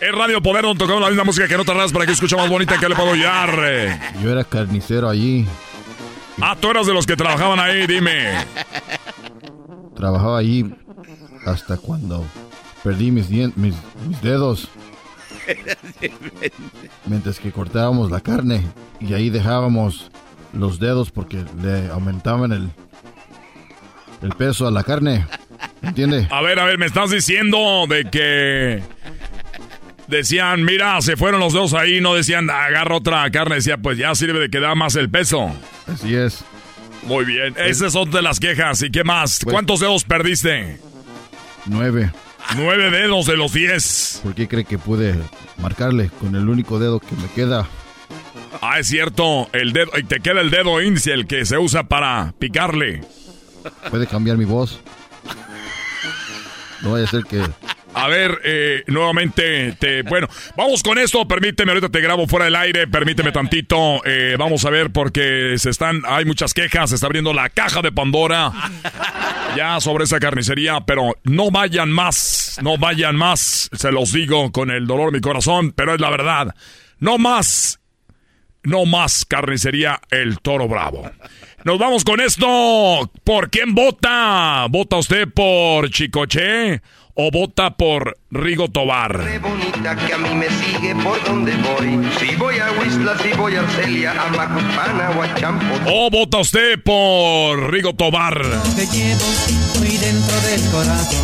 [0.00, 2.48] Es Radio Poder donde tocamos la misma música que no tardas para que escuche más
[2.48, 4.00] bonita que le puedo eh.
[4.22, 5.46] Yo era carnicero allí.
[6.40, 8.44] Ah, tú eras de los que trabajaban ahí, dime.
[9.94, 10.74] Trabajaba allí
[11.46, 12.24] hasta cuando
[12.82, 14.68] perdí mis, mis, mis dedos.
[17.06, 18.62] Mientras que cortábamos la carne.
[19.00, 20.10] Y ahí dejábamos
[20.52, 22.70] los dedos porque le aumentaban el,
[24.22, 25.26] el peso a la carne.
[25.84, 26.26] ¿Entiende?
[26.30, 28.82] A ver, a ver, me estás diciendo de que
[30.08, 34.14] decían, mira, se fueron los dedos ahí, no decían, agarra otra carne, decía, pues ya
[34.14, 35.54] sirve de que da más el peso.
[35.86, 36.44] Así es.
[37.04, 38.82] Muy bien, esas son de las quejas.
[38.82, 39.40] ¿Y qué más?
[39.44, 40.78] ¿Cuántos dedos perdiste?
[41.66, 42.10] Nueve.
[42.56, 44.20] Nueve dedos de los diez.
[44.22, 45.14] ¿Por qué cree que pude
[45.58, 47.66] marcarle con el único dedo que me queda?
[48.60, 51.84] Ah, es cierto, el dedo, y te queda el dedo índice, el que se usa
[51.84, 53.02] para picarle.
[53.90, 54.80] ¿Puede cambiar mi voz?
[56.84, 57.42] No vaya a ser que...
[57.94, 62.56] A ver, eh, nuevamente, te, bueno, vamos con esto, permíteme, ahorita te grabo fuera del
[62.56, 67.06] aire, permíteme tantito, eh, vamos a ver porque se están, hay muchas quejas, se está
[67.06, 68.52] abriendo la caja de Pandora
[69.56, 74.72] ya sobre esa carnicería, pero no vayan más, no vayan más, se los digo con
[74.72, 76.54] el dolor de mi corazón, pero es la verdad,
[76.98, 77.78] no más,
[78.64, 81.08] no más carnicería El Toro Bravo.
[81.64, 83.10] Nos vamos con esto.
[83.24, 84.66] ¿Por quién vota?
[84.68, 86.82] ¿Vota usted por Chicoche
[87.14, 89.40] o vota por Rigo Tobar?
[89.40, 92.06] bonita que a mí me sigue por donde voy.
[92.18, 95.74] Si voy a Huizla, si voy a Arcelia, a Macuspana o a Champo.
[95.86, 98.42] ¿O vota usted por Rigo Tobar?
[98.76, 99.24] Te llevo
[99.78, 101.23] muy dentro del corazón.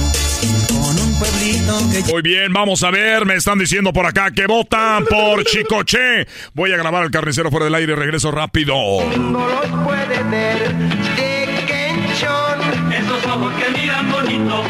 [1.21, 3.27] Pueblito que Muy bien, vamos a ver.
[3.27, 6.27] Me están diciendo por acá que votan por Chicoche.
[6.55, 8.75] Voy a grabar al carnicero fuera del aire regreso rápido.
[9.19, 10.75] no los puede ver.
[11.17, 12.93] De Kenchon.
[12.93, 14.65] Esos ojos que miran bonito.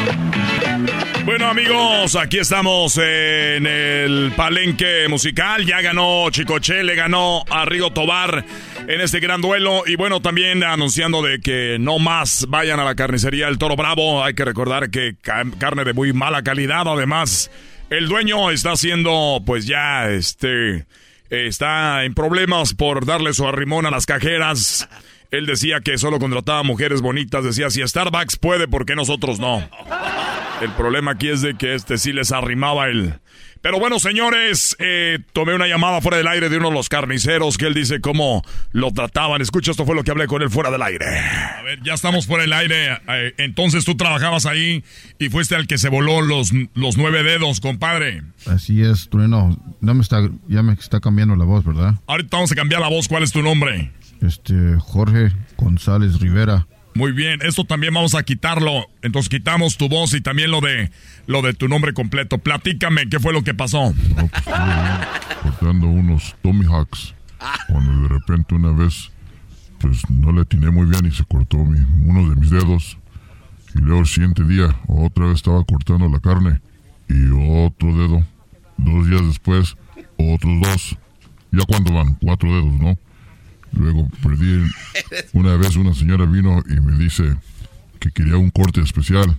[1.25, 5.65] Bueno amigos, aquí estamos en el palenque musical.
[5.65, 8.43] Ya ganó Chicoche, le ganó a Rigo Tobar
[8.87, 9.83] en este gran duelo.
[9.85, 14.23] Y bueno, también anunciando de que no más vayan a la carnicería El Toro Bravo.
[14.23, 16.87] Hay que recordar que ca- carne de muy mala calidad.
[16.87, 17.51] Además,
[17.89, 20.85] el dueño está haciendo pues ya este...
[21.29, 24.89] Está en problemas por darle su arrimón a las cajeras.
[25.29, 27.45] Él decía que solo contrataba mujeres bonitas.
[27.45, 29.65] Decía, si Starbucks puede, ¿por qué nosotros no?
[30.61, 33.15] El problema aquí es de que este sí les arrimaba el...
[33.61, 37.57] Pero bueno, señores, eh, tomé una llamada fuera del aire de uno de los carniceros
[37.57, 39.41] que él dice cómo lo trataban.
[39.41, 41.05] Escucha, esto fue lo que hablé con él fuera del aire.
[41.07, 42.93] A ver, ya estamos fuera del aire.
[43.07, 44.83] Eh, entonces tú trabajabas ahí
[45.19, 48.23] y fuiste al que se voló los, los nueve dedos, compadre.
[48.47, 49.55] Así es, Trueno.
[49.79, 51.95] No me está, ya me está cambiando la voz, ¿verdad?
[52.07, 53.07] Ahorita vamos a cambiar la voz.
[53.07, 53.91] ¿Cuál es tu nombre?
[54.21, 56.67] Este, Jorge González Rivera.
[56.93, 58.89] Muy bien, esto también vamos a quitarlo.
[59.01, 60.91] Entonces quitamos tu voz y también lo de
[61.25, 62.37] lo de tu nombre completo.
[62.37, 63.93] Platícame, ¿qué fue lo que pasó?
[65.41, 67.13] cortando unos Tommy Hawks.
[67.67, 69.11] Cuando de repente una vez,
[69.79, 72.97] pues no le atiné muy bien y se cortó uno de mis dedos.
[73.73, 76.59] Y luego el siguiente día, otra vez estaba cortando la carne.
[77.07, 77.31] Y
[77.65, 78.25] otro dedo.
[78.77, 79.75] Dos días después,
[80.17, 80.97] otros dos.
[81.51, 82.97] Ya cuando van, cuatro dedos, ¿no?
[83.73, 84.65] Luego perdí.
[85.33, 87.35] Una vez una señora vino y me dice
[87.99, 89.37] que quería un corte especial.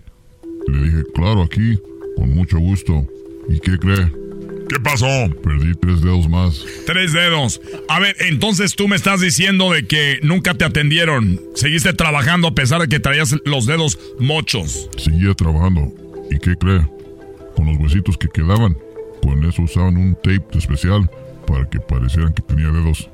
[0.69, 1.79] Le dije, claro, aquí,
[2.17, 3.07] con mucho gusto.
[3.49, 4.13] ¿Y qué cree?
[4.69, 5.07] ¿Qué pasó?
[5.43, 6.65] Perdí tres dedos más.
[6.87, 7.61] Tres dedos.
[7.89, 11.41] A ver, entonces tú me estás diciendo de que nunca te atendieron.
[11.55, 14.89] Seguiste trabajando a pesar de que traías los dedos mochos.
[14.97, 15.93] Seguía trabajando.
[16.31, 16.87] ¿Y qué cree?
[17.55, 18.77] Con los huesitos que quedaban,
[19.21, 21.11] con eso usaban un tape especial
[21.47, 23.11] para que parecieran que tenía dedos.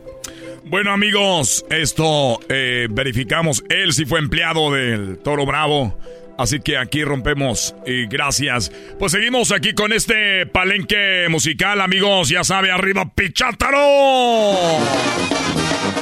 [0.70, 3.64] Bueno amigos, esto eh, verificamos.
[3.70, 5.98] Él sí fue empleado del Toro Bravo.
[6.36, 8.70] Así que aquí rompemos y gracias.
[8.98, 12.28] Pues seguimos aquí con este palenque musical, amigos.
[12.28, 13.78] Ya sabe, arriba Pichátaro.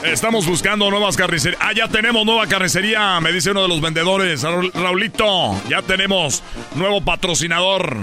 [0.05, 1.60] Estamos buscando nuevas carnicerías.
[1.62, 4.43] Ah, ya tenemos nueva carnicería, me dice uno de los vendedores.
[4.43, 6.43] Raulito, ya tenemos
[6.74, 7.97] nuevo patrocinador.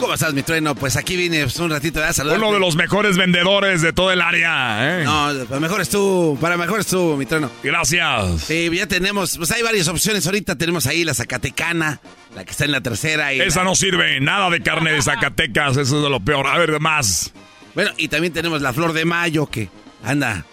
[0.00, 0.74] ¿Cómo estás, mi trueno?
[0.74, 2.38] Pues aquí vine pues, un ratito de saludar.
[2.38, 5.04] Uno de los mejores vendedores de todo el área, ¿eh?
[5.04, 7.50] No, para mejor tú, para mejor tú, mi trueno.
[7.62, 8.40] Gracias.
[8.40, 10.56] Sí, ya tenemos, pues hay varias opciones ahorita.
[10.56, 12.00] Tenemos ahí la Zacatecana,
[12.34, 13.34] la que está en la tercera.
[13.34, 16.46] Y Esa no sirve, nada de carne de Zacatecas, eso es de lo peor.
[16.46, 17.30] A ver, más.
[17.74, 19.68] Bueno, y también tenemos la Flor de Mayo, que
[20.02, 20.46] anda,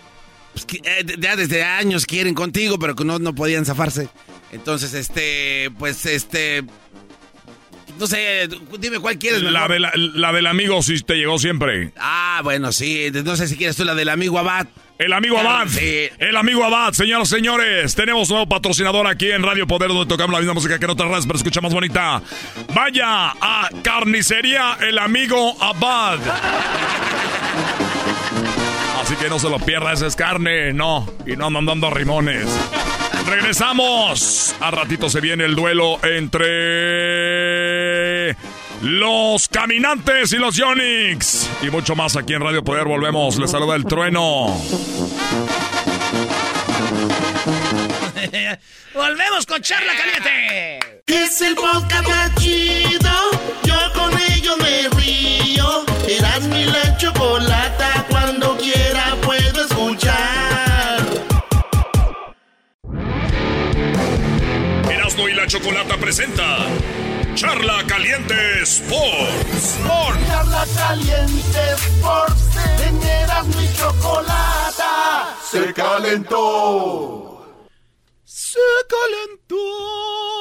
[0.52, 4.10] pues, eh, ya desde años quieren contigo, pero que no, no podían zafarse.
[4.52, 6.64] Entonces, este, pues, este,
[8.00, 8.48] no sé,
[8.80, 9.42] dime cuál quieres.
[9.42, 11.92] La, la, del amigo si te llegó siempre.
[11.98, 13.10] Ah, bueno, sí.
[13.24, 14.68] No sé si quieres tú la del amigo Abad.
[14.98, 15.68] El amigo Abad.
[15.68, 16.10] Sí.
[16.18, 17.96] El amigo Abad, señoras y señores.
[17.96, 21.10] Tenemos nuevo patrocinador aquí en Radio Poder, donde tocamos la misma música que en otras
[21.10, 22.22] redes, pero escucha más bonita.
[22.74, 26.20] Vaya a Carnicería El Amigo Abad.
[29.02, 31.08] Así que no se lo pierda, esa es carne, no.
[31.26, 32.46] Y no mandando rimones.
[33.28, 34.56] Regresamos.
[34.62, 36.38] A ratito se viene el duelo entre
[38.82, 41.50] los caminantes y los Yonix.
[41.62, 42.86] Y mucho más aquí en Radio Poder.
[42.86, 43.38] Volvemos.
[43.38, 44.48] Les saluda el trueno.
[48.94, 50.80] Volvemos con Charla Caliente.
[51.06, 53.12] Es el podcast más chido.
[53.64, 55.86] Yo con ello me río.
[56.08, 56.78] Eras mi la.
[65.26, 66.58] Y la Chocolata presenta
[67.34, 69.80] Charla Caliente Sports.
[70.28, 72.44] Charla Caliente Sports.
[72.86, 77.44] En Erasmo y Chocolata se calentó.
[78.26, 80.37] Se calentó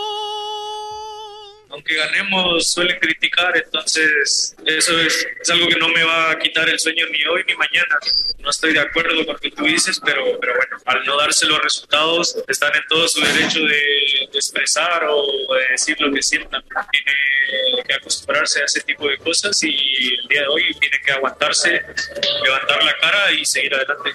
[1.76, 6.78] aunque ganemos, suelen criticar, entonces eso es, algo que no me va a quitar el
[6.78, 7.98] sueño ni hoy ni mañana.
[8.38, 11.44] No estoy de acuerdo con lo que tú dices, pero, pero bueno, al no darse
[11.46, 16.62] los resultados, están en todo su derecho de, expresar o de decir lo que sientan.
[16.90, 21.12] Tiene que acostumbrarse a ese tipo de cosas y el día de hoy tiene que
[21.12, 21.82] aguantarse,
[22.42, 24.10] levantar la cara y seguir adelante.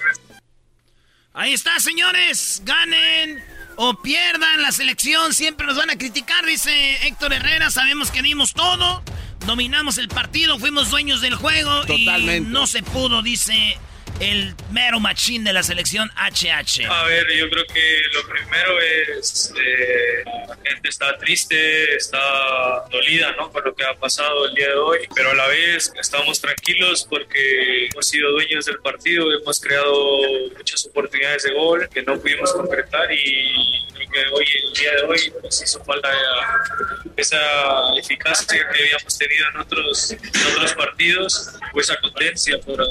[1.32, 3.42] Ahí está, señores, ganen
[3.84, 7.68] o pierdan la selección, siempre nos van a criticar, dice Héctor Herrera.
[7.68, 9.02] Sabemos que dimos todo,
[9.44, 12.06] dominamos el partido, fuimos dueños del juego y
[12.42, 13.76] no se pudo, dice
[14.22, 16.86] el mero machín de la selección HH?
[16.88, 23.32] A ver, yo creo que lo primero es eh, la gente está triste, está dolida,
[23.32, 23.50] ¿no?
[23.50, 27.04] Por lo que ha pasado el día de hoy, pero a la vez estamos tranquilos
[27.08, 29.92] porque hemos sido dueños del partido, hemos creado
[30.56, 35.02] muchas oportunidades de gol que no pudimos concretar y creo que hoy, el día de
[35.02, 36.08] hoy, pues hizo falta
[37.16, 37.38] esa
[37.98, 40.18] eficacia que habíamos tenido en otros, en
[40.54, 42.86] otros partidos, o esa potencia, por,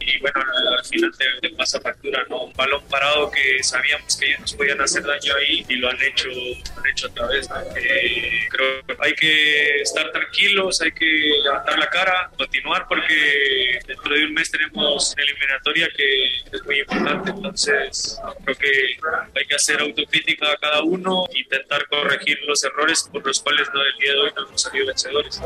[0.00, 0.40] y bueno,
[0.78, 2.44] al final te, pasa factura, ¿no?
[2.44, 6.00] Un balón parado que sabíamos que ellos nos podían hacer daño ahí y lo han
[6.02, 6.28] hecho,
[6.76, 11.06] han hecho otra vez, eh, creo que hay que estar tranquilos, hay que
[11.42, 16.80] levantar la cara, continuar porque dentro de un mes tenemos una eliminatoria que es muy
[16.80, 18.96] importante, entonces creo que
[19.36, 23.82] hay que hacer autocrítica a cada uno, intentar corregir los errores por los cuales no,
[23.82, 25.40] el día de hoy no hemos salido vencedores.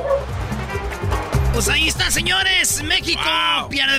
[1.54, 2.82] Pues ahí está, señores.
[2.82, 3.20] México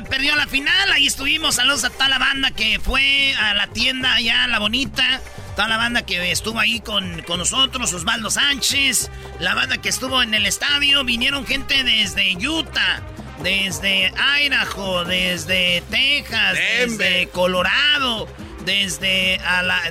[0.09, 0.91] perdió la final.
[0.91, 1.55] Ahí estuvimos.
[1.55, 5.21] Saludos a toda la banda que fue a la tienda allá, la bonita.
[5.55, 9.09] Toda la banda que estuvo ahí con, con nosotros, Osvaldo Sánchez.
[9.39, 11.05] La banda que estuvo en el estadio.
[11.05, 13.01] Vinieron gente desde Utah,
[13.41, 14.11] desde
[14.43, 18.27] Idaho, desde Texas, desde Colorado,
[18.65, 19.39] desde,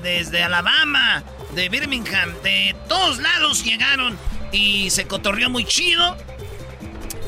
[0.03, 1.24] desde Alabama,
[1.55, 2.31] de Birmingham.
[2.43, 4.19] De todos lados llegaron
[4.53, 6.15] y se cotorrió muy chido.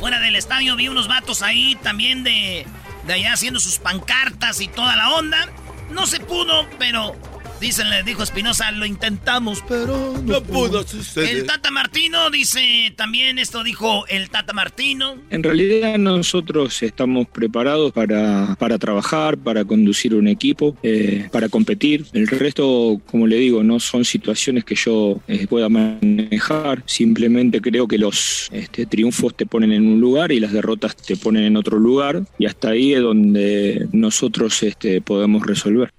[0.01, 2.67] Fuera del estadio vi unos vatos ahí también de,
[3.07, 5.49] de allá haciendo sus pancartas y toda la onda.
[5.91, 7.17] No se pudo, pero
[7.61, 11.37] Dicen, le dijo Espinosa, lo intentamos, pero no, pudo suceder.
[11.37, 15.17] El Tata Martino dice, también esto dijo el Tata Martino.
[15.31, 22.05] En realidad nosotros estamos preparados para, para trabajar, para conducir un equipo, eh, para competir.
[22.13, 26.83] El resto, como le digo, no son situaciones que yo eh, pueda manejar.
[26.85, 31.17] Simplemente creo que los este, triunfos te ponen en un lugar y las derrotas te
[31.17, 32.23] ponen en otro lugar.
[32.39, 35.91] Y hasta ahí es donde nosotros este, podemos resolver.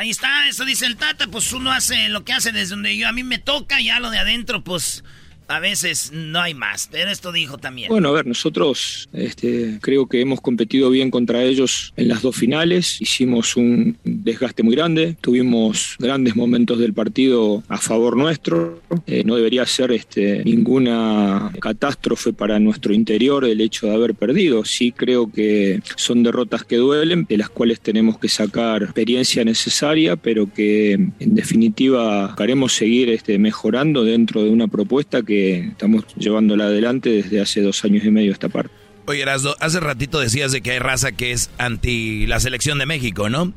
[0.00, 3.06] Ahí está, eso dice el Tata, pues uno hace lo que hace desde donde yo
[3.06, 5.04] a mí me toca, ya lo de adentro, pues
[5.50, 6.88] a veces no hay más.
[6.90, 7.88] Pero esto dijo también.
[7.88, 12.36] Bueno, a ver, nosotros este, creo que hemos competido bien contra ellos en las dos
[12.36, 13.00] finales.
[13.00, 15.16] Hicimos un desgaste muy grande.
[15.20, 18.80] Tuvimos grandes momentos del partido a favor nuestro.
[19.06, 24.64] Eh, no debería ser este, ninguna catástrofe para nuestro interior el hecho de haber perdido.
[24.64, 30.14] Sí creo que son derrotas que duelen, de las cuales tenemos que sacar experiencia necesaria,
[30.14, 36.64] pero que en definitiva queremos seguir este, mejorando dentro de una propuesta que estamos llevándola
[36.64, 38.72] adelante desde hace dos años y medio esta parte.
[39.06, 42.86] Oye, Erasdo, hace ratito decías de que hay raza que es anti la selección de
[42.86, 43.52] México, ¿no?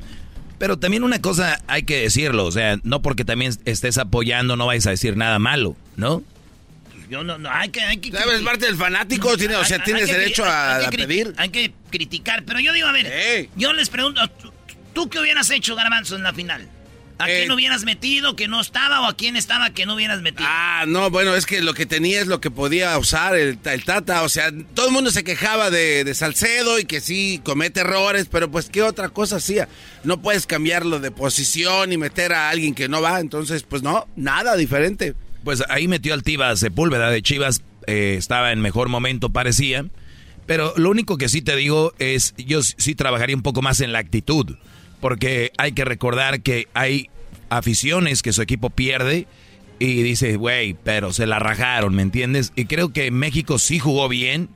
[0.58, 4.66] Pero también una cosa hay que decirlo, o sea, no porque también estés apoyando no
[4.66, 6.22] vais a decir nada malo, ¿no?
[7.10, 7.80] Yo no, no, hay que...
[7.82, 9.36] Hay que ¿Sabes parte del fanático?
[9.36, 11.34] tiene, o sea, tienes derecho a, pedir.
[11.36, 14.22] Hay que criticar, pero yo digo, a ver, yo les pregunto,
[14.92, 16.68] ¿tú, qué hubieras hecho, Garbanzo, en la final?
[17.18, 20.20] ¿A quién eh, hubieras metido que no estaba o a quién estaba que no hubieras
[20.20, 20.48] metido?
[20.50, 24.22] Ah, no, bueno, es que lo que tenía es lo que podía usar el, Tata.
[24.22, 28.50] O sea, todo el mundo se quejaba de, Salcedo y que sí comete errores, pero
[28.50, 29.68] pues qué otra cosa hacía.
[30.02, 33.20] No puedes cambiarlo de posición y meter a alguien que no va.
[33.20, 35.14] Entonces, pues no, nada diferente.
[35.44, 37.62] Pues ahí metió al Tivas Sepúlveda de Chivas.
[37.86, 39.84] Eh, estaba en mejor momento, parecía.
[40.46, 43.92] Pero lo único que sí te digo es, yo sí trabajaría un poco más en
[43.92, 44.56] la actitud
[45.04, 47.10] porque hay que recordar que hay
[47.50, 49.26] aficiones que su equipo pierde
[49.78, 52.54] y dice, güey, pero se la rajaron, ¿me entiendes?
[52.56, 54.48] Y creo que México sí jugó bien,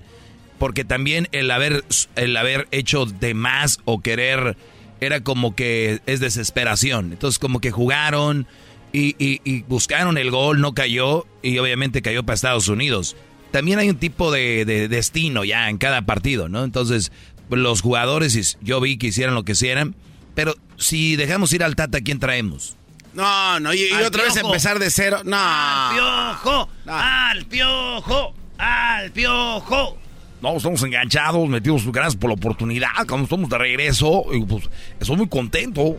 [0.58, 1.84] porque también el haber,
[2.16, 4.56] el haber hecho de más o querer
[5.02, 7.12] era como que es desesperación.
[7.12, 8.46] Entonces como que jugaron
[8.90, 13.16] y, buscaron el gol, no cayó y obviamente cayó para Estados Unidos.
[13.50, 16.64] También hay un tipo de, de destino ya en cada partido, ¿no?
[16.64, 17.12] Entonces
[17.50, 19.94] los jugadores, yo vi que hicieran lo que hicieran
[20.34, 22.76] pero si dejamos ir al Tata, ¿quién traemos?
[23.14, 25.22] No, no, y, otra vez empezar de cero.
[25.24, 25.36] No.
[25.36, 29.98] Al piojo, al piojo, al piojo.
[30.40, 35.16] No, estamos enganchados, metidos, gracias por la oportunidad, cuando estamos de regreso, y pues estoy
[35.16, 35.96] muy contento.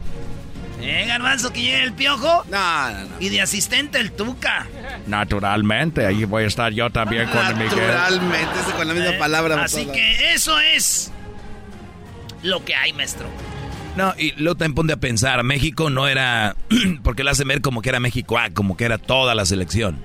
[0.82, 2.46] ¿Eh, Garbanzo, que llegue el piojo?
[2.50, 3.10] No, no, no.
[3.20, 4.66] Y de asistente el Tuca.
[5.08, 7.70] Naturalmente, ahí voy a estar yo también con el Miguel.
[7.70, 9.62] Naturalmente, con la misma eh, palabra.
[9.62, 11.12] Así que eso es
[12.44, 13.28] lo que hay, maestro.
[13.95, 16.56] No, y luego también ponte a pensar, México no era,
[17.03, 20.03] porque lo hace ver como que era México, ah, como que era toda la selección.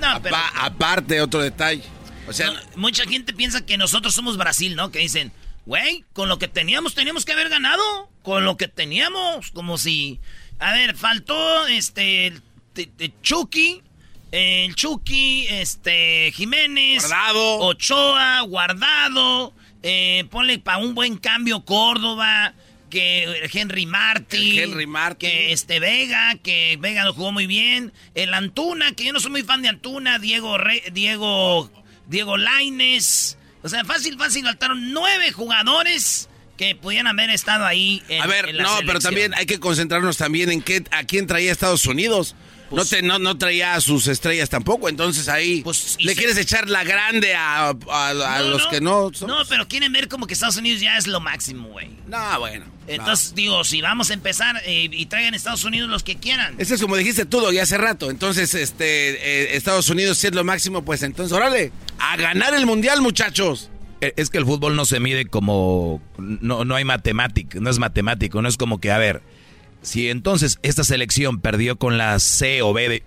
[0.00, 0.36] No, pero...
[0.60, 1.82] aparte, otro detalle.
[2.28, 4.90] O sea, mucha gente piensa que nosotros somos Brasil, ¿no?
[4.90, 5.32] Que dicen,
[5.66, 8.10] güey, con lo que teníamos, teníamos que haber ganado.
[8.22, 10.20] Con lo que teníamos, como si...
[10.58, 12.34] A ver, faltó este...
[13.22, 13.82] Chucky,
[14.30, 17.58] el Chucky, este, Jiménez, Guardado.
[17.60, 22.54] Ochoa, Guardado, eh, ponle para un buen cambio Córdoba,
[22.88, 28.34] que Henry Martin, Henry Martin, que este Vega, que Vega lo jugó muy bien, el
[28.34, 30.56] Antuna, que yo no soy muy fan de Antuna, Diego
[30.92, 31.70] Diego
[32.06, 38.02] Diego Laines, o sea, fácil, fácil faltaron nueve jugadores que pudieran haber estado ahí.
[38.08, 41.52] En, a ver, no, pero también hay que concentrarnos también en qué, a quién traía
[41.52, 42.34] Estados Unidos.
[42.70, 46.36] No, pues te, no, no, traía a sus estrellas tampoco, entonces ahí pues, le quieres
[46.36, 47.74] echar la grande a,
[48.44, 49.10] los que no.
[49.26, 51.88] No, pero quieren ver como que Estados Unidos ya es lo máximo, güey.
[52.06, 52.66] No, bueno.
[52.86, 56.54] Entonces, digo, si vamos a empezar eh, y traigan Estados Unidos los que quieran.
[56.58, 58.10] Eso es como dijiste tú, ya hace rato.
[58.10, 62.66] Entonces, este, eh, Estados Unidos si es lo máximo, pues entonces, órale, a ganar el
[62.66, 63.70] mundial, muchachos.
[64.00, 66.00] Eh, es que el fútbol no se mide como.
[66.18, 69.22] No, no hay matemática, no es matemático, no es como que, a ver,
[69.88, 73.02] si entonces esta selección perdió con la C o B de,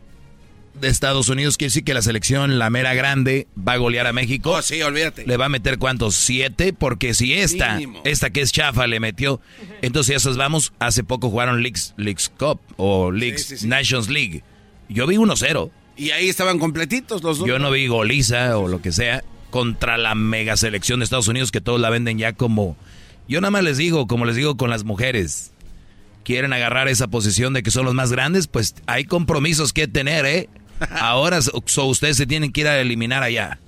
[0.73, 4.13] de Estados Unidos, quiere decir que la selección, la mera grande, va a golear a
[4.13, 4.51] México.
[4.51, 5.25] Oh, sí, olvídate.
[5.27, 9.39] Le va a meter cuántos, siete, porque si esta, esta que es chafa, le metió.
[9.81, 14.43] Entonces, esos vamos, hace poco jugaron Leagues, Leagues Cup o Leagues Nations League.
[14.89, 15.69] Yo vi 1-0.
[15.97, 17.47] Y ahí estaban completitos los dos.
[17.47, 21.51] Yo no vi goliza o lo que sea contra la mega selección de Estados Unidos
[21.51, 22.75] que todos la venden ya como...
[23.27, 25.51] Yo nada más les digo, como les digo con las mujeres,
[26.23, 30.25] quieren agarrar esa posición de que son los más grandes, pues hay compromisos que tener,
[30.25, 30.49] ¿eh?
[30.91, 31.39] Ahora
[31.83, 33.59] ustedes se tienen que ir a eliminar allá.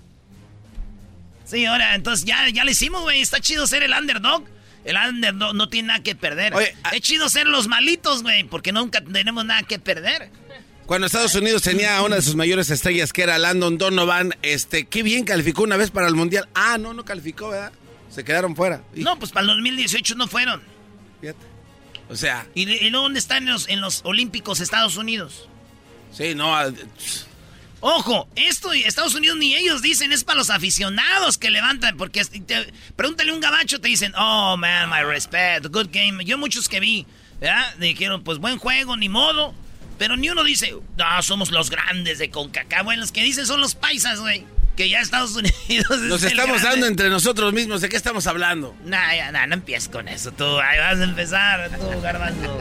[1.45, 3.21] Sí, ahora, entonces ya, ya le hicimos, güey.
[3.21, 4.43] Está chido ser el underdog.
[4.85, 6.53] El underdog no tiene nada que perder.
[6.83, 10.31] Ah, es chido ser los malitos, güey, porque nunca tenemos nada que perder.
[10.85, 15.03] Cuando Estados Unidos tenía una de sus mayores estrellas, que era Landon Donovan, este, qué
[15.03, 16.49] bien calificó una vez para el Mundial.
[16.55, 17.71] Ah, no, no calificó, ¿verdad?
[18.09, 18.81] Se quedaron fuera.
[18.95, 20.61] No, pues para el 2018 no fueron.
[21.21, 21.52] Fíjate.
[22.13, 22.45] O sea.
[22.53, 25.49] ¿Y, y dónde están en los, en los Olímpicos Estados Unidos?
[26.11, 26.55] Sí, no.
[26.55, 26.69] Ah,
[27.85, 32.21] Ojo, esto Estados Unidos ni ellos dicen, es para los aficionados que levantan, porque
[32.95, 36.23] pregúntale a un gabacho, te dicen, oh man, my respect, good game.
[36.23, 37.05] Yo muchos que vi,
[37.41, 37.75] ¿verdad?
[37.79, 39.53] Dijeron, pues buen juego, ni modo.
[39.97, 42.85] Pero ni uno dice, no, somos los grandes de CONCACAF.
[42.85, 44.45] Bueno, los que dicen son los paisas, güey.
[44.75, 45.99] Que ya Estados Unidos.
[46.01, 47.81] Nos estamos dando entre nosotros mismos.
[47.81, 48.75] ¿De qué estamos hablando?
[48.83, 50.45] Nah, ya, nah, no empieces con eso tú.
[50.59, 52.59] Ahí vas a empezar, tú, garbanzo.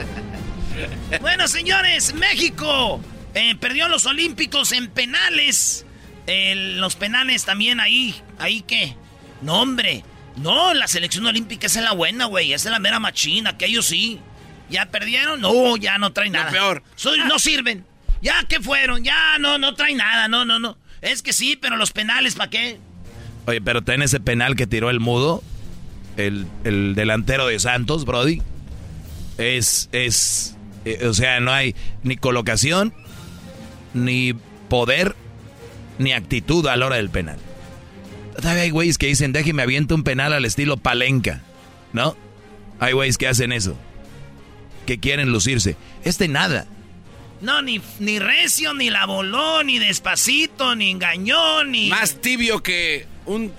[1.20, 3.00] bueno, señores, México
[3.34, 5.86] eh, perdió los Olímpicos en penales.
[6.26, 8.14] Eh, los penales también ahí.
[8.38, 8.94] ¿Ahí qué?
[9.40, 10.04] No, hombre.
[10.36, 12.52] No, la selección olímpica es la buena, güey.
[12.52, 14.20] Esa es la mera machina, que ellos sí.
[14.70, 15.40] ¿Ya perdieron?
[15.40, 16.50] No, ya no traen nada.
[16.50, 16.82] peor.
[17.26, 17.84] no sirven.
[18.22, 19.04] ¿Ya qué fueron?
[19.04, 20.28] Ya no, no traen nada.
[20.28, 20.78] No, no, no.
[21.02, 22.78] Es que sí, pero los penales, ¿para qué?
[23.46, 25.42] Oye, pero ten ese penal que tiró el mudo,
[26.16, 28.40] el, el delantero de Santos, Brody.
[29.36, 31.74] Es, es, eh, o sea, no hay
[32.04, 32.94] ni colocación,
[33.94, 34.34] ni
[34.68, 35.16] poder,
[35.98, 37.38] ni actitud a la hora del penal.
[38.36, 41.42] Todavía hay güeyes que dicen, déjeme aviento un penal al estilo palenca,
[41.92, 42.16] ¿no?
[42.78, 43.76] Hay güeyes que hacen eso,
[44.86, 45.76] que quieren lucirse.
[46.04, 46.66] Este nada.
[47.42, 51.88] No, ni, ni recio, ni la voló, ni despacito, ni engañó, ni...
[51.90, 53.52] Más tibio que un,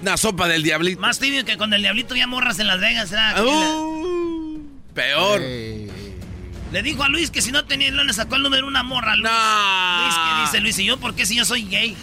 [0.00, 1.00] una sopa del diablito.
[1.00, 3.12] Más tibio que con el diablito ya morras en Las Vegas.
[3.40, 4.60] Uh,
[4.94, 5.40] peor.
[5.40, 9.16] Le dijo a Luis que si no tenía le sacó el número una morra.
[9.16, 9.28] Luis.
[9.28, 10.02] No.
[10.02, 10.78] Luis, ¿qué dice Luis?
[10.78, 11.96] ¿Y yo por qué si yo soy gay?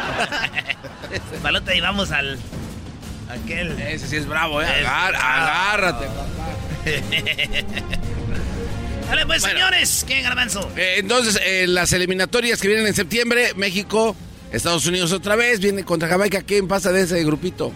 [1.42, 2.38] Balote, y vamos al...
[3.28, 3.78] Aquel...
[3.78, 4.86] Ese sí es bravo, ¿eh?
[4.86, 6.06] Agárrate,
[9.10, 10.70] Dale, pues, señores, ¿qué garbanzo?
[10.76, 14.14] Eh, entonces, eh, las eliminatorias que vienen en septiembre, México,
[14.52, 16.42] Estados Unidos otra vez, viene contra Jamaica.
[16.42, 17.72] ¿Quién pasa de ese grupito?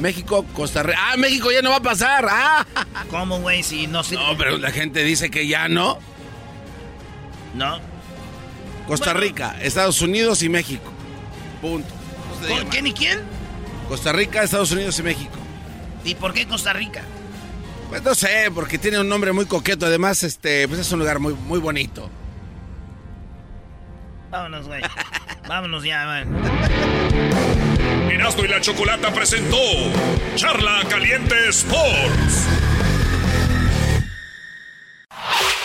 [0.00, 0.98] México, Costa Rica.
[1.00, 2.26] Ah, México ya no va a pasar.
[2.28, 2.66] Ah.
[3.08, 3.62] ¿Cómo, güey?
[3.62, 4.24] Si no sirve.
[4.24, 6.00] No, pero la gente dice que ya no.
[7.54, 7.78] No.
[8.88, 10.92] Costa Rica, Estados Unidos y México.
[11.62, 11.88] Punto.
[12.48, 13.20] ¿Con quién y quién?
[13.88, 15.38] Costa Rica, Estados Unidos y México.
[16.04, 17.02] ¿Y por qué Costa Rica?
[17.94, 19.86] Pues no sé, porque tiene un nombre muy coqueto.
[19.86, 22.10] Además, este, pues es un lugar muy, muy bonito.
[24.32, 24.82] Vámonos, güey.
[25.48, 26.26] Vámonos ya, man.
[28.10, 29.56] Erasmo y la Chocolata presentó
[30.34, 32.48] Charla Caliente Sports.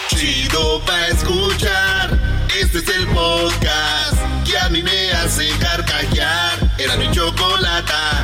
[0.09, 2.45] Chido pa' escuchar.
[2.61, 6.59] Este es el podcast que a mí me hace carcajear.
[6.77, 8.23] Era mi chocolata.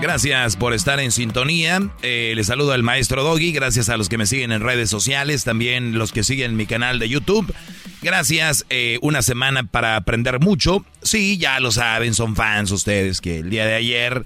[0.00, 1.80] Gracias por estar en sintonía.
[2.02, 3.50] Eh, les saludo al maestro Doggy.
[3.50, 7.00] Gracias a los que me siguen en redes sociales, también los que siguen mi canal
[7.00, 7.52] de YouTube.
[8.00, 10.84] Gracias, eh, una semana para aprender mucho.
[11.02, 14.24] Sí, ya lo saben, son fans ustedes que el día de ayer,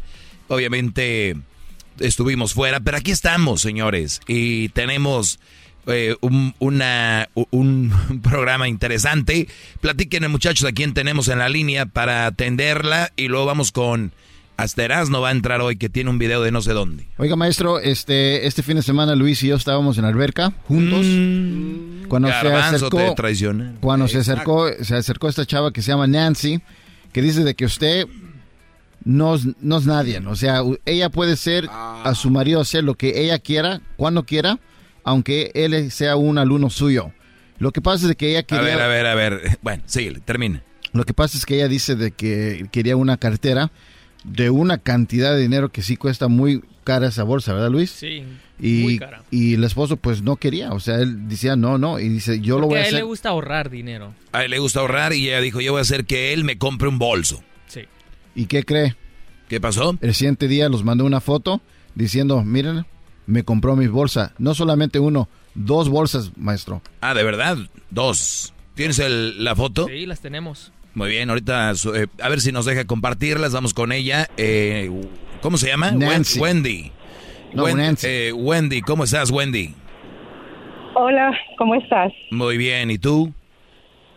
[0.48, 1.36] obviamente,
[1.98, 5.40] estuvimos fuera, pero aquí estamos, señores, y tenemos
[5.86, 6.52] eh, un,
[8.22, 9.48] programa interesante.
[9.80, 14.12] Platiquen, muchachos, a quién tenemos en la línea para atenderla y luego vamos con...
[14.62, 17.08] Hasta no va a entrar hoy que tiene un video de no sé dónde.
[17.18, 21.04] Oiga, maestro, este, este fin de semana Luis y yo estábamos en alberca juntos.
[21.04, 22.04] Mm.
[22.06, 26.60] cuando se acercó, te cuando se acercó, se acercó esta chava que se llama Nancy,
[27.12, 28.06] que dice de que usted
[29.02, 30.20] no es, no es nadie.
[30.28, 34.60] O sea, ella puede ser a su marido hacer lo que ella quiera, cuando quiera,
[35.02, 37.10] aunque él sea un alumno suyo.
[37.58, 38.76] Lo que pasa es que ella A quería...
[38.76, 39.58] ver, a ver, a ver.
[39.62, 40.62] Bueno, sí, termina.
[40.92, 43.72] Lo que pasa es que ella dice de que quería una cartera
[44.24, 47.90] de una cantidad de dinero que sí cuesta muy cara esa bolsa, ¿verdad, Luis?
[47.90, 48.22] Sí,
[48.60, 49.22] Y, muy cara.
[49.30, 52.58] y el esposo pues no quería, o sea, él decía no, no, y dice yo
[52.58, 52.98] lo voy a a él hacer.
[53.00, 54.14] le gusta ahorrar dinero.
[54.32, 56.58] A él le gusta ahorrar y ella dijo, yo voy a hacer que él me
[56.58, 57.42] compre un bolso.
[57.66, 57.82] Sí.
[58.34, 58.96] ¿Y qué cree?
[59.48, 59.96] ¿Qué pasó?
[60.00, 61.60] El siguiente día los mandó una foto
[61.94, 62.86] diciendo, miren,
[63.26, 64.32] me compró mi bolsa.
[64.38, 66.80] No solamente uno, dos bolsas, maestro.
[67.00, 67.58] Ah, ¿de verdad?
[67.90, 68.54] Dos.
[68.74, 69.86] ¿Tienes el- la foto?
[69.88, 70.72] Sí, las tenemos.
[70.94, 74.28] Muy bien, ahorita eh, a ver si nos deja compartirlas, vamos con ella.
[74.36, 74.90] Eh,
[75.40, 75.90] ¿Cómo se llama?
[75.92, 76.38] Nancy.
[76.38, 76.92] Wendy.
[77.54, 78.06] No, Wen- Nancy.
[78.08, 79.74] eh, Wendy, ¿cómo estás, Wendy?
[80.94, 82.12] Hola, ¿cómo estás?
[82.30, 83.32] Muy bien, ¿y tú?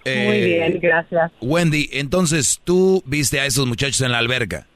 [0.03, 1.31] Eh, Muy bien, gracias.
[1.41, 4.67] Wendy, entonces tú viste a esos muchachos en la alberca.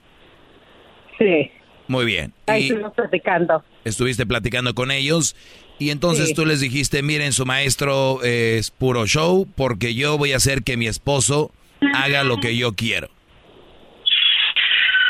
[1.20, 1.52] Sí,
[1.88, 2.34] Muy bien.
[2.48, 3.64] ahí estuvimos platicando.
[3.84, 5.36] estuviste platicando con ellos
[5.78, 6.34] y entonces Sí.
[6.34, 10.64] tú les dijiste, miren, su maestro eh, es puro show porque yo voy a hacer
[10.64, 11.52] que mi esposo
[11.96, 13.08] haga lo que yo quiero.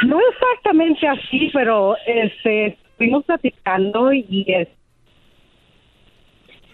[0.03, 4.67] No exactamente así, pero este, estuvimos platicando y es-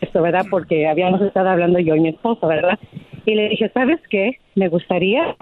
[0.02, 0.46] esto, ¿verdad?
[0.50, 2.78] Porque habíamos estado hablando yo y mi esposo, ¿verdad?
[3.26, 4.40] Y le dije, ¿sabes qué?
[4.54, 5.36] Me gustaría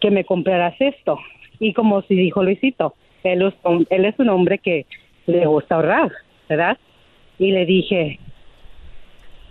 [0.00, 1.18] que me compraras esto.
[1.60, 4.84] Y como si dijo Luisito, él es, un- es hombre que
[5.26, 6.12] le gusta ahorrar,
[6.48, 6.76] ¿verdad?
[7.38, 8.18] Y le dije,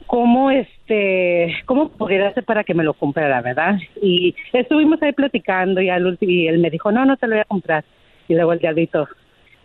[0.05, 0.51] ¿cómo
[0.85, 3.77] este, cómo pudiera hacer para que me lo comprara, verdad?
[4.01, 7.35] Y estuvimos ahí platicando y al último, y él me dijo, no, no te lo
[7.35, 7.85] voy a comprar.
[8.27, 9.07] Y luego el diablito,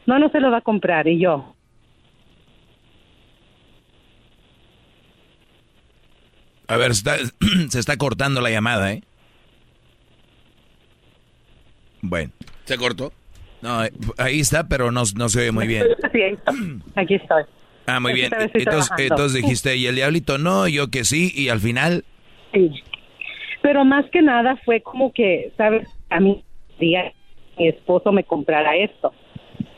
[0.06, 1.06] no, no se lo va a comprar.
[1.08, 1.54] Y yo,
[6.70, 7.16] A ver, se está,
[7.70, 9.02] se está cortando la llamada, ¿eh?
[12.02, 12.30] Bueno.
[12.64, 13.10] ¿Se cortó?
[13.62, 13.80] No,
[14.18, 15.86] ahí está, pero no, no se oye muy bien.
[16.12, 16.20] Sí,
[16.94, 17.44] aquí estoy.
[17.88, 18.30] Ah, muy bien.
[18.98, 22.04] entonces dijiste, y el diablito no, yo que sí, y al final...
[22.52, 22.70] Sí.
[23.62, 25.88] Pero más que nada fue como que, ¿sabes?
[26.10, 26.44] A mí,
[26.78, 27.12] día
[27.58, 29.12] mi esposo me comprara esto,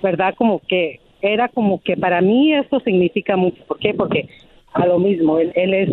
[0.03, 0.35] ¿verdad?
[0.37, 3.65] Como que era como que para mí esto significa mucho.
[3.65, 3.95] ¿Por qué?
[3.95, 4.29] Porque
[4.73, 5.89] a lo mismo, él, él es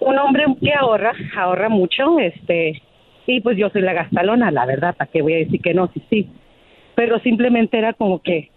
[0.00, 2.82] un hombre que ahorra, ahorra mucho, este,
[3.26, 5.90] y pues yo soy la gastalona, la verdad, ¿para qué voy a decir que no?
[5.92, 6.28] Sí, sí.
[6.94, 8.51] Pero simplemente era como que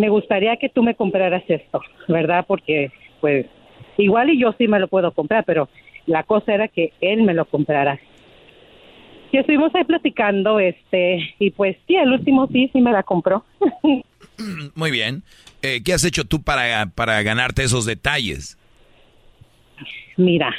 [0.00, 2.44] me gustaría que tú me compraras esto, ¿verdad?
[2.48, 2.90] Porque,
[3.20, 3.46] pues,
[3.98, 5.68] igual y yo sí me lo puedo comprar, pero
[6.06, 8.00] la cosa era que él me lo comprara.
[9.30, 13.44] Y estuvimos ahí platicando, este, y pues sí, el último sí, sí me la compró.
[14.74, 15.22] Muy bien.
[15.62, 18.58] Eh, ¿Qué has hecho tú para, para ganarte esos detalles?
[20.16, 20.52] Mira,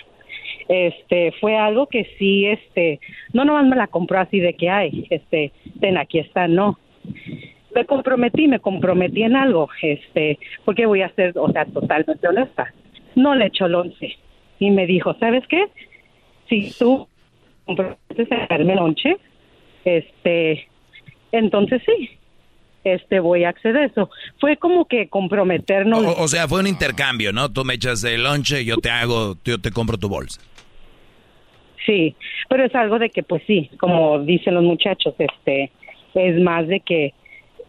[0.70, 3.00] este, fue algo que sí, este,
[3.34, 6.80] no nomás me la compró así de que hay, este, ten, aquí está, no.
[7.74, 12.74] Me comprometí, me comprometí en algo, este, porque voy a ser, o sea, totalmente honesta.
[13.16, 14.18] No le echó el once.
[14.60, 15.66] Y me dijo, ¿sabes qué?
[16.50, 17.08] Si tú
[17.66, 19.18] comprometes a darme lonche,
[19.86, 20.68] este,
[21.32, 22.10] entonces sí,
[22.84, 24.10] este, voy a acceder a eso.
[24.40, 26.04] Fue como que comprometernos.
[26.04, 27.52] O, o sea, fue un intercambio, ¿no?
[27.52, 30.42] Tú me echas el lonche, yo te hago, yo te compro tu bolsa.
[31.86, 32.16] Sí,
[32.50, 35.72] pero es algo de que, pues sí, como dicen los muchachos, este,
[36.14, 37.14] es más de que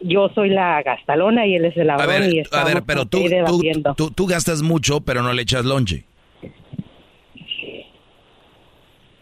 [0.03, 2.83] yo soy la gastalona y él es el A ladrón y ver, a estamos ver,
[2.85, 3.61] pero tú, tú,
[3.95, 6.05] tú, tú gastas mucho, pero no le echas lonche.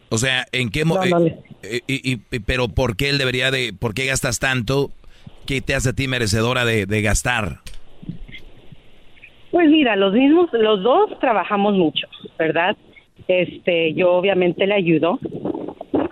[0.09, 3.49] O sea, ¿en qué No, no eh, eh, y- y- pero por qué él debería
[3.51, 4.91] de, por qué gastas tanto?
[5.45, 7.59] ¿Qué te hace a ti merecedora de, de gastar?
[9.51, 12.75] Pues mira, los mismos, los dos trabajamos mucho, ¿verdad?
[13.27, 15.19] Este, yo obviamente le ayudo,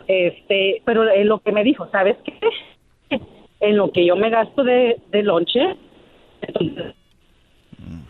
[0.08, 2.34] este, pero lo que me dijo, ¿sabes qué?
[3.62, 5.60] En lo que yo me gasto de, de lonche,
[6.42, 6.96] entonces,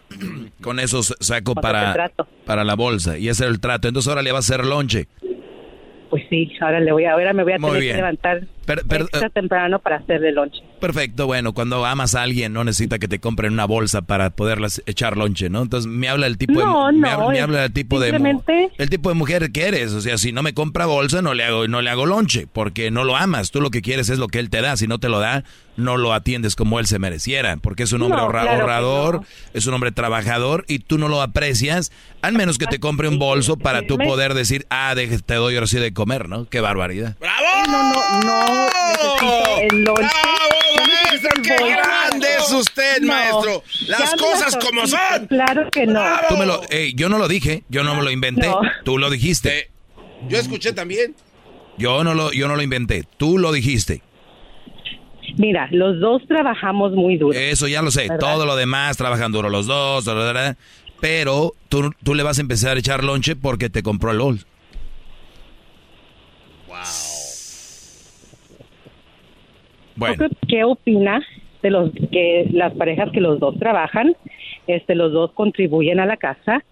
[0.61, 2.11] Con eso saco para,
[2.45, 3.87] para la bolsa y ese es el trato.
[3.87, 5.07] Entonces ahora le va a hacer lonche.
[6.09, 7.93] pues sí, ahora le voy a, ahora me voy a Muy tener bien.
[7.93, 8.41] que levantar
[8.75, 9.99] Per- per- extra temprano para
[10.31, 10.59] lonche.
[10.79, 14.83] Perfecto, bueno, cuando amas a alguien no necesita que te compren una bolsa para poderlas
[14.85, 15.63] echar lonche, ¿no?
[15.63, 17.99] Entonces me habla el tipo No, de me no, habla, me es habla el tipo
[17.99, 18.09] de
[18.77, 21.43] el tipo de mujer que eres, o sea, si no me compra bolsa no le
[21.45, 24.27] hago no le hago lonche, porque no lo amas, tú lo que quieres es lo
[24.27, 25.43] que él te da, si no te lo da,
[25.75, 28.61] no lo atiendes como él se mereciera, porque es un hombre No, ahorra- claro que
[28.61, 29.21] ahorrador,
[29.55, 31.91] es un hombre trabajador y tú no lo aprecias,
[32.21, 35.33] al menos que te compre un bolso para tú Me- poder decir, "Ah, deje- te
[35.35, 36.45] doy ahora sí de comer", ¿no?
[36.49, 37.15] Qué barbaridad.
[37.19, 40.09] No, no, no, necesito el lonche.
[41.43, 41.77] ¡Qué bolso.
[41.77, 43.63] grande es usted, No, maestro!
[43.87, 45.27] ¡Las cosas como son!
[45.27, 46.01] Claro que no.
[46.27, 48.61] Tú me lo, eh, yo no lo dije, yo no me lo inventé, No.
[48.83, 49.69] tú lo dijiste.
[50.27, 51.15] Yo escuché también.
[51.77, 54.01] Yo no lo, yo no lo inventé, tú lo dijiste.
[55.37, 57.37] Mira, los dos trabajamos muy duro.
[57.37, 58.19] Eso ya lo sé, ¿Verdad?
[58.19, 60.57] todo lo demás trabajan duro los dos, bla,
[60.99, 64.45] pero tú, tú le vas a empezar a echar lonche porque te compró el LOL.
[69.99, 71.21] Bueno, ¿Qué opina
[71.61, 74.15] de los que las parejas que los dos trabajan,
[74.67, 76.63] este, los dos contribuyen a la casa?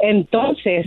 [0.00, 0.86] Entonces,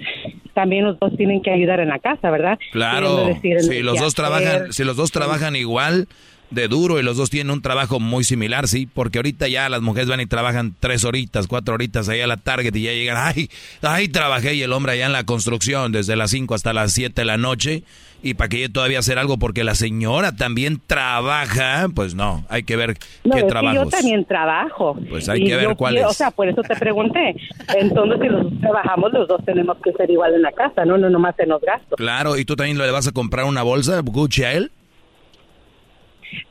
[0.54, 2.58] también los dos tienen que ayudar en la casa, ¿verdad?
[2.72, 6.08] claro, decir si los dos trabajan, si los dos trabajan igual
[6.52, 9.82] de duro y los dos tienen un trabajo muy similar, sí, porque ahorita ya las
[9.82, 13.18] mujeres van y trabajan tres horitas, cuatro horitas ahí a la Target y ya llegan,
[13.20, 13.50] ay,
[13.82, 17.22] ay, trabajé y el hombre allá en la construcción desde las 5 hasta las 7
[17.22, 17.84] de la noche
[18.24, 22.64] y para que yo todavía hacer algo porque la señora también trabaja, pues no, hay
[22.64, 23.84] que ver No, qué es que trabajos.
[23.84, 24.96] yo también trabajo.
[25.10, 26.00] Pues hay que ver cuáles.
[26.02, 27.36] quiero- O sea, por eso te pregunté.
[27.78, 30.98] Entonces, si los dos trabajamos, los dos tenemos que ser igual en la casa, no,
[30.98, 31.98] no nomás en los gastos.
[31.98, 34.72] Claro, ¿y tú también le vas a comprar una bolsa Gucci a él?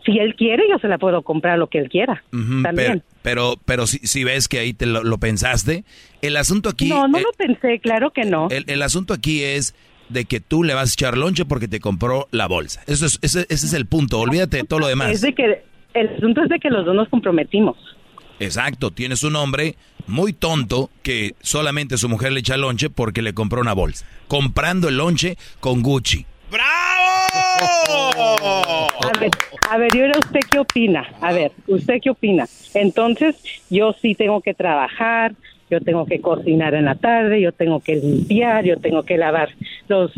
[0.04, 2.22] Si él quiere, yo se la puedo comprar lo que él quiera.
[2.30, 2.74] También.
[2.74, 5.84] Pero, pero, pero si, si ves que ahí te lo, lo pensaste,
[6.20, 6.88] el asunto aquí...
[6.88, 8.48] no, no eh, lo pensé, claro que no.
[8.50, 9.74] el, el asunto aquí es
[10.10, 12.82] de que tú le vas a echar lonche porque te compró la bolsa.
[12.86, 15.10] Eso es, ese, ese es el punto, olvídate de todo lo demás.
[15.10, 15.62] Es de que
[15.94, 17.76] el asunto es de que los dos nos comprometimos.
[18.38, 19.76] Exacto, tienes un hombre
[20.06, 24.06] muy tonto que solamente su mujer le echa lonche porque le compró una bolsa.
[24.28, 26.26] Comprando el lonche con Gucci.
[29.02, 29.30] A ver,
[29.68, 31.06] a ver, y ahora usted qué opina?
[31.20, 32.46] A ver, ¿usted qué opina?
[32.74, 33.36] Entonces,
[33.68, 35.34] yo sí tengo que trabajar,
[35.70, 39.50] yo tengo que cocinar en la tarde, yo tengo que limpiar, yo tengo que lavar
[39.88, 40.12] los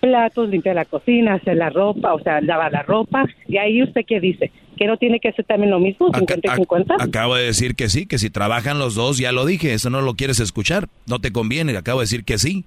[0.00, 3.26] platos, limpiar la cocina, hacer la ropa, o sea, lavar la ropa.
[3.48, 4.52] Y ahí usted qué dice?
[4.76, 6.96] ¿Que no tiene que hacer también lo mismo, 50 y 50?
[6.98, 10.00] Acabo de decir que sí, que si trabajan los dos, ya lo dije, eso no
[10.00, 12.64] lo quieres escuchar, no te conviene, acabo de decir que sí.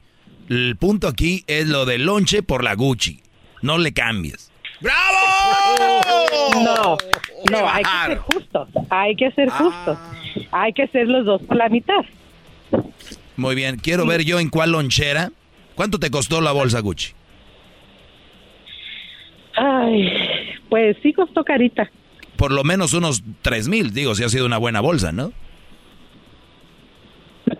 [0.49, 3.21] El punto aquí es lo del lonche por la Gucci,
[3.61, 4.51] no le cambies.
[6.63, 6.97] No,
[7.51, 9.97] no, hay que ser justos, hay que ser justos,
[10.51, 12.03] hay que ser los dos por la mitad.
[13.39, 15.31] Muy bien, quiero ver yo en cuál lonchera.
[15.75, 17.13] ¿Cuánto te costó la bolsa Gucci?
[19.55, 20.11] Ay,
[20.69, 21.89] pues sí costó carita.
[22.35, 25.31] Por lo menos unos tres mil, digo, si ha sido una buena bolsa, ¿no?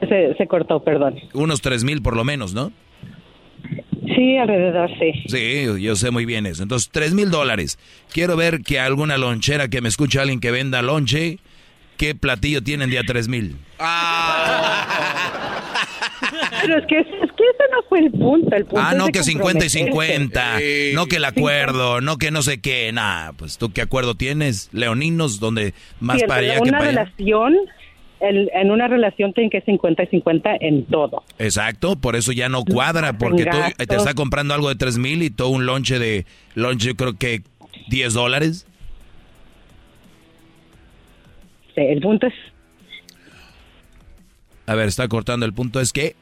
[0.07, 1.15] Se, se cortó, perdón.
[1.33, 2.71] Unos tres mil por lo menos, ¿no?
[4.15, 5.13] Sí, alrededor, sí.
[5.27, 6.63] Sí, yo sé muy bien eso.
[6.63, 7.79] Entonces, tres mil dólares.
[8.11, 11.39] Quiero ver que alguna lonchera que me escuche alguien que venda lonche,
[11.97, 13.55] ¿qué platillo tienen de a tres mil?
[16.61, 18.55] Pero es que, es que ese no fue el punto.
[18.55, 19.79] El punto Ah, no, que 50 y comprometerse.
[19.79, 20.59] 50.
[20.95, 22.91] No que el acuerdo, no que no sé qué.
[22.91, 26.77] Nada, pues tú qué acuerdo tienes, leoninos, donde más Sí, para en allá que una
[26.79, 27.55] para relación,
[28.19, 31.23] el- en una relación tienen que 50 y 50 en todo.
[31.37, 33.87] Exacto, por eso ya no cuadra, porque tú gastos.
[33.87, 36.25] te está comprando algo de tres mil y todo un lonche de,
[36.55, 37.43] lonche yo creo que
[37.89, 38.65] 10 dólares.
[41.75, 42.33] Sí, el punto es
[44.67, 46.15] A ver, está cortando, el punto es que...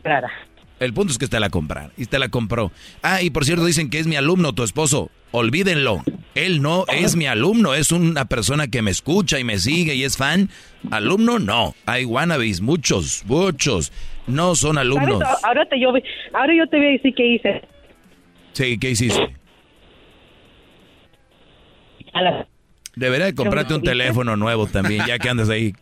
[0.00, 0.30] Clara.
[0.78, 2.70] El punto es que te la comprar y te la compró.
[3.02, 5.10] Ah, y por cierto dicen que es mi alumno, tu esposo.
[5.30, 6.02] Olvídenlo.
[6.34, 10.04] Él no es mi alumno, es una persona que me escucha y me sigue y
[10.04, 10.50] es fan.
[10.90, 11.74] Alumno no.
[11.86, 13.90] Hay wannabes, muchos, muchos.
[14.26, 15.20] No son alumnos.
[15.20, 15.44] ¿Sabes?
[15.44, 15.92] Ahora te, yo,
[16.34, 17.62] ahora yo te voy a decir qué hice.
[18.52, 19.34] Sí, ¿qué hiciste?
[22.94, 25.74] Debería de comprarte un teléfono nuevo también, ya que andas ahí.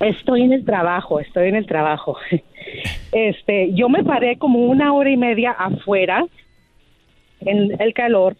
[0.00, 2.16] Estoy en el trabajo, estoy en el trabajo.
[3.12, 6.24] Este, yo me paré como una hora y media afuera
[7.40, 8.36] en el calor,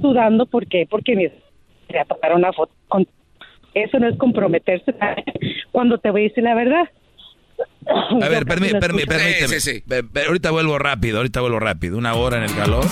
[0.00, 0.86] sudando, ¿por qué?
[0.88, 1.32] Porque me
[1.86, 2.72] quería tomar una foto.
[2.88, 3.06] con-
[3.74, 4.94] Eso no es comprometerse
[5.72, 6.88] cuando te voy a decir la verdad.
[7.86, 9.18] A ver, permí- no permí- escucho.
[9.18, 9.82] permíteme.
[9.86, 11.98] Ve- ve- ahorita vuelvo rápido, ahorita vuelvo rápido.
[11.98, 12.84] Una hora en el calor.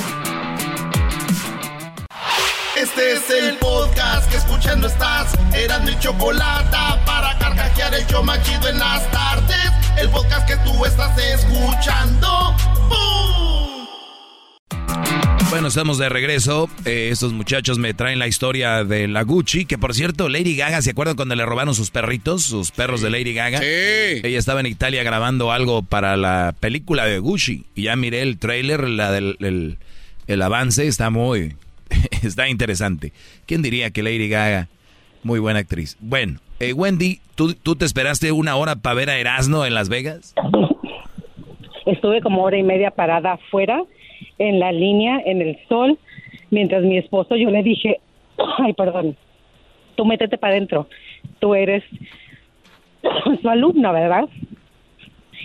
[2.97, 5.35] Este es el podcast que escuchando estás.
[5.55, 9.71] Eran mi chocolate para carcajear el chido en las tardes.
[10.01, 12.57] El podcast que tú estás escuchando.
[12.89, 13.87] ¡Bum!
[15.51, 16.71] Bueno, estamos de regreso.
[16.87, 20.81] Eh, estos muchachos me traen la historia de la Gucci, que por cierto, Lady Gaga,
[20.81, 23.59] ¿se acuerdan cuando le robaron sus perritos, sus perros de Lady Gaga?
[23.59, 23.65] Sí.
[24.23, 27.67] Ella estaba en Italia grabando algo para la película de Gucci.
[27.75, 29.77] Y ya miré el trailer, la del, el,
[30.29, 31.57] el avance, está muy...
[32.23, 33.13] está interesante.
[33.47, 34.69] ¿Quién diría que Lady Gaga,
[35.23, 35.97] muy buena actriz?
[36.01, 39.89] Bueno, eh, Wendy, ¿tú, ¿tú te esperaste una hora para ver a Erasmo en Las
[39.89, 40.35] Vegas?
[41.85, 43.83] Estuve como hora y media parada afuera,
[44.39, 45.99] en la línea, en el sol,
[46.51, 48.01] mientras mi esposo, yo le dije,
[48.59, 49.17] ay, perdón,
[49.95, 50.89] tú métete para adentro,
[51.39, 51.85] tú eres
[53.43, 54.25] su alumna, ¿verdad?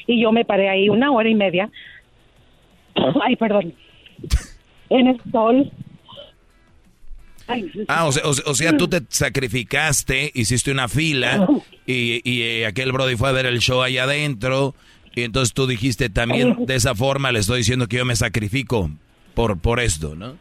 [0.07, 1.69] Y yo me paré ahí una hora y media,
[3.23, 3.73] ay, perdón,
[4.89, 5.71] en el sol.
[7.87, 11.47] Ah, o sea, o sea- o sea, tú te sacrificaste, hiciste una fila
[11.85, 14.75] y, y, eh, aquel Brody fue a ver el show allá adentro
[15.15, 18.89] y entonces tú dijiste también de esa forma le estoy diciendo que yo me sacrifico
[19.33, 20.37] por, por esto, ¿no?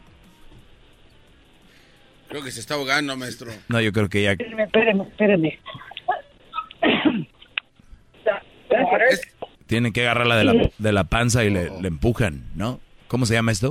[2.29, 3.51] Creo que se está ahogando, maestro.
[3.67, 4.31] No, yo creo que ya...
[4.31, 5.51] Espérame, espérame, espérame.
[9.67, 12.79] Tienen que agarrarla de la, de la panza y le, le empujan, ¿no?
[13.07, 13.69] ¿Cómo se llama esto?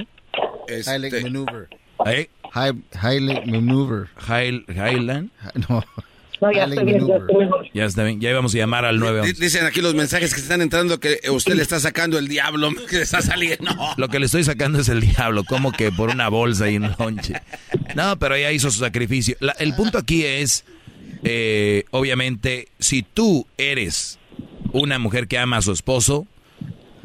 [0.86, 1.68] Highland Maneuver.
[2.06, 2.28] ¿Eh?
[2.52, 2.72] High,
[3.02, 4.08] Highland Maneuver.
[4.16, 5.30] High, Highland.
[5.68, 5.84] No.
[6.42, 7.50] No, ya estoy bien, ya estoy bien.
[7.74, 10.40] Ya está bien, ya íbamos a llamar al 9 Di- Dicen aquí los mensajes que
[10.40, 13.70] están entrando que usted le está sacando el diablo, que le está saliendo.
[13.98, 16.90] Lo que le estoy sacando es el diablo, como que por una bolsa y un
[16.98, 17.34] lonche.
[17.94, 19.36] No, pero ella hizo su sacrificio.
[19.40, 20.64] La- el punto aquí es,
[21.24, 24.18] eh, obviamente, si tú eres
[24.72, 26.26] una mujer que ama a su esposo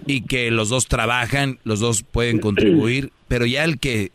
[0.07, 4.13] y que los dos trabajan, los dos pueden contribuir, pero ya el que,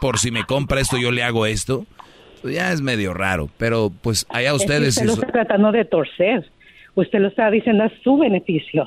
[0.00, 1.84] por si me compra esto, yo le hago esto,
[2.42, 3.48] pues ya es medio raro.
[3.58, 4.88] Pero pues allá Es que ustedes...
[4.96, 6.48] usted lo está tratando de torcer.
[6.94, 8.84] Usted lo está diciendo a su beneficio.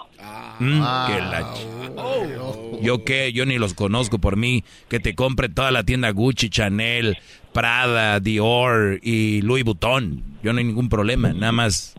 [0.59, 4.63] Mm, que la ch- Yo qué, yo ni los conozco por mí.
[4.89, 7.17] Que te compre toda la tienda Gucci, Chanel,
[7.53, 10.21] Prada, Dior y Louis Vuitton.
[10.43, 11.95] Yo no hay ningún problema, nada más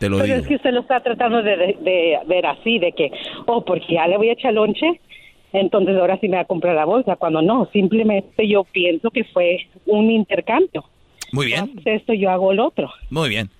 [0.00, 0.38] te lo Pero digo.
[0.40, 3.10] es que usted lo está tratando de, de- de ver así, de que,
[3.46, 5.00] oh, porque ya le voy a echar lonche,
[5.60, 9.24] entonces ahora sí me va a comprar la bolsa, cuando no, simplemente yo pienso que
[9.24, 10.84] fue un intercambio.
[11.32, 11.64] Muy bien.
[11.64, 12.90] Haces esto, yo hago el otro.
[13.10, 13.50] Muy bien.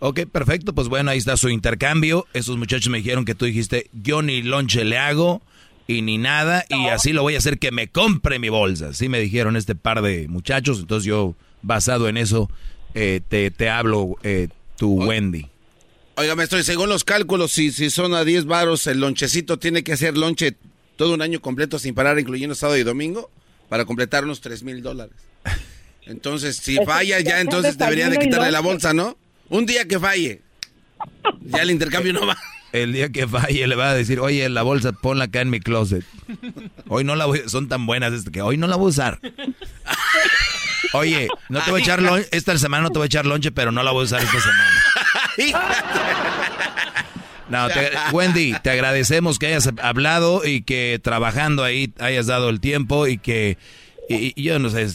[0.00, 0.74] Ok, perfecto.
[0.74, 2.26] Pues bueno, ahí está su intercambio.
[2.34, 5.42] Esos muchachos me dijeron que tú dijiste, yo ni lonche le hago
[5.86, 8.88] y ni nada, y así lo voy a hacer que me compre mi bolsa.
[8.88, 10.80] Así me dijeron este par de muchachos.
[10.80, 12.50] Entonces yo, basado en eso,
[12.94, 15.46] eh, te, te hablo, eh, tu Wendy.
[16.16, 19.82] Oiga, maestro, y según los cálculos, si, si son a 10 varos, el lonchecito tiene
[19.82, 20.56] que hacer lonche
[20.96, 23.30] todo un año completo sin parar, incluyendo sábado y domingo,
[23.68, 25.14] para completar unos 3 mil dólares.
[26.06, 29.16] Entonces, si falla, ya entonces deberían de quitarle la bolsa, ¿no?
[29.48, 30.42] Un día que falle.
[31.42, 32.36] Ya el intercambio no va.
[32.72, 35.60] El día que falle le va a decir, oye, la bolsa ponla acá en mi
[35.60, 36.06] closet.
[36.88, 39.20] Hoy no la voy, son tan buenas este, que hoy no la voy a usar.
[40.94, 43.50] Oye, no te voy a echar lonche, esta semana no te voy a echar lonche,
[43.50, 44.82] pero no la voy a usar esta semana.
[47.52, 52.60] No, te- Wendy, te agradecemos que hayas hablado y que trabajando ahí hayas dado el
[52.60, 53.58] tiempo y que,
[54.08, 54.88] y, y yo no sé,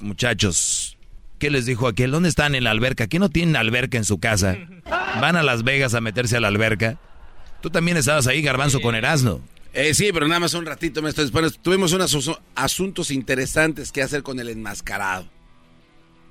[0.00, 0.96] muchachos,
[1.38, 2.10] ¿qué les dijo aquel?
[2.10, 3.06] ¿Dónde están en la alberca?
[3.06, 4.58] ¿Qué no tienen alberca en su casa?
[5.20, 6.98] ¿Van a Las Vegas a meterse a la alberca?
[7.60, 9.40] Tú también estabas ahí, garbanzo, con Erasmo.
[9.72, 11.24] Eh, sí, pero nada más un ratito, maestro.
[11.24, 15.26] Después tuvimos unos asu- asuntos interesantes que hacer con el enmascarado.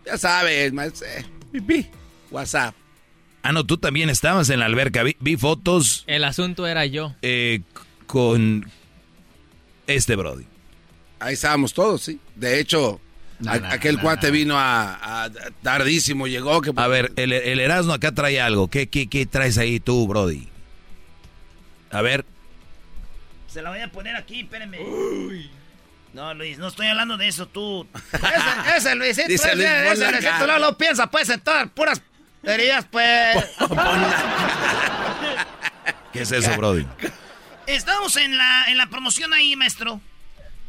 [0.06, 1.08] Ya sabes, maestro.
[1.08, 1.86] eh,
[2.32, 2.76] WhatsApp.
[3.44, 5.04] Ah, no, tú también estabas en la alberca.
[5.04, 7.14] Vi, vi fotos El asunto era yo.
[7.22, 7.62] eh,
[8.08, 8.66] con
[9.88, 10.46] este Brody.
[11.20, 12.20] Ahí estábamos todos, sí.
[12.36, 13.00] De hecho,
[13.46, 14.34] a- no, aquel no, cuate no.
[14.34, 15.30] vino a, a-
[15.62, 16.62] tardísimo, llegó.
[16.62, 16.72] Que...
[16.76, 18.70] A ver, el, el Erasmo acá trae algo.
[18.70, 20.48] ¿Qué, qué, qué traes ahí tú, Brody?
[21.92, 22.26] A ver,
[23.48, 24.80] Se la voy a poner aquí, espérenme.
[26.14, 27.88] No, Luis, no estoy hablando de eso, tú.
[28.14, 32.02] Ese, ese Luisito, Dice ese, Luis, ese Luisito, no lo piensa, pues, en todas puras
[32.44, 33.46] heridas, pues.
[36.14, 36.86] ¿qué es eso, Brody?
[37.68, 40.02] Estamos en la, en la promoción ahí, maestro.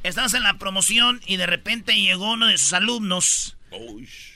[0.03, 3.57] Estamos en la promoción y de repente llegó uno de sus alumnos.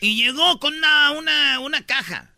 [0.00, 2.30] Y llegó con una, una, una caja.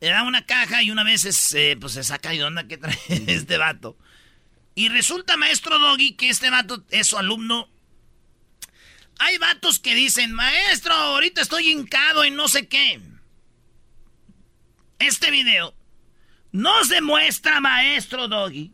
[0.00, 2.76] Le da una caja y una vez es, eh, pues se saca de onda que
[2.76, 3.96] trae este vato.
[4.74, 7.68] Y resulta, maestro Doggy, que este vato es su alumno.
[9.20, 13.00] Hay vatos que dicen, maestro, ahorita estoy hincado en no sé qué.
[15.06, 15.74] Este video
[16.50, 18.72] nos demuestra, maestro Doggy,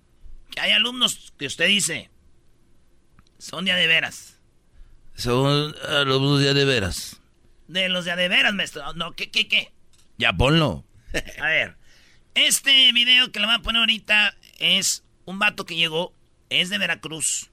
[0.52, 2.08] que hay alumnos que usted dice
[3.38, 4.38] son de a de veras.
[5.16, 7.20] Son alumnos de de veras.
[7.66, 8.92] De los de a de veras, maestro.
[8.94, 9.72] No, ¿qué, qué, qué?
[10.18, 10.84] Ya ponlo.
[11.40, 11.76] A ver,
[12.34, 16.14] este video que le voy a poner ahorita es un vato que llegó,
[16.48, 17.50] es de Veracruz.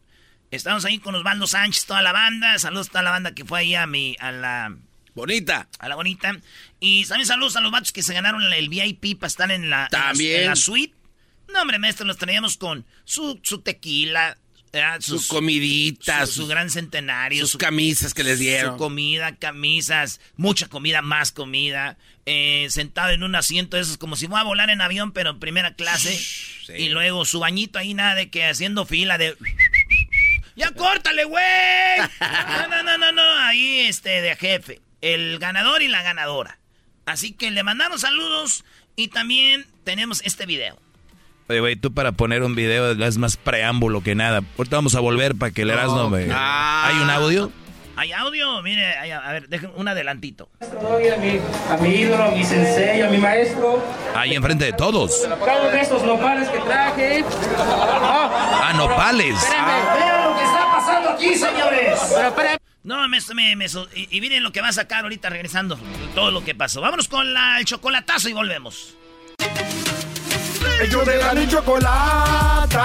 [0.51, 2.59] Estamos ahí con Osvaldo Sánchez, toda la banda.
[2.59, 4.77] Saludos a toda la banda que fue ahí a mi, a la...
[5.17, 5.67] Bonita.
[5.79, 6.37] A la bonita.
[6.79, 9.77] Y también saludos a los vatos que se ganaron el VIP para estar en la,
[9.77, 10.41] en la- También.
[10.41, 10.93] en la suite.
[11.51, 14.37] No, hombre, maestro, los traíamos con su, su tequila.
[14.99, 18.73] Sus comiditas, su, su sus- gran centenario, sus su- camisas que les dieron.
[18.73, 21.97] Su comida, camisas, mucha comida, más comida.
[22.27, 25.31] eh, sentado en un asiento, eso es como si fuera a volar en avión, pero
[25.31, 26.19] en primera clase.
[26.77, 29.35] Y luego su bañito ahí, nada de que haciendo fila de.
[30.55, 31.43] ¡Ya córtale, güey!
[32.19, 33.23] No, no, no, no, no.
[33.39, 34.81] Ahí, este, de jefe.
[35.01, 36.57] El ganador y la ganadora.
[37.05, 38.65] Así que le mandamos saludos
[38.95, 40.77] y también tenemos este video.
[41.49, 44.41] Oye, güey, tú para poner un video es más preámbulo que nada.
[44.57, 46.27] Ahorita vamos a volver para que el Erasmo me...
[46.31, 46.87] Ah.
[46.89, 47.51] ¿Hay un audio?
[47.95, 48.61] ¿Hay audio?
[48.61, 50.49] Mire, hay- a ver, dejen un adelantito.
[50.61, 51.39] a mi,
[51.71, 53.81] a mi ídolo, a mi sensei, a mi maestro.
[54.13, 55.25] Ahí enfrente de todos.
[55.45, 57.23] Cada de estos nopales que traje.
[57.57, 59.35] Ah, Ah, nopales.
[59.35, 61.99] espérenme, vean lo que está pasando aquí, señores.
[62.13, 62.57] Pero espérenme.
[62.87, 63.65] No, me, me, me
[63.95, 65.77] y, y miren lo que va a sacar ahorita regresando.
[66.15, 66.79] Todo lo que pasó.
[66.79, 68.93] Vámonos con la- el chocolatazo y volvemos.
[70.81, 72.77] Ellos de la ni chocolata.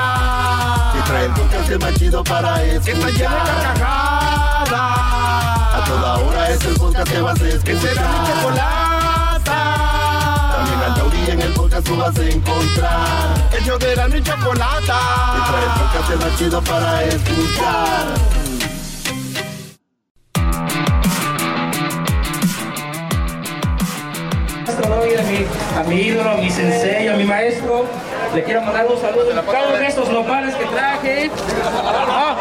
[0.92, 2.82] Que trae el podcast más chido para escuchar.
[2.84, 4.72] Que está llena de carcajadas.
[4.72, 7.64] A toda hora es el podcast que vas a escuchar.
[7.64, 9.58] Que será mi chocolata.
[10.56, 13.48] También al taurí en el podcast tú vas a encontrar.
[13.56, 14.98] Ellos de la ni chocolata.
[15.32, 18.14] Que trae el podcast más chido para escuchar.
[24.73, 27.85] A mi, ídolo, a mi sensei, a mi maestro.
[28.35, 29.28] Le quiero mandar un saludo.
[29.51, 31.31] Cada de estos nopales que traje.
[32.09, 32.35] Ah,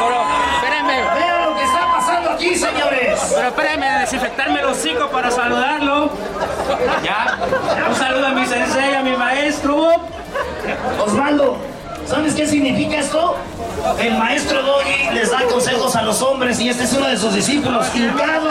[0.00, 0.24] pero
[0.56, 1.02] espérenme.
[1.14, 3.32] Vean lo que está pasando aquí, señores.
[3.34, 6.10] Pero espérenme, desinfectarme el hocico para saludarlo.
[7.04, 7.38] Ya.
[7.88, 9.90] Un saludo a mi sensei, a mi maestro.
[11.04, 11.56] Osvaldo.
[12.06, 13.36] ¿Sabes qué significa esto?
[14.00, 17.34] El maestro Doggy les da consejos a los hombres y este es uno de sus
[17.34, 18.48] discípulos, hincado.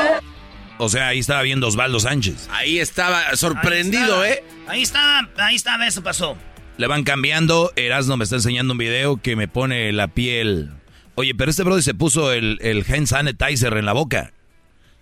[0.78, 2.50] O sea, ahí estaba viendo Osvaldo Sánchez.
[2.52, 4.44] Ahí estaba sorprendido, Ahí ¿eh?
[4.44, 4.72] está.
[4.72, 6.38] Ahí estaba, ahí estaba, eso pasó.
[6.78, 7.72] Le van cambiando.
[7.76, 10.72] Erasmo me está enseñando un video que me pone la piel.
[11.16, 14.34] Oye, pero este brother se puso el, el hand sanitizer en la boca.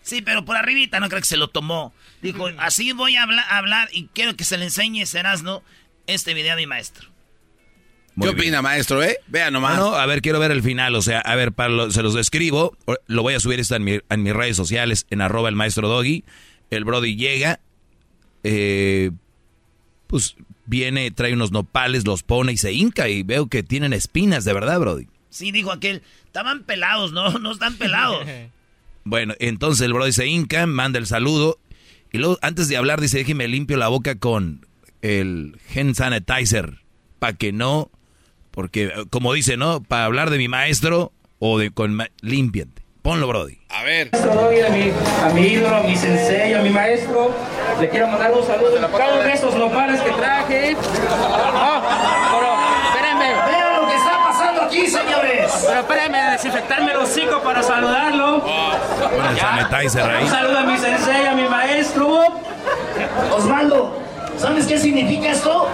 [0.04, 1.94] Sí, pero por arribita no creo que se lo tomó.
[2.22, 5.64] Dijo, así voy a habla- hablar y quiero que se le enseñe, Serasno,
[6.06, 7.10] este video a mi maestro.
[8.16, 8.46] Muy ¿Qué bien.
[8.48, 9.18] opina, maestro, eh?
[9.28, 9.78] Vea nomás.
[9.78, 10.94] No, no, a ver, quiero ver el final.
[10.96, 12.78] O sea, a ver, para lo- se los describo.
[13.08, 15.88] Lo voy a subir esto en, mi- en mis redes sociales, en arroba el maestro
[15.88, 16.24] Doggy.
[16.70, 17.60] El Brody llega,
[18.44, 19.12] eh,
[20.08, 20.36] pues
[20.66, 23.10] viene, trae unos nopales, los pone y se hinca.
[23.10, 25.08] Y veo que tienen espinas, de verdad, Brody.
[25.30, 28.26] Sí, dijo aquel, estaban pelados, no, no están pelados.
[29.06, 31.60] Bueno, entonces el Brody se hinca, manda el saludo.
[32.14, 34.66] Y luego, antes de hablar, dice, déjeme limpio la boca con
[35.02, 36.80] el hand sanitizer.
[37.20, 37.92] Para que no,
[38.54, 39.82] porque eh, como dice, ¿no?
[39.82, 41.94] Para hablar de mi maestro o de con...
[41.94, 42.84] ma- Límpiate.
[43.02, 43.58] Ponlo, Brody.
[43.70, 44.12] A ver.
[44.14, 47.36] A mi, a mi ídolo, a mi sensei, a mi maestro,
[47.78, 50.78] le quiero mandar un saludo en cada uno de estos nopales que traje.
[51.54, 51.82] Ah,
[52.32, 52.54] pero
[52.88, 53.52] espérenme.
[53.52, 55.52] Vean lo que está pasando aquí, señores.
[55.68, 58.40] Pero espérenme, desinfectarme el hocico para saludarlo.
[58.40, 60.24] Bueno, el sanitizer ahí.
[60.24, 62.20] Un saludo a mi sensei, a mi maestro.
[63.36, 64.02] Osvaldo,
[64.38, 65.68] ¿sabes qué significa esto?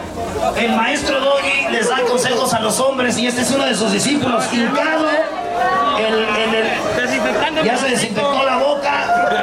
[0.57, 3.91] El maestro Doggy les da consejos a los hombres y este es uno de sus
[3.91, 5.07] discípulos, hincado.
[5.99, 9.37] El, en el, ya se desinfectó la boca.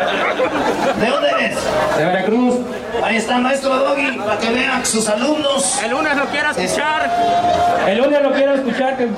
[0.99, 1.59] ¿De dónde eres?
[1.99, 2.55] De Veracruz.
[3.03, 5.83] Ahí está el maestro Doggy para que vean sus alumnos.
[5.83, 7.11] El lunes lo quiero escuchar.
[7.87, 9.09] El lunes lo quiero escuchar que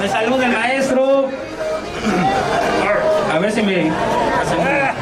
[0.00, 1.28] me salude el maestro.
[3.38, 3.88] A ver si me.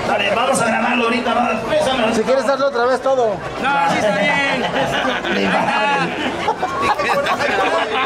[0.06, 1.32] Dale, vamos a grabarlo ahorita.
[1.32, 1.58] va.
[1.70, 2.14] Pésame.
[2.14, 3.28] Si quieres darlo otra vez todo.
[3.62, 4.62] No, sí está bien.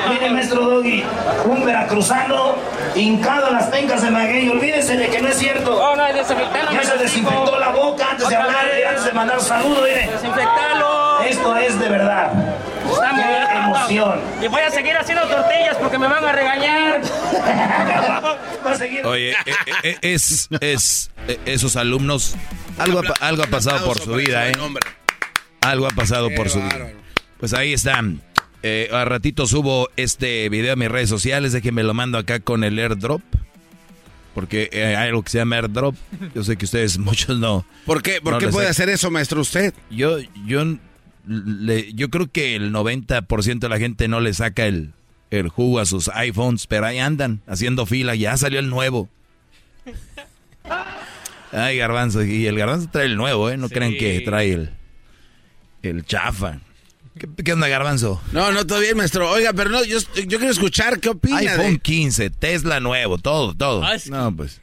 [0.08, 1.04] Mire, maestro Doggy,
[1.46, 2.54] un veracruzano
[2.94, 4.48] hincado en las pencas de maguey.
[4.48, 5.76] Olvídese de que no es cierto.
[5.76, 6.70] Oh, no, desinfectarlo.
[6.70, 9.82] Ya se desinfectó la boca antes de hablar, antes de mandar saludo.
[9.82, 10.12] Mire.
[10.12, 10.99] Desinfectarlo.
[11.28, 12.32] Esto es de verdad.
[12.90, 14.20] Estamos Qué emoción.
[14.42, 17.00] Y voy a seguir haciendo tortillas porque me van a regañar.
[18.66, 19.04] Va a seguir.
[19.06, 22.34] Oye, eh, eh, eh, es, es, eh, esos alumnos,
[22.78, 24.52] algo ha, algo ha pasado por su vida, ¿eh?
[25.62, 26.90] Algo ha pasado por su vida.
[27.38, 28.20] Pues ahí están.
[28.62, 32.64] Eh, a ratito subo este video a mis redes sociales, déjenme lo mando acá con
[32.64, 33.22] el airdrop.
[34.34, 35.94] Porque hay algo que se llama airdrop.
[36.34, 37.64] Yo sé que ustedes muchos no.
[37.86, 38.70] ¿Por qué, por no qué puede sé.
[38.70, 39.74] hacer eso, maestro, usted?
[39.90, 40.64] Yo, yo,
[41.26, 44.92] le- yo creo que el 90% de la gente no le saca el,
[45.30, 48.14] el jugo a sus iPhones, pero ahí andan haciendo fila.
[48.14, 49.08] Ya salió el nuevo.
[51.52, 52.22] Ay, garbanzo.
[52.24, 53.56] Y el garbanzo trae el nuevo, ¿eh?
[53.56, 54.70] No crean que trae el,
[55.82, 56.60] el chafa.
[57.18, 58.22] ¿Qué, qué onda, garbanzo?
[58.32, 59.28] No, no, todo bien, maestro.
[59.30, 61.38] Oiga, pero no, yo, yo quiero escuchar qué opina.
[61.38, 63.84] iPhone de- 15, Tesla nuevo, todo, todo.
[64.08, 64.60] No, pues.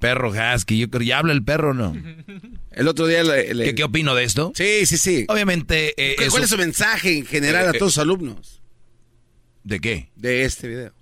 [0.00, 1.96] Perro husky, yo creo, ¿ya habla el perro o no?
[2.76, 3.54] El otro día le...
[3.54, 4.52] le- ¿Qué, qué opino de esto?
[4.54, 5.24] Sí, sí, sí.
[5.28, 5.94] Obviamente...
[5.96, 8.60] eh, ¿Cuál eso- es su mensaje en general a Eh, eh, todos los alumnos
[9.62, 10.10] ¿De qué?
[10.16, 10.92] de este video?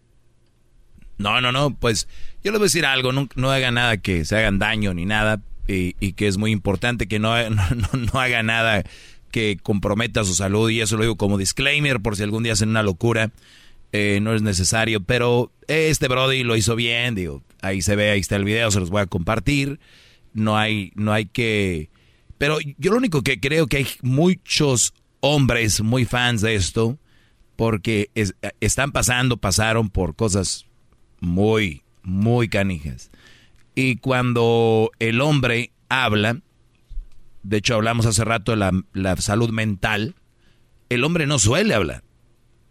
[1.18, 2.08] No, no, no, pues
[2.42, 5.04] yo les voy a decir algo, no, no hagan nada que se hagan daño ni
[5.04, 8.82] nada, y, y que es muy importante que no, no, no, no haga nada
[9.30, 12.70] que comprometa su salud, y eso lo digo como disclaimer por si algún día hacen
[12.70, 13.30] una locura,
[13.92, 18.20] eh, no es necesario, pero este Brody lo hizo bien, digo, ahí se ve, ahí
[18.20, 19.78] está el video, se los voy a compartir,
[20.32, 21.90] no hay, no hay que...
[22.38, 26.98] Pero yo lo único que creo que hay muchos hombres muy fans de esto,
[27.56, 30.66] porque es- están pasando, pasaron por cosas
[31.20, 33.10] muy, muy canijas.
[33.74, 36.40] Y cuando el hombre habla,
[37.42, 40.14] de hecho hablamos hace rato de la, la salud mental,
[40.88, 42.02] el hombre no suele hablar.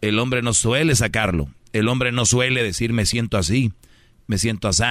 [0.02, 1.50] El hombre no suele sacarlo.
[1.74, 3.72] El hombre no suele decir me siento así,
[4.28, 4.84] me siento así.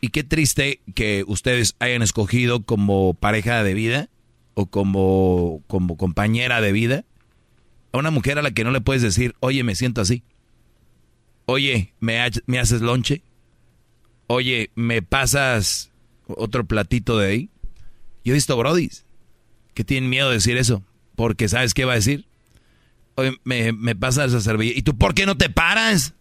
[0.00, 4.08] Y qué triste que ustedes hayan escogido como pareja de vida
[4.54, 7.04] o como, como compañera de vida
[7.92, 10.22] a una mujer a la que no le puedes decir, oye, me siento así.
[11.46, 13.22] Oye, ¿me, me haces lonche?
[14.28, 15.90] Oye, ¿me pasas
[16.28, 17.50] otro platito de ahí?
[18.24, 19.04] Yo he visto brodis
[19.74, 20.84] que tienen miedo de decir eso.
[21.16, 22.26] Porque ¿sabes qué va a decir?
[23.16, 24.78] Oye, me, me pasas esa servilleta.
[24.78, 26.14] ¿Y tú por qué no te paras?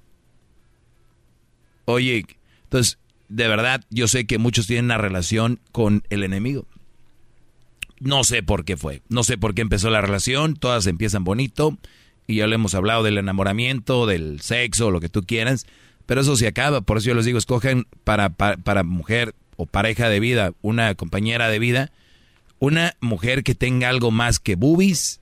[1.85, 2.25] Oye,
[2.63, 2.97] entonces,
[3.29, 6.65] de verdad, yo sé que muchos tienen una relación con el enemigo.
[7.99, 9.01] No sé por qué fue.
[9.09, 10.55] No sé por qué empezó la relación.
[10.55, 11.77] Todas empiezan bonito.
[12.27, 15.65] Y ya le hemos hablado del enamoramiento, del sexo, lo que tú quieras.
[16.05, 16.81] Pero eso se acaba.
[16.81, 17.39] Por eso yo les digo,
[18.03, 21.91] para, para, para mujer o pareja de vida, una compañera de vida,
[22.59, 25.19] una mujer que tenga algo más que boobies,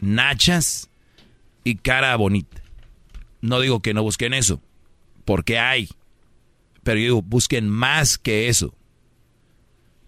[0.00, 0.88] nachas
[1.64, 2.62] y cara bonita.
[3.40, 4.60] No digo que no busquen eso,
[5.24, 5.90] porque hay.
[6.88, 8.74] Pero yo digo, busquen más que eso.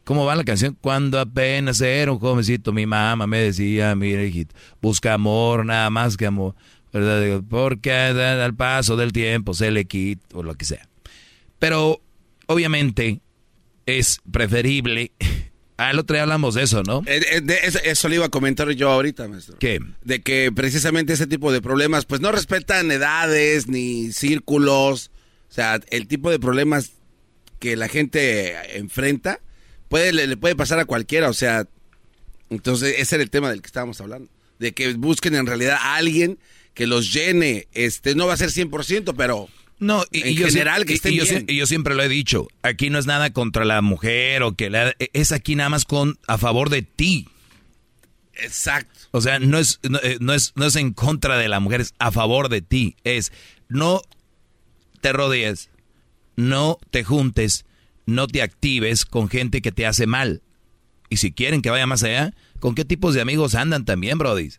[0.04, 0.78] ¿Cómo va la canción?
[0.80, 6.16] Cuando apenas era un jovencito, mi mamá me decía, mira hijito, busca amor, nada más
[6.16, 6.54] que amor.
[6.90, 7.42] ¿Verdad?
[7.50, 10.88] Porque al paso del tiempo se le quita, o lo que sea.
[11.58, 12.00] Pero,
[12.46, 13.20] obviamente,
[13.84, 15.12] es preferible
[15.90, 17.02] el otro día hablamos de eso, ¿no?
[17.04, 19.58] Eh, eh, de eso, eso le iba a comentar yo ahorita, maestro.
[19.58, 19.80] ¿Qué?
[20.02, 25.10] De que precisamente ese tipo de problemas, pues no respetan edades ni círculos.
[25.50, 26.92] O sea, el tipo de problemas
[27.58, 29.40] que la gente enfrenta
[29.88, 31.28] puede, le, le puede pasar a cualquiera.
[31.28, 31.66] O sea,
[32.48, 34.30] entonces ese era el tema del que estábamos hablando.
[34.58, 36.38] De que busquen en realidad a alguien
[36.74, 37.66] que los llene.
[37.72, 39.48] Este, no va a ser 100%, pero
[39.78, 41.46] no, y, en yo general que estén y yo, bien.
[41.46, 44.54] sie- y yo siempre lo he dicho, aquí no es nada contra la mujer o
[44.54, 47.26] que la, es aquí nada más con a favor de ti.
[48.34, 48.98] Exacto.
[49.10, 51.80] O sea, no es, no, eh, no es, no es en contra de la mujer,
[51.80, 52.96] es a favor de ti.
[53.04, 53.32] Es
[53.68, 54.02] no
[55.00, 55.70] te rodees,
[56.36, 57.64] no te juntes,
[58.06, 60.42] no te actives con gente que te hace mal.
[61.08, 64.58] Y si quieren que vaya más allá, ¿con qué tipos de amigos andan también, brodis?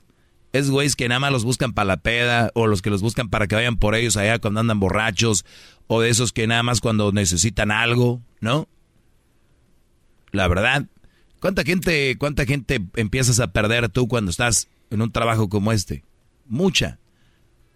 [0.54, 3.30] Es güeyes que nada más los buscan para la peda, o los que los buscan
[3.30, 5.46] para que vayan por ellos allá cuando andan borrachos,
[5.88, 8.68] o de esos que nada más cuando necesitan algo, ¿no?
[10.32, 10.88] La verdad,
[11.40, 16.04] ¿cuánta gente, cuánta gente empiezas a perder tú cuando estás en un trabajo como este?
[16.46, 17.00] Mucha.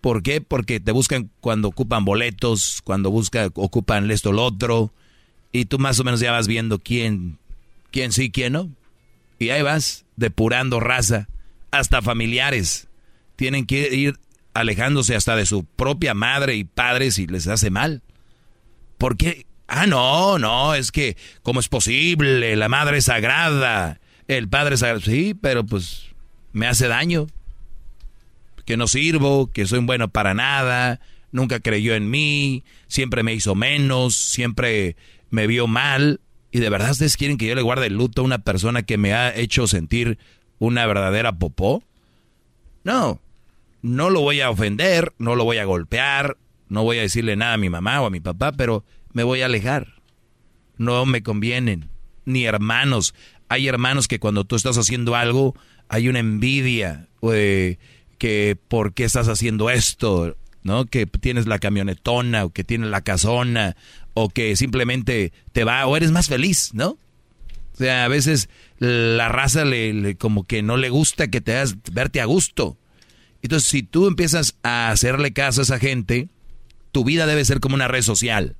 [0.05, 0.39] ¿Por qué?
[0.39, 4.93] Porque te buscan cuando ocupan boletos, cuando buscan, ocupan esto o lo otro,
[5.51, 7.39] y tú más o menos ya vas viendo quién,
[7.89, 8.69] quién sí, quién no.
[9.39, 11.27] Y ahí vas, depurando raza,
[11.71, 12.87] hasta familiares.
[13.35, 14.19] Tienen que ir
[14.53, 18.03] alejándose hasta de su propia madre y padre si les hace mal.
[18.99, 19.47] ¿Por qué?
[19.67, 22.55] Ah, no, no, es que, ¿cómo es posible?
[22.55, 24.83] La madre es sagrada, el padre es.
[25.03, 26.09] Sí, pero pues
[26.53, 27.25] me hace daño.
[28.65, 30.99] Que no sirvo, que soy bueno para nada,
[31.31, 34.95] nunca creyó en mí, siempre me hizo menos, siempre
[35.29, 36.19] me vio mal.
[36.51, 38.97] Y de verdad ustedes quieren que yo le guarde el luto a una persona que
[38.97, 40.17] me ha hecho sentir
[40.59, 41.83] una verdadera popó?
[42.83, 43.19] No,
[43.81, 46.37] no lo voy a ofender, no lo voy a golpear,
[46.69, 49.41] no voy a decirle nada a mi mamá o a mi papá, pero me voy
[49.41, 50.01] a alejar.
[50.77, 51.89] No me convienen,
[52.25, 53.13] ni hermanos.
[53.49, 55.55] Hay hermanos que cuando tú estás haciendo algo,
[55.87, 57.77] hay una envidia, eh,
[58.25, 60.85] que por qué estás haciendo esto, ¿no?
[60.85, 63.75] Que tienes la camionetona, o que tienes la casona,
[64.15, 66.97] o que simplemente te va, o eres más feliz, ¿no?
[67.73, 68.49] O sea, a veces
[68.79, 72.79] la raza le, como que no le gusta que te hagas verte a gusto.
[73.43, 76.29] Entonces, si tú empiezas a hacerle caso a esa gente,
[76.91, 78.55] tu vida debe ser como una red social.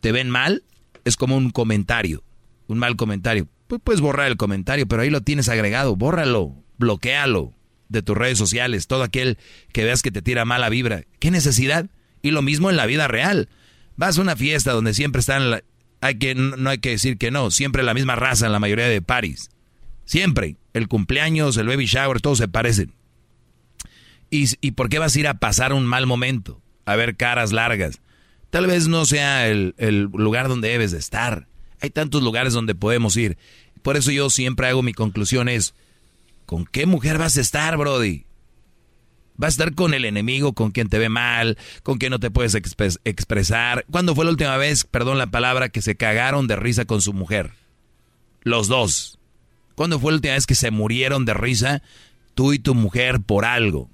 [0.00, 0.64] Te ven mal,
[1.04, 2.24] es como un comentario,
[2.66, 3.46] un mal comentario.
[3.68, 5.94] Pues puedes borrar el comentario, pero ahí lo tienes agregado.
[5.94, 7.54] Bórralo, bloquealo
[7.90, 8.86] de tus redes sociales.
[8.86, 9.36] Todo aquel
[9.72, 11.02] que veas que te tira mala vibra.
[11.18, 11.86] ¿Qué necesidad?
[12.22, 13.48] Y lo mismo en la vida real.
[13.96, 15.62] Vas a una fiesta donde siempre están, la-
[16.00, 18.86] hay que, no hay que decir que no, siempre la misma raza en la mayoría
[18.88, 19.50] de paris.
[20.06, 20.56] Siempre.
[20.72, 22.94] El cumpleaños, el baby shower, todos se parecen.
[24.30, 26.60] ¿Y, ¿Y por qué vas a ir a pasar un mal momento?
[26.86, 28.00] A ver caras largas.
[28.50, 31.46] Tal vez no sea el, el lugar donde debes de estar.
[31.80, 33.36] Hay tantos lugares donde podemos ir.
[33.82, 35.74] Por eso yo siempre hago mi conclusión es,
[36.50, 38.24] ¿con qué mujer vas a estar, Brody?
[39.36, 42.32] ¿Vas a estar con el enemigo, con quien te ve mal, con quien no te
[42.32, 43.84] puedes expres- expresar?
[43.88, 47.12] ¿Cuándo fue la última vez, perdón la palabra, que se cagaron de risa con su
[47.12, 47.52] mujer?
[48.40, 49.20] Los dos.
[49.76, 51.82] ¿Cuándo fue la última vez que se murieron de risa
[52.34, 53.88] tú y tu mujer por algo?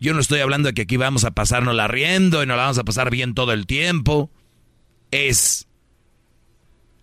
[0.00, 2.62] Yo no estoy hablando de que aquí vamos a pasarnos la riendo y nos la
[2.62, 4.30] vamos a pasar bien todo el tiempo.
[5.10, 5.65] Es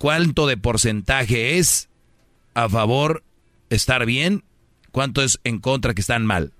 [0.04, 1.88] cuánto de porcentaje es
[2.56, 3.24] a favor
[3.70, 4.44] estar bien,
[4.92, 6.52] cuánto es en contra que están mal.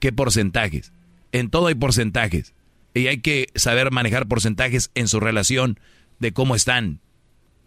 [0.00, 0.92] ¿Qué porcentajes?
[1.30, 2.52] En todo hay porcentajes.
[2.92, 5.78] Y hay que saber manejar porcentajes en su relación
[6.18, 6.98] de cómo están.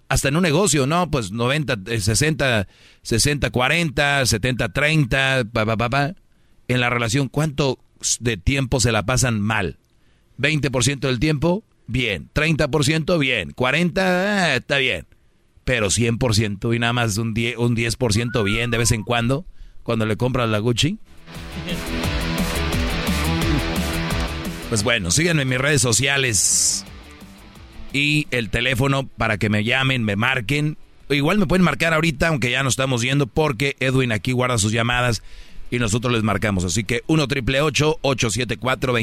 [0.10, 1.10] Hasta en un negocio, ¿no?
[1.10, 2.68] Pues 90, eh, 60,
[3.04, 6.16] 60, 40, 70, 30, pa, pa, pa, pa.
[6.68, 7.80] En la relación, ¿cuánto
[8.20, 9.78] de tiempo se la pasan mal?
[10.38, 12.30] 20% del tiempo, bien.
[12.34, 13.52] 30%, bien.
[13.52, 15.08] 40%, ah, está bien.
[15.66, 17.98] Pero 100% y nada más un 10%, un 10
[18.44, 19.46] bien de vez en cuando,
[19.84, 21.00] cuando le compras la Gucci.
[24.70, 26.84] Pues bueno, síganme en mis redes sociales
[27.94, 30.78] y el teléfono para que me llamen, me marquen.
[31.10, 34.72] Igual me pueden marcar ahorita, aunque ya no estamos yendo, porque Edwin aquí guarda sus
[34.72, 35.22] llamadas
[35.70, 36.64] y nosotros les marcamos.
[36.66, 38.98] Así que 1 triple 874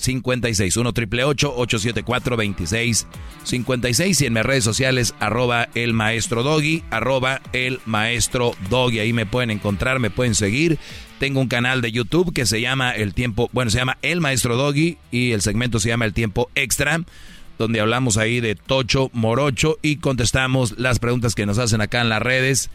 [0.00, 7.40] 2656 1 triple 874 2656 y en mis redes sociales arroba el maestro doggy, arroba
[7.52, 9.00] el maestro doggy.
[9.00, 10.78] Ahí me pueden encontrar, me pueden seguir.
[11.18, 14.56] Tengo un canal de YouTube que se llama El Tiempo, bueno, se llama El Maestro
[14.56, 17.02] Doggy y el segmento se llama El Tiempo Extra,
[17.58, 22.08] donde hablamos ahí de Tocho Morocho y contestamos las preguntas que nos hacen acá en
[22.08, 22.70] las redes.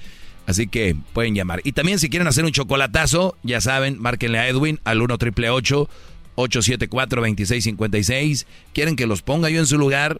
[0.45, 1.61] Así que pueden llamar.
[1.63, 5.49] Y también si quieren hacer un chocolatazo, ya saben, márquenle a Edwin al 1 triple
[5.49, 8.47] 874 2656.
[8.73, 10.19] ¿Quieren que los ponga yo en su lugar?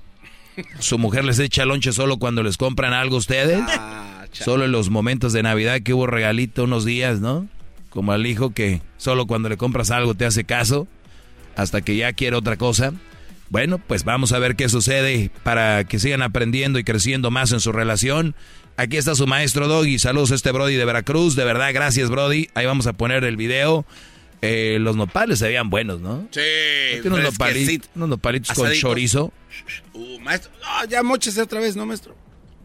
[0.79, 3.61] ¿Su mujer les echa lonche solo cuando les compran algo a ustedes?
[3.67, 7.47] Ah, solo en los momentos de Navidad que hubo regalito unos días, ¿no?
[7.89, 10.87] Como al hijo que solo cuando le compras algo te hace caso,
[11.55, 12.93] hasta que ya quiere otra cosa.
[13.49, 17.59] Bueno, pues vamos a ver qué sucede para que sigan aprendiendo y creciendo más en
[17.59, 18.35] su relación.
[18.77, 19.99] Aquí está su maestro Doggy.
[19.99, 21.35] Saludos a este Brody de Veracruz.
[21.35, 22.49] De verdad, gracias Brody.
[22.55, 23.85] Ahí vamos a poner el video.
[24.41, 26.27] Eh, los nopales se veían buenos, ¿no?
[26.31, 26.41] Sí,
[27.05, 28.81] unos, nopalitos, unos nopalitos con Asaditos.
[28.81, 29.33] chorizo.
[29.93, 32.15] Uh, maestro, no, ya mochese otra vez, ¿no, maestro?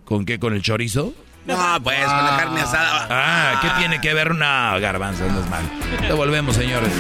[0.05, 0.39] ¿Con qué?
[0.39, 1.15] ¿Con el chorizo?
[1.47, 3.07] No, pues, con la carne asada.
[3.09, 4.35] Ah, ¿qué tiene que ver?
[4.35, 5.63] No, garbanzo, no es mal.
[6.07, 6.93] Te volvemos, señores.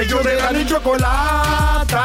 [0.00, 1.96] Ellos de la chocolata.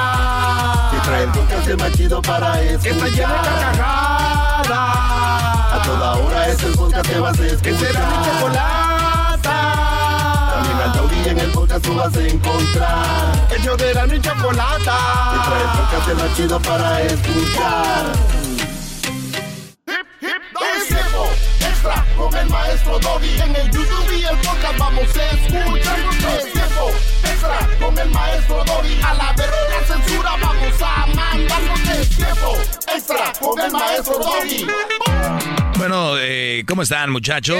[0.92, 2.82] Que trae el podcast más chido para escuchar.
[2.82, 5.45] Que está llena de carcajadas.
[5.86, 7.62] Toda hora es el podcast que vas a escuchar.
[7.62, 9.58] Que será mi chocolata.
[10.56, 13.48] También al taurí en el podcast tú vas a encontrar.
[13.56, 14.98] Ellos de la ni chocolata.
[15.32, 18.06] Que trae el podcast más chido para escuchar.
[20.76, 21.30] Es tiempo
[21.60, 23.42] extra con el maestro Doggy.
[23.42, 26.00] En el YouTube y el podcast vamos a escuchar.
[26.36, 26.92] Es tiempo
[27.24, 29.02] extra con el maestro Doggy.
[29.04, 31.80] A la verga censura vamos a mandarnos.
[31.90, 32.58] Es tiempo
[32.92, 34.66] extra con el maestro Doggy.
[35.88, 37.60] Bueno, eh, ¿cómo están, muchachos?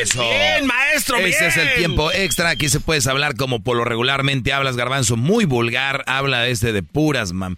[0.00, 0.22] Eso.
[0.22, 2.50] bien, maestro, Este es el tiempo extra.
[2.50, 5.16] Aquí se puedes hablar como por lo regularmente hablas, garbanzo.
[5.16, 6.04] Muy vulgar.
[6.06, 7.56] Habla este de puras, mam.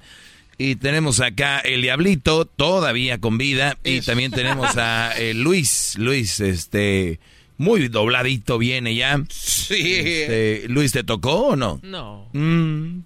[0.56, 3.76] Y tenemos acá el Diablito, todavía con vida.
[3.84, 5.96] Y también tenemos a eh, Luis.
[5.98, 7.20] Luis, este.
[7.58, 9.22] Muy dobladito viene ya.
[9.28, 9.94] Sí.
[9.94, 11.80] Este, Luis, ¿te tocó o no?
[11.82, 12.30] No.
[12.32, 13.02] Mm.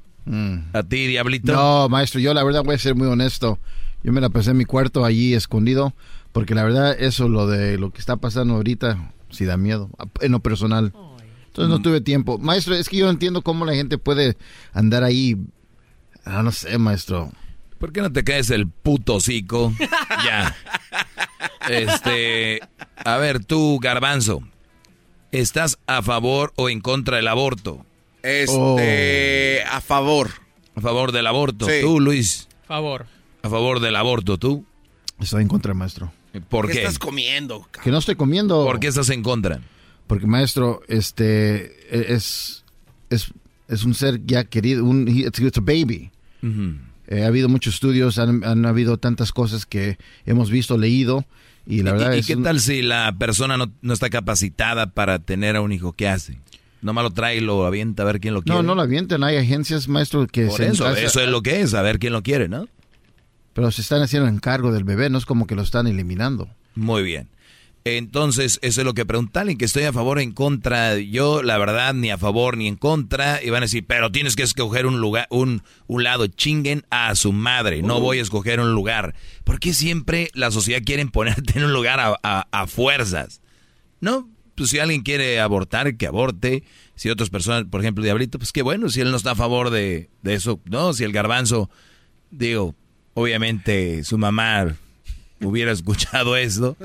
[0.73, 1.53] ¿A ti, Diablito?
[1.53, 3.59] No, maestro, yo la verdad voy a ser muy honesto.
[4.03, 5.95] Yo me la pasé en mi cuarto allí escondido,
[6.33, 9.91] porque la verdad eso, lo de lo que está pasando ahorita, sí da miedo,
[10.21, 10.93] en lo personal.
[11.47, 12.39] Entonces no tuve tiempo.
[12.39, 14.37] Maestro, es que yo no entiendo cómo la gente puede
[14.73, 15.37] andar ahí,
[16.25, 17.33] ah, no sé, maestro.
[17.79, 19.73] ¿Por qué no te caes el puto hocico?
[20.25, 20.55] ya.
[21.69, 22.61] Este,
[23.05, 24.43] a ver, tú, Garbanzo,
[25.33, 27.85] ¿estás a favor o en contra del aborto?
[28.23, 30.31] Este, a favor.
[30.75, 31.67] A favor del aborto.
[31.67, 31.81] Sí.
[31.81, 33.07] Tú, Luis, Favor.
[33.43, 34.65] a favor del aborto, tú.
[35.19, 36.13] Estoy en contra, maestro.
[36.49, 36.79] ¿Por ¿Qué qué?
[36.81, 37.67] estás comiendo?
[37.83, 38.65] Que no estoy comiendo.
[38.65, 39.61] ¿Por qué estás en contra?
[40.07, 42.65] Porque, maestro, este es,
[43.11, 43.33] es,
[43.69, 46.11] es un ser ya querido, un, he- it's, it's a baby.
[47.09, 51.25] Eh, ha habido muchos estudios, han, han habido tantas cosas que hemos visto, leído,
[51.67, 54.09] y la ¿Y- verdad ¿Y, es qué un- tal si la persona no, no está
[54.11, 55.93] capacitada para tener a un hijo?
[55.93, 56.39] ¿Qué hace?
[56.83, 58.57] Nomás lo trae y lo avienta a ver quién lo quiere.
[58.57, 59.23] No, no lo avienten.
[59.23, 62.13] Hay agencias, maestro, que Por se eso, eso es lo que es, a ver quién
[62.15, 62.69] lo quiere, ¿no?
[63.53, 66.49] Pero se están haciendo encargo del bebé, no es como que lo están eliminando.
[66.75, 67.29] Muy bien.
[67.85, 70.99] Entonces, eso es lo que preguntan, y que estoy a favor o en contra.
[70.99, 73.43] Yo, la verdad, ni a favor ni en contra.
[73.43, 76.27] Y van a decir, pero tienes que escoger un lugar, un, un lado.
[76.27, 77.81] Chinguen a su madre.
[77.83, 79.15] No voy a escoger un lugar.
[79.45, 83.41] ¿Por qué siempre la sociedad quiere ponerte en un lugar a, a- a fuerzas?
[84.01, 86.63] No, pues si alguien quiere abortar, que aborte.
[86.97, 89.71] Si otras personas, por ejemplo, Diablito, pues qué bueno, si él no está a favor
[89.71, 90.61] de, de eso.
[90.67, 91.71] No, si el garbanzo,
[92.31, 92.75] digo,
[93.15, 94.77] obviamente su mamá
[95.43, 96.77] hubiera escuchado eso,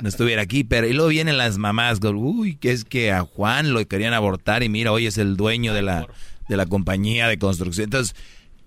[0.00, 3.72] no estuviera aquí, pero y luego vienen las mamás, uy, que es que a Juan
[3.72, 6.06] lo querían abortar y mira, hoy es el dueño de la,
[6.48, 7.84] de la compañía de construcción.
[7.84, 8.14] Entonces,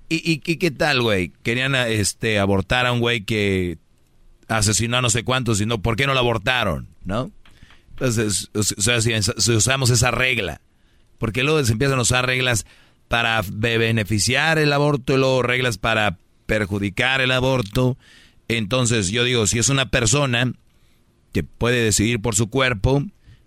[0.10, 1.32] ¿y, y, y qué tal, güey?
[1.44, 3.78] Querían este abortar a un güey que
[4.50, 6.88] asesinó a no sé cuántos y no, ¿por qué no lo abortaron?
[7.06, 7.32] ¿No?
[7.92, 10.62] Entonces, o sea, si, si usamos esa regla,
[11.18, 12.66] porque luego se empiezan a usar reglas
[13.08, 16.18] para be- beneficiar el aborto y luego reglas para
[16.50, 17.98] perjudicar el aborto.
[18.50, 20.52] Entonces yo digo, si es una persona
[21.32, 23.04] que puede decidir por su cuerpo,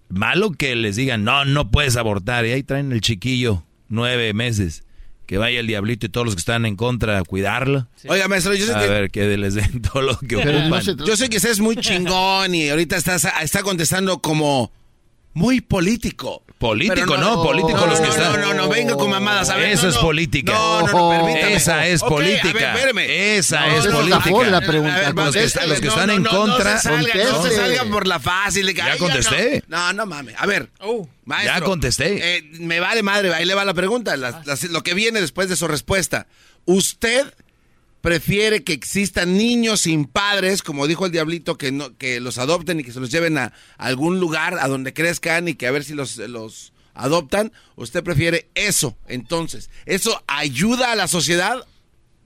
[0.09, 2.47] malo que les digan, no, no puedes abortar.
[2.47, 4.85] Y ahí traen el chiquillo, nueve meses.
[5.27, 7.89] Que vaya el diablito y todos los que están en contra a cuidarlo.
[8.09, 10.83] Oiga, maestro, yo sé a que- ver, que les den todo lo que ocupan.
[11.07, 14.71] Yo sé que usted es muy chingón y ahorita estás, está contestando como
[15.33, 16.43] muy político.
[16.63, 18.33] Político, Pero no, político los que no, están.
[18.41, 19.51] No, no, no, venga con mamadas.
[19.51, 20.01] A ver, Eso no, es no.
[20.03, 20.53] política.
[20.53, 21.55] No, no, no, permítame.
[21.55, 22.75] Esa es Ok, a ver, política.
[23.03, 24.31] Esa No, es política.
[24.45, 24.95] la la pregunta.
[24.97, 26.75] A ver, los que, los que no, están no, en no, contra.
[26.75, 28.73] No se salgan, no se salgan por la fácil.
[28.73, 29.65] Ya ay, contesté.
[29.67, 30.37] No, no mames.
[30.39, 30.71] A ver,
[31.25, 31.55] maestro.
[31.59, 32.37] Ya contesté.
[32.39, 34.17] eh, me vale madre, ahí le va la pregunta.
[34.17, 36.27] la- la- lo que viene después de su respuesta.
[36.65, 37.27] ¿Usted
[38.03, 42.81] prefiere que existan niños sin padres, como dijo el diablito, que no, que los adopten
[42.81, 45.85] y que se los lleven a algún lugar a donde crezcan y que a ver
[45.85, 47.53] si los, los adoptan?
[47.77, 48.99] ¿Usted prefiere eso?
[49.07, 51.67] Entonces, ¿eso ayuda a la sociedad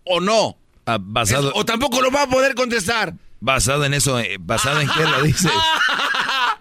[0.04, 0.56] o no?
[0.86, 3.14] Ah, basado, o tampoco lo va a poder contestar.
[3.40, 5.52] basado en eso, eh, basado en qué lo dices.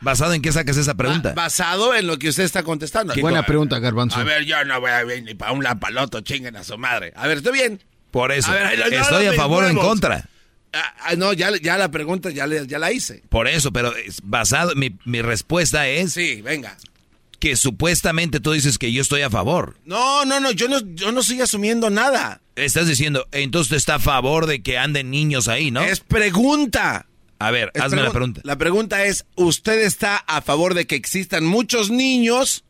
[0.01, 1.33] Basado en qué sacas esa pregunta.
[1.33, 3.15] Basado en lo que usted está contestando.
[3.21, 4.19] Buena pregunta, Garbanzo.
[4.19, 7.11] A ver, yo no voy a ir ni para un lapaloto, chinguen a su madre.
[7.15, 7.81] A ver, estoy bien.
[8.15, 8.49] Por eso.
[8.49, 10.29] A ver, ahí- no, Estoy no a favor o en contra.
[10.71, 13.23] Ah, ah, no, ya, ya la pregunta ya, le- ya la hice.
[13.27, 16.77] Por eso, pero basado, mi, mi respuesta es Sí, venga.
[17.41, 19.75] que supuestamente tú dices que yo estoy a favor.
[19.83, 22.39] No, no, no, yo no, yo no estoy asumiendo nada.
[22.55, 25.81] Estás diciendo, entonces tú estás a favor de que anden niños ahí, ¿no?
[25.81, 27.07] Es pregunta.
[27.39, 28.41] A ver, Es hazme la pregun- pregunta.
[28.45, 32.63] La pregunta es, ¿usted está a favor de que existan muchos niños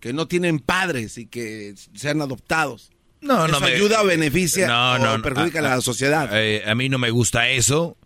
[0.00, 2.90] que no tienen padres y que sean adoptados?
[3.20, 5.22] No, ¿Eso no me ayuda o beneficia No, o no, no.
[5.22, 6.28] perjudica a la sociedad?
[6.32, 7.96] Eh, a mí no me gusta eso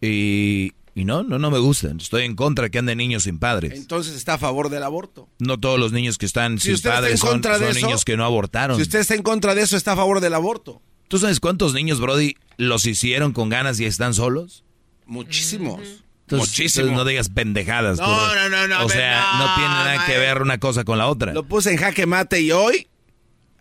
[0.00, 1.90] y, y no, no, no me gusta.
[1.98, 3.72] Estoy en contra de que anden niños sin padres.
[3.74, 5.28] Entonces está a favor del aborto.
[5.38, 7.66] No todos los niños que están Si sin usted está padres en son, contra de
[7.68, 8.76] son eso, niños que no abortaron.
[8.76, 10.82] Si usted está en contra de eso, está a favor del aborto.
[11.08, 14.64] ¿Tú sabes cuántos niños, Brody, los hicieron con ganas y están solos?
[15.06, 15.80] Muchísimos.
[15.80, 16.82] Entonces, Muchísimo.
[16.88, 17.98] entonces no digas pendejadas.
[17.98, 20.84] No, tú, no, no, no, O sea, no, no, tiene nada que ver una cosa
[20.84, 21.32] con la otra.
[21.32, 22.86] Lo puse en jaque mate y hoy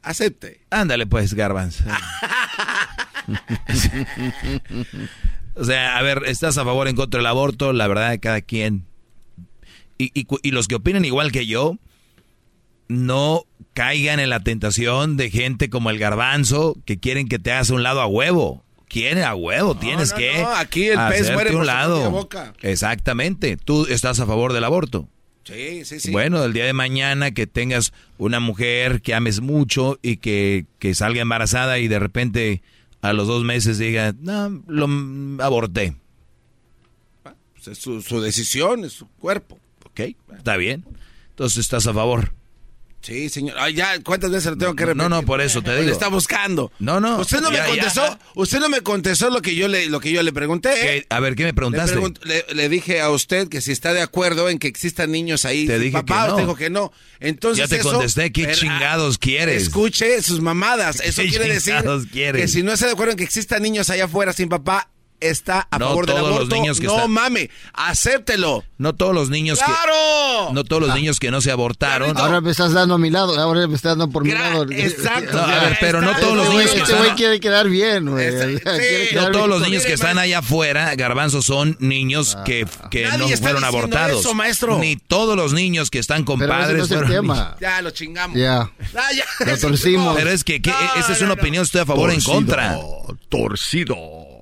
[0.01, 0.61] acepte.
[0.69, 1.83] Ándale pues, Garbanzo.
[5.55, 7.73] o sea, a ver, ¿estás a favor o en contra del aborto?
[7.73, 8.85] La verdad, de cada quien.
[9.97, 11.77] Y, y y los que opinan igual que yo,
[12.87, 13.43] no
[13.73, 17.83] caigan en la tentación de gente como el Garbanzo que quieren que te hagas un
[17.83, 18.63] lado a huevo.
[18.87, 22.09] Quieren a huevo, tienes no, que no, aquí el pez muere un por su lado.
[22.09, 22.53] boca.
[22.61, 23.57] Exactamente.
[23.57, 25.09] Tú estás a favor del aborto.
[25.47, 26.11] Sí, sí, sí.
[26.11, 30.93] Bueno, el día de mañana que tengas una mujer que ames mucho y que, que
[30.93, 32.61] salga embarazada y de repente
[33.01, 34.89] a los dos meses diga, no, lo
[35.41, 35.95] aborté.
[37.23, 39.57] Pues es su, su decisión, es su cuerpo.
[39.85, 40.01] Ok,
[40.35, 40.83] está bien.
[41.29, 42.33] Entonces estás a favor.
[43.07, 43.55] Sí, señor.
[43.57, 45.09] Ay, ya, ¿cuántas veces lo tengo que No, repetir?
[45.09, 45.93] no, por eso te Le digo.
[45.93, 46.73] está buscando.
[46.79, 47.19] No, no.
[47.19, 47.65] Usted no Ya, me ya.
[47.67, 50.97] contestó, usted no me contestó lo que yo le, lo que yo le pregunté.
[50.97, 51.05] ¿eh?
[51.09, 51.95] A ver, ¿qué me Le, preguntaste?
[51.95, 55.45] pregunt- le- le dije a usted que si está de acuerdo en que existan niños
[55.45, 55.65] ahí.
[55.67, 56.33] Te dije papá, que no.
[56.33, 56.91] usted dijo que no.
[57.21, 59.63] Entonces Ya te eso- contesté, ¿qué Pero, ah, chingados quieres?
[59.63, 60.99] Escuche sus mamadas.
[60.99, 62.41] Eso ¿Qué quiere decir chingados quieres?
[62.41, 64.89] que si no está de acuerdo en que existan niños allá afuera sin papá,
[65.19, 66.55] está a No favor del todos los aborto.
[66.55, 68.63] niños que no están- mame, acéptelo.
[68.77, 70.47] No todos los niños ¡Claro!
[70.49, 70.53] que...
[70.53, 72.15] No todos los niños que no se abortaron.
[72.17, 74.65] Ahora me estás dando a mi lado, ahora me estás dando por mi lado.
[74.69, 75.35] exacto.
[75.35, 76.97] No, a ver, pero no todos los este niños que Este están...
[77.05, 78.29] güey quiere quedar bien, güey.
[78.29, 82.67] Quiere sí, quedar No todos los niños que están allá afuera, garbanzos, son niños que,
[82.91, 84.19] que Nadie no está fueron abortados.
[84.19, 84.77] eso, maestro.
[84.77, 87.57] Ni todos los niños que están con Pero ese padres no es el fueron tema.
[87.59, 88.37] Ya lo chingamos.
[88.37, 88.69] Ya.
[88.95, 89.25] Ah, ya.
[89.45, 90.15] Lo torcimos.
[90.15, 91.33] Pero es que, que No, esa es una no.
[91.41, 92.77] opinión, estoy a favor o en contra.
[93.29, 93.95] Torcido.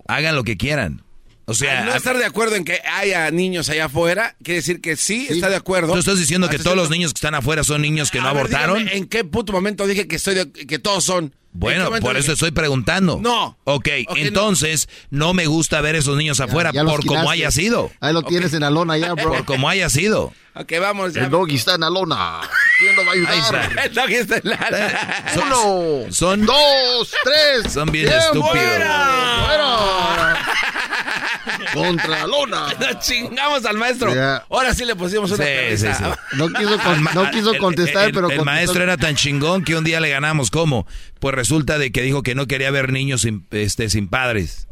[0.07, 1.01] Hagan lo que quieran.
[1.47, 4.81] O sea, Al no estar de acuerdo en que haya niños allá afuera, quiere decir
[4.81, 5.93] que sí, está de acuerdo.
[5.93, 8.37] tú estás diciendo que todos los niños que están afuera son niños que no ver,
[8.37, 8.79] abortaron.
[8.79, 11.25] dígame, ¿En qué puto momento dije que estoy de- que todos son?
[11.25, 12.33] ¿En qué Bueno, por eso dije?
[12.33, 13.19] estoy preguntando.
[13.21, 13.59] No.
[13.63, 15.33] Ok, Ok, entonces no.
[15.35, 17.91] me gusta ver esos niños afuera Ya por como haya sido.
[18.01, 19.29] Ahí lo tienes en la lona ya, bro.
[19.29, 20.33] Por como haya sido.
[20.55, 21.25] Ok, vamos ya.
[21.25, 22.41] El doggy está en la lona.
[22.79, 23.79] ¿Quién lo va a ayudar?
[23.85, 27.71] El doggy está la- Uno, Son, dos, tres.
[27.73, 28.51] son bien estúpidos.
[28.51, 30.37] ¡Fuera!
[31.73, 32.67] Contra la lona.
[32.79, 34.11] Nos chingamos al maestro.
[34.49, 36.03] Ahora sí le pusimos una Sí, sí, sí.
[36.37, 38.45] No quiso, con- no quiso El- contestar, el- pero el contestó.
[38.45, 40.51] maestro era tan chingón que un día le ganamos.
[40.51, 40.87] ¿Cómo?
[41.19, 44.67] Pues resulta de que dijo que no quería ver niños sin, este, sin padres.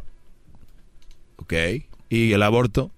[1.38, 1.54] Ok.
[2.10, 2.92] ¿Y el aborto?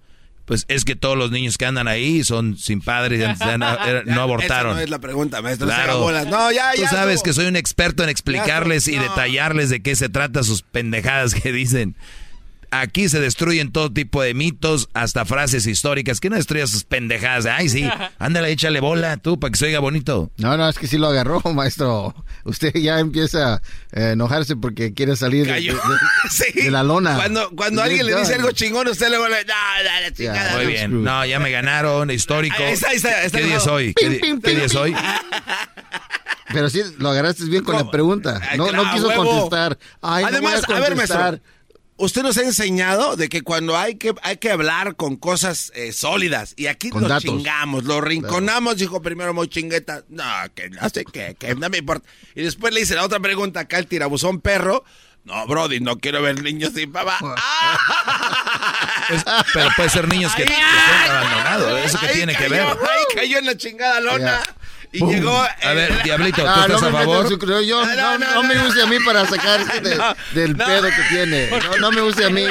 [0.46, 4.02] Pues es que todos los niños que andan ahí son sin padres, ya- no, Ya,
[4.06, 4.70] no abortaron.
[4.70, 5.66] Esa no es la pregunta, maestro.
[5.66, 6.08] Claro.
[6.30, 10.08] No, ya, Tú sabes que soy un experto en explicarles y detallarles de qué se
[10.08, 11.96] trata sus pendejadas que dicen.
[12.70, 16.20] Aquí se destruyen todo tipo de mitos, hasta frases históricas.
[16.20, 17.46] Que no destruyas sus pendejadas.
[17.46, 17.88] Ay, sí,
[18.18, 20.30] ándale, échale bola tú para que se oiga bonito.
[20.36, 22.14] No, no, es que sí lo agarró, maestro.
[22.44, 23.60] Usted ya empieza
[23.94, 25.74] a enojarse porque quiere salir de, Cayó.
[25.74, 25.96] de- de-
[26.30, 26.60] Sí.
[26.60, 27.14] de la lona.
[27.16, 30.56] Cuando, cuando alguien le dice algo chingón, usted le va a no, chingada.
[30.56, 31.02] Muy bien.
[31.04, 32.56] No, ya me ganaron, histórico.
[32.58, 33.94] Ahí está, ahí está, está ¿Qué día es hoy?
[33.94, 34.94] ¿Qué, Pim, qué pim, día es hoy?
[36.52, 38.40] Pero sí, lo agarraste bien con la pregunta.
[38.48, 39.24] Ay, No, no quiso huevo.
[39.24, 39.78] contestar.
[40.00, 41.40] Ay, no Además, voy a ver, maestro.
[41.96, 45.92] Usted nos ha enseñado de que cuando hay que, hay que hablar con cosas eh,
[45.92, 47.24] sólidas, y aquí Con lo datos.
[47.24, 51.78] chingamos, lo rinconamos, dijo primero muy chingueta, no, que no sé qué, que no me
[51.78, 52.08] importa.
[52.34, 54.84] Y después le hice la otra pregunta acá al tirabuzón perro,
[55.24, 57.18] no, Brody, no quiero ver niños sin papá.
[59.08, 61.84] Pues, pero puede ser niños que, que abandonados.
[61.84, 62.62] ¿Eso que Ahí tiene que ver?
[62.62, 64.42] Ahí cayó en la chingada lona.
[64.96, 65.36] Y llegó.
[65.62, 67.28] A ver, Diablito, ¿tú Ah, estás no a favor?
[67.28, 69.98] su- yo, no, no me use a mí para sacarse de-
[70.34, 71.48] del pedo que tiene.
[71.50, 72.44] No, no me use a mí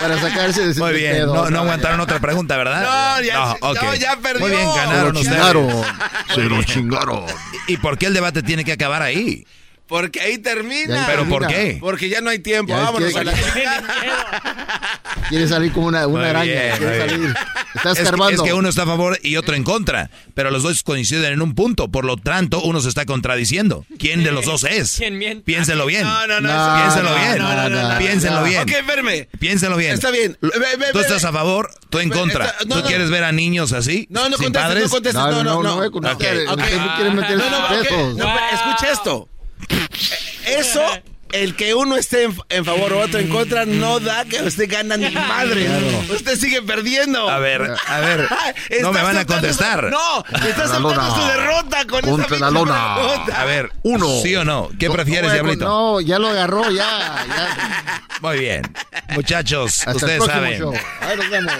[0.00, 1.34] para sacarse de ese Muy bien, pedo.
[1.34, 2.82] no, no aguantaron otra pregunta, ¿verdad?
[2.82, 3.82] No, ya- ok.
[3.82, 4.40] no, ya perdió.
[4.40, 5.36] Muy bien, Se ganaron lo ustedes.
[5.38, 5.84] chingaron.
[6.34, 7.26] Se lo chingaron.
[7.68, 9.46] ¿Y por qué el debate tiene que acabar ahí?
[9.86, 11.04] Porque ahí termina.
[11.06, 11.76] ¿Pero por qué?
[11.80, 12.72] Porque ya no hay tiempo.
[12.72, 13.32] Ya Vámonos que- a la
[15.28, 16.44] Quiere salir como una, una araña.
[16.52, 17.18] bien, quiere salir.
[17.18, 17.34] bien.
[17.74, 18.34] Está Es que-.
[18.34, 21.42] Es que uno está a favor y otro en contra, pero los dos coinciden en
[21.42, 23.84] un punto, por lo tanto uno se está contradiciendo.
[23.98, 24.96] ¿Quién de los dos es?
[24.98, 25.44] ¿Quién miente?
[25.44, 26.02] Piénselo bien.
[26.04, 26.48] No, no, no.
[26.52, 27.38] No, Piénselo no, bien.
[27.38, 28.44] no, no, no, no, Piénselo no.
[28.44, 28.62] bien.
[28.62, 29.28] Ok, verme.
[29.38, 29.94] Piénselo bien.
[29.94, 30.36] Está bien.
[30.40, 31.70] Ve, ve, ¿Tú estás a favor?
[31.90, 32.46] ¿Tú en contra?
[32.46, 32.86] está- no, ¿Tú no.
[32.86, 34.06] quieres ver a niños así?
[34.10, 34.82] No, no contestes, padres?
[34.84, 35.14] no contestes.
[35.22, 35.62] No, no, no.
[35.62, 36.58] no, no, no, Ok, usted ok.
[36.58, 39.28] no quiere meter No, no, escucha esto.
[40.46, 40.80] Eso,
[41.32, 44.70] el que uno esté en, en favor o otro en contra, no da que usted
[44.70, 45.68] gana ni madre.
[46.10, 47.28] Usted sigue perdiendo.
[47.28, 48.28] A ver, a ver.
[48.82, 49.84] No me van a contestar.
[49.84, 51.10] su- No, está La aceptando lona.
[51.14, 52.94] su derrota con Contra esa la lona.
[52.94, 54.06] A ver, Uno.
[54.22, 54.68] ¿sí o no?
[54.78, 55.64] ¿Qué No, prefieres, no, Diablito?
[55.64, 57.24] No, ya lo agarró, ya.
[57.26, 58.02] ya.
[58.20, 58.62] Muy bien.
[59.14, 60.58] Muchachos, Hasta ustedes saben.
[60.58, 60.72] show.
[61.00, 61.52] Ahí nos vemos.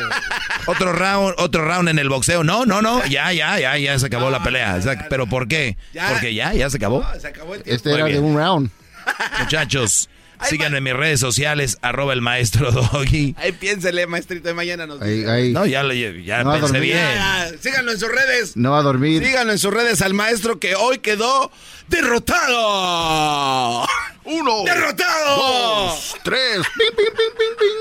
[0.66, 2.44] Otro round, otro round en el boxeo.
[2.44, 3.04] No, no, no.
[3.06, 4.78] Ya, ya, ya, ya se acabó la pelea.
[5.08, 5.76] ¿Pero por qué?
[5.92, 6.08] Ya.
[6.08, 7.04] Porque ya, ya se acabó.
[7.20, 7.76] Se acabó el tiempo.
[7.76, 8.70] Este Muy era de un round.
[9.40, 10.08] Muchachos,
[10.48, 13.34] síganme en mis redes sociales, arroba el maestro Doggy.
[13.38, 15.30] Ahí piénsele, maestrito, de mañana nos Ahí, dice.
[15.30, 15.52] ahí.
[15.52, 16.98] No, ya, le- ya No pensé bien.
[16.98, 18.56] Ya, síganlo en sus redes.
[18.56, 19.24] No va a dormir.
[19.24, 21.50] Síganlo en sus redes al maestro que hoy quedó
[21.88, 23.86] derrotado.
[24.24, 24.64] Uno.
[24.64, 25.36] ¡Derrotado!
[25.36, 26.58] Dos, tres.
[26.78, 27.78] Ping, ping, ping, ping, ping.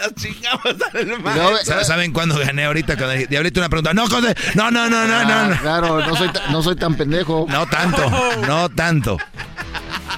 [0.00, 0.64] Nos chingamos
[0.94, 1.78] al No, maestro.
[1.78, 2.96] Sa- ¿Saben cuándo gané ahorita?
[2.96, 3.92] Cuando dije- Diablito una pregunta.
[3.92, 5.34] No, José, no, no, no, no, no.
[5.34, 5.60] Ah, no.
[5.60, 7.46] Claro, no soy, no soy tan pendejo.
[7.50, 8.08] No tanto,
[8.46, 9.18] no tanto.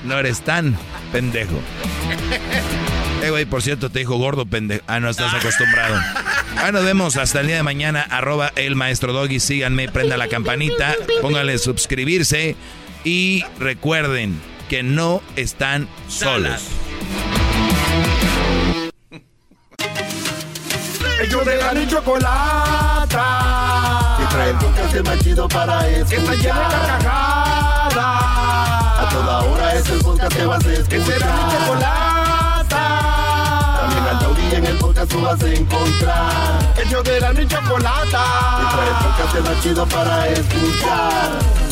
[0.05, 0.77] No eres tan
[1.13, 1.61] pendejo.
[3.23, 4.83] Eh, güey, por cierto, te dijo gordo pendejo.
[4.89, 5.95] Ah, no estás acostumbrado.
[6.57, 8.03] Ah, nos vemos hasta el día de mañana.
[8.03, 9.39] Arroba el maestro Doggy.
[9.41, 12.57] Síganme, prenda la campanita, póngale suscribirse.
[13.05, 16.63] Y recuerden que no están solos.
[21.23, 23.17] Ellos de la ni chocolata.
[24.19, 26.09] Que trae el podcast más chido para escuchar.
[26.09, 28.82] Que está llena de carcajadas.
[29.13, 30.89] Toda hora es el podcast que vas a escuchar.
[30.89, 32.83] Que será mi chocolata.
[33.81, 36.75] También al taurí en el podcast tú vas a encontrar.
[36.83, 38.25] Ellos de la ni chocolata.
[38.59, 41.72] Que trae el podcast más chido para escuchar.